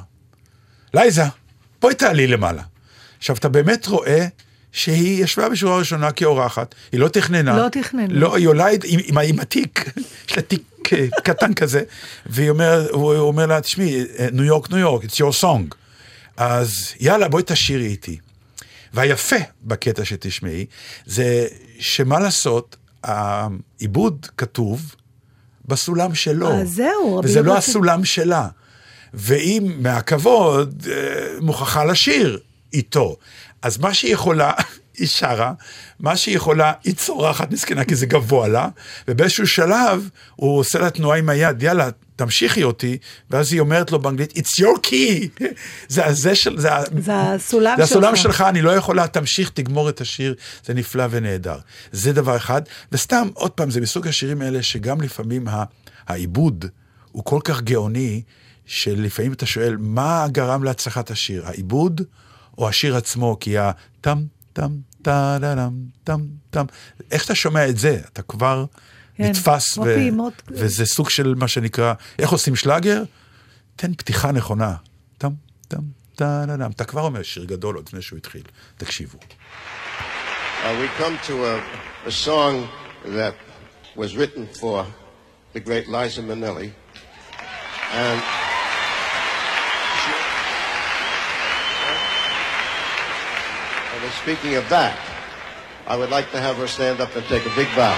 לייזה, 0.94 1.22
בואי 1.81 1.95
תעלי 1.95 2.26
למעלה. 2.26 2.62
עכשיו, 3.18 3.37
אתה 3.37 3.49
באמת 3.49 3.87
רואה 3.87 4.26
שהיא 4.72 5.24
ישבה 5.24 5.49
בשורה 5.49 5.78
ראשונה 5.78 6.12
כאורחת, 6.12 6.74
היא 6.93 7.01
לא 7.01 7.09
תכננה. 7.09 7.57
לא 7.57 7.68
תכננה. 7.68 8.07
לא, 8.14 8.37
היא 8.37 8.49
עולה 8.49 8.66
עם, 8.68 8.78
עם, 9.07 9.18
עם 9.18 9.41
התיק, 9.41 9.85
יש 10.28 10.37
לה 10.37 10.43
תיק 10.43 10.62
אה, 10.93 11.07
קטן 11.24 11.55
כזה, 11.55 11.83
והיא 12.26 12.51
אומר, 12.51 12.89
הוא 12.91 13.12
אומר 13.14 13.47
לה, 13.47 13.61
תשמעי, 13.61 14.05
ניו 14.33 14.45
יורק, 14.45 14.70
ניו 14.70 14.78
יורק, 14.78 15.05
it's 15.05 15.14
your 15.16 15.43
song. 15.43 15.74
אז 16.37 16.93
יאללה, 17.01 17.28
בואי 17.28 17.43
תשאירי 17.47 17.87
איתי. 17.87 18.18
והיפה 18.95 19.37
בקטע 19.64 20.05
שתשמעי, 20.05 20.66
זה 21.07 21.47
שמה 21.78 22.18
לעשות, 22.20 22.76
העיבוד 23.05 24.26
כתוב 24.37 24.95
בסולם 25.66 26.14
שלו. 26.14 26.51
אה, 26.53 26.64
זהו, 26.64 27.20
וזה 27.24 27.43
לא 27.43 27.47
יהודה- 27.47 27.59
הסולם 27.59 28.05
שלה. 28.05 28.49
ואם 29.14 29.72
מהכבוד, 29.78 30.86
אה, 30.90 31.40
מוכרחה 31.40 31.84
לשיר 31.84 32.38
איתו. 32.72 33.16
אז 33.62 33.78
מה 33.78 33.94
שהיא 33.94 34.12
יכולה, 34.12 34.52
היא 34.98 35.08
שרה, 35.08 35.52
מה 36.00 36.16
שהיא 36.16 36.36
יכולה, 36.36 36.72
היא 36.84 36.94
צורחת 36.94 37.50
מסכנה 37.50 37.84
כי 37.84 37.94
זה 37.94 38.06
גבוה 38.06 38.48
לה, 38.48 38.68
ובאיזשהו 39.08 39.46
שלב 39.46 40.08
הוא 40.36 40.58
עושה 40.58 40.78
לה 40.78 40.90
תנועה 40.90 41.18
עם 41.18 41.28
היד, 41.28 41.62
יאללה, 41.62 41.88
תמשיכי 42.16 42.62
אותי, 42.62 42.98
ואז 43.30 43.52
היא 43.52 43.61
אומרת 43.61 43.92
לו 43.92 43.98
באנגלית, 43.98 44.32
it's 44.32 44.62
your 44.62 44.78
key, 44.86 45.44
זה 45.88 46.06
הזה 46.06 46.34
של, 46.34 46.61
זה, 46.61 46.68
זה 46.98 47.16
הסולם 47.16 47.74
זה 47.76 47.82
הסולם 47.82 48.16
שלך. 48.16 48.22
שלך, 48.22 48.40
אני 48.40 48.62
לא 48.62 48.70
יכולה, 48.70 49.06
תמשיך, 49.08 49.50
תגמור 49.54 49.88
את 49.88 50.00
השיר, 50.00 50.34
זה 50.64 50.74
נפלא 50.74 51.04
ונהדר. 51.11 51.58
זה 51.92 52.12
דבר 52.12 52.36
אחד, 52.36 52.62
וסתם, 52.92 53.28
עוד 53.34 53.50
פעם, 53.50 53.70
זה 53.70 53.80
מסוג 53.80 54.08
השירים 54.08 54.42
האלה 54.42 54.62
שגם 54.62 55.00
לפעמים 55.00 55.46
העיבוד 56.06 56.64
הוא 57.12 57.24
כל 57.24 57.40
כך 57.44 57.61
גאוני, 57.61 58.22
שלפעמים 58.71 59.33
אתה 59.33 59.47
שואל, 59.47 59.77
מה 59.81 60.27
גרם 60.29 60.64
להצלחת 60.64 61.11
השיר, 61.11 61.47
העיבוד 61.47 62.01
או 62.59 62.68
השיר 62.68 62.97
עצמו? 62.97 63.37
כי 63.41 63.59
הטם, 63.59 64.25
טם, 64.53 64.71
טה 65.03 65.37
דה 65.41 65.55
דם, 65.55 65.73
טם, 66.05 66.21
טם, 66.51 66.64
איך 67.11 67.25
אתה 67.25 67.35
שומע 67.35 67.68
את 67.68 67.79
זה? 67.79 68.01
אתה 68.12 68.23
כבר 68.23 68.64
כן, 69.14 69.25
נתפס, 69.25 69.79
ו- 69.79 69.83
פעימות. 69.83 70.43
וזה 70.49 70.87
סוג 70.87 71.11
של 71.11 71.35
מה 71.35 71.49
שנקרא, 71.49 71.95
איך 72.18 72.31
עושים 72.31 72.57
שלאגר? 72.57 73.03
תן 73.77 73.95
פתיחה 73.95 74.33
נכונה. 74.33 74.75
טם, 75.18 75.33
טם, 75.68 75.83
טה 76.16 76.45
דה 76.47 76.57
דם. 76.57 76.71
אתה 76.71 76.85
כבר 76.85 77.03
אומר 77.03 77.23
שיר 77.23 77.45
גדול 77.45 77.77
עוד 77.77 77.85
לפני 77.89 78.03
שהוא 78.03 78.16
התחיל. 78.16 78.43
תקשיבו. 78.77 79.18
Uh, 79.18 80.62
we 80.62 81.03
come 81.03 81.16
to 81.27 81.35
a, 81.45 81.57
a 82.07 82.12
song 82.27 82.68
that 83.16 83.35
was 83.97 84.14
written 84.16 84.47
for 84.61 84.87
the 85.55 85.61
great 85.61 85.89
Liza 85.89 86.23
Minnelli. 86.23 86.71
And 87.93 88.21
and 94.11 94.18
speaking 94.18 94.56
of 94.56 94.68
that, 94.68 94.98
I 95.86 95.96
would 95.96 96.11
like 96.11 96.30
to 96.32 96.40
have 96.40 96.56
her 96.56 96.66
stand 96.66 97.00
up 97.00 97.14
and 97.14 97.24
take 97.26 97.46
a 97.46 97.54
big 97.54 97.68
bow. 97.76 97.94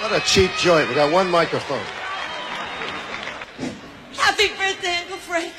What 0.00 0.12
a 0.16 0.24
cheap 0.24 0.50
joint. 0.58 0.88
We 0.88 0.94
got 0.94 1.12
one 1.12 1.30
microphone. 1.30 1.84
Happy 4.16 4.48
birthday, 4.56 4.96
Uncle 5.02 5.18
Frank. 5.18 5.52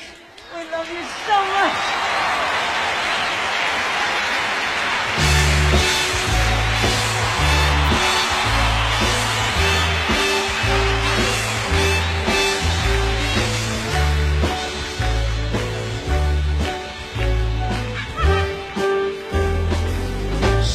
We 0.54 0.70
love 0.70 0.88
you 0.88 1.04
so 1.26 1.36
much. 1.54 2.07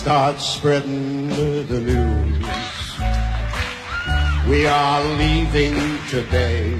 Start 0.04 0.38
spreading 0.42 1.30
the 1.30 1.80
news. 1.80 2.46
We 4.50 4.68
are 4.68 5.02
leaving 5.16 5.76
today. 6.10 6.76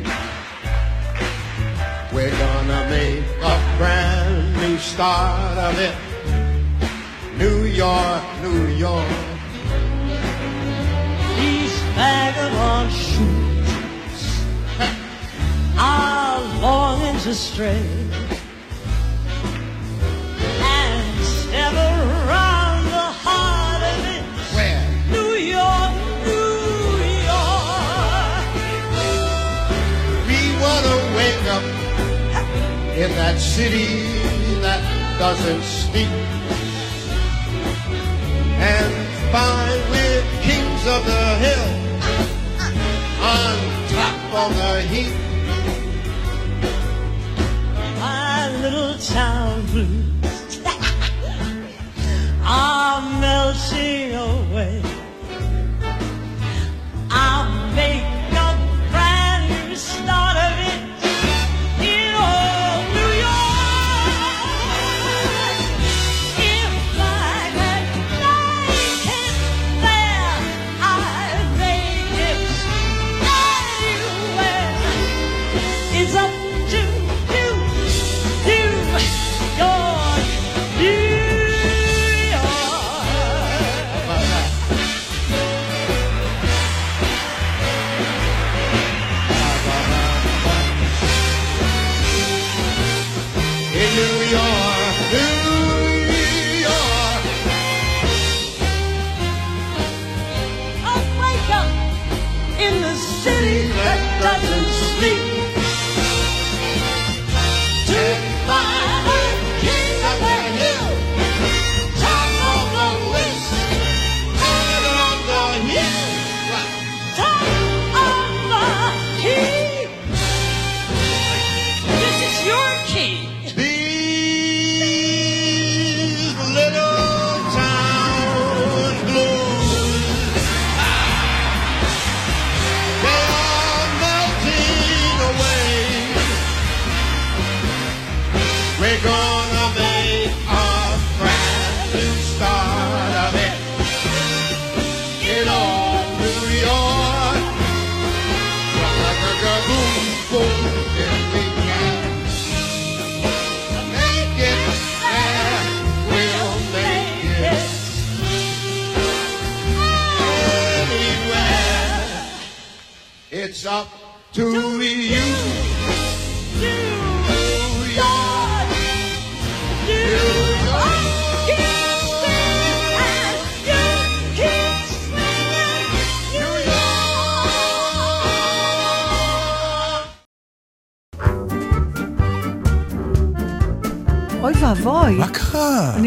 We're 2.12 2.38
gonna 2.38 2.86
make 2.90 3.24
a 3.42 3.76
brand 3.78 4.58
new 4.58 4.78
start 4.78 5.58
of 5.58 5.80
it. 5.80 5.96
New 7.38 7.64
York, 7.64 8.24
New 8.42 8.68
York. 8.68 9.08
These 11.40 11.76
vagabond 11.96 12.92
shoes 12.92 14.22
are 15.80 16.42
longing 16.60 17.18
to 17.22 17.34
stray 17.34 17.88
that 33.34 33.40
city 33.40 33.88
that 34.62 34.82
doesn't 35.18 35.64
sleep. 35.64 36.08
And 38.62 38.94
fine, 39.32 39.82
with 39.90 40.26
kings 40.44 40.84
of 40.96 41.02
the 41.12 41.26
hill, 41.46 41.68
on 43.34 43.56
top 43.90 44.20
of 44.44 44.50
the 44.62 44.82
heap. 44.92 45.14
My 48.00 48.56
little 48.62 48.98
town 49.00 49.66
blues 49.72 50.60
are 50.66 50.84
ah, 52.44 53.18
melting 53.20 54.13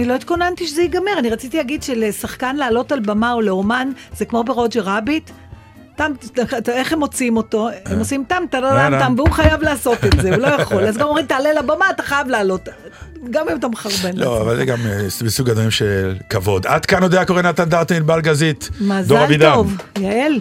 לא 0.06 0.14
התכוננתי 0.14 0.66
שזה 0.66 0.82
ייגמר, 0.82 1.18
אני 1.18 1.30
רציתי 1.30 1.56
להגיד 1.56 1.82
שלשחקן 1.82 2.56
לעלות 2.56 2.92
על 2.92 3.00
במה 3.00 3.32
או 3.32 3.40
לאומן 3.40 3.90
זה 4.16 4.24
כמו 4.24 4.44
ברוג'ר 4.44 4.82
רביט. 4.84 5.30
טם, 5.96 6.12
איך 6.68 6.92
הם 6.92 6.98
מוציאים 6.98 7.36
אותו? 7.36 7.68
הם 7.86 7.98
עושים 7.98 8.24
טם 8.28 8.42
אה, 8.54 9.00
טם, 9.00 9.14
והוא 9.16 9.30
חייב 9.30 9.62
לעשות 9.62 10.04
את 10.04 10.20
זה, 10.22 10.28
הוא 10.28 10.36
לא 10.36 10.46
יכול. 10.46 10.84
אז 10.84 10.96
גם 10.96 11.06
אומרים, 11.06 11.26
תעלה 11.26 11.52
לבמה, 11.52 11.90
אתה 11.90 12.02
חייב 12.02 12.28
לעלות. 12.28 12.68
גם 13.30 13.48
אם 13.48 13.56
אתה 13.56 13.68
מחרבן. 13.68 14.16
לא, 14.16 14.40
אבל 14.40 14.56
זה 14.56 14.64
גם 14.64 14.78
אה, 14.86 15.06
מסוג 15.24 15.50
הדברים 15.50 15.70
של 15.70 16.14
כבוד. 16.30 16.66
עד 16.66 16.86
כאן 16.86 17.02
הודעה 17.02 17.24
קורא 17.24 17.42
נתן 17.42 17.68
דרטין, 17.68 17.96
ענבל 17.96 18.20
גזית, 18.20 18.70
דור 19.06 19.26
מזל. 19.26 19.54
טוב, 19.54 19.76
יעל. 19.98 20.40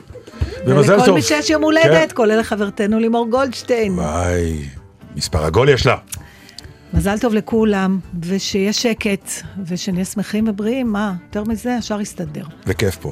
ומזל 0.65 0.93
ולכל 0.93 1.05
טוב. 1.05 1.15
מי 1.15 1.21
שיש 1.21 1.49
יום 1.49 1.63
הולדת, 1.63 2.09
כן. 2.09 2.15
כולל 2.15 2.39
לחברתנו 2.39 2.99
לימור 2.99 3.27
גולדשטיין. 3.29 3.99
וואי, 3.99 4.65
מספר 5.15 5.45
עגול 5.45 5.69
יש 5.69 5.85
לה. 5.85 5.95
מזל 6.95 7.19
טוב 7.19 7.33
לכולם, 7.33 7.99
ושיהיה 8.23 8.73
שקט, 8.73 9.29
ושנהיה 9.65 10.05
שמחים 10.05 10.45
ובריאים, 10.47 10.91
מה, 10.91 11.13
יותר 11.23 11.43
מזה, 11.43 11.75
השאר 11.75 12.01
יסתדר. 12.01 12.43
וכיף 12.67 12.95
פה. 12.95 13.11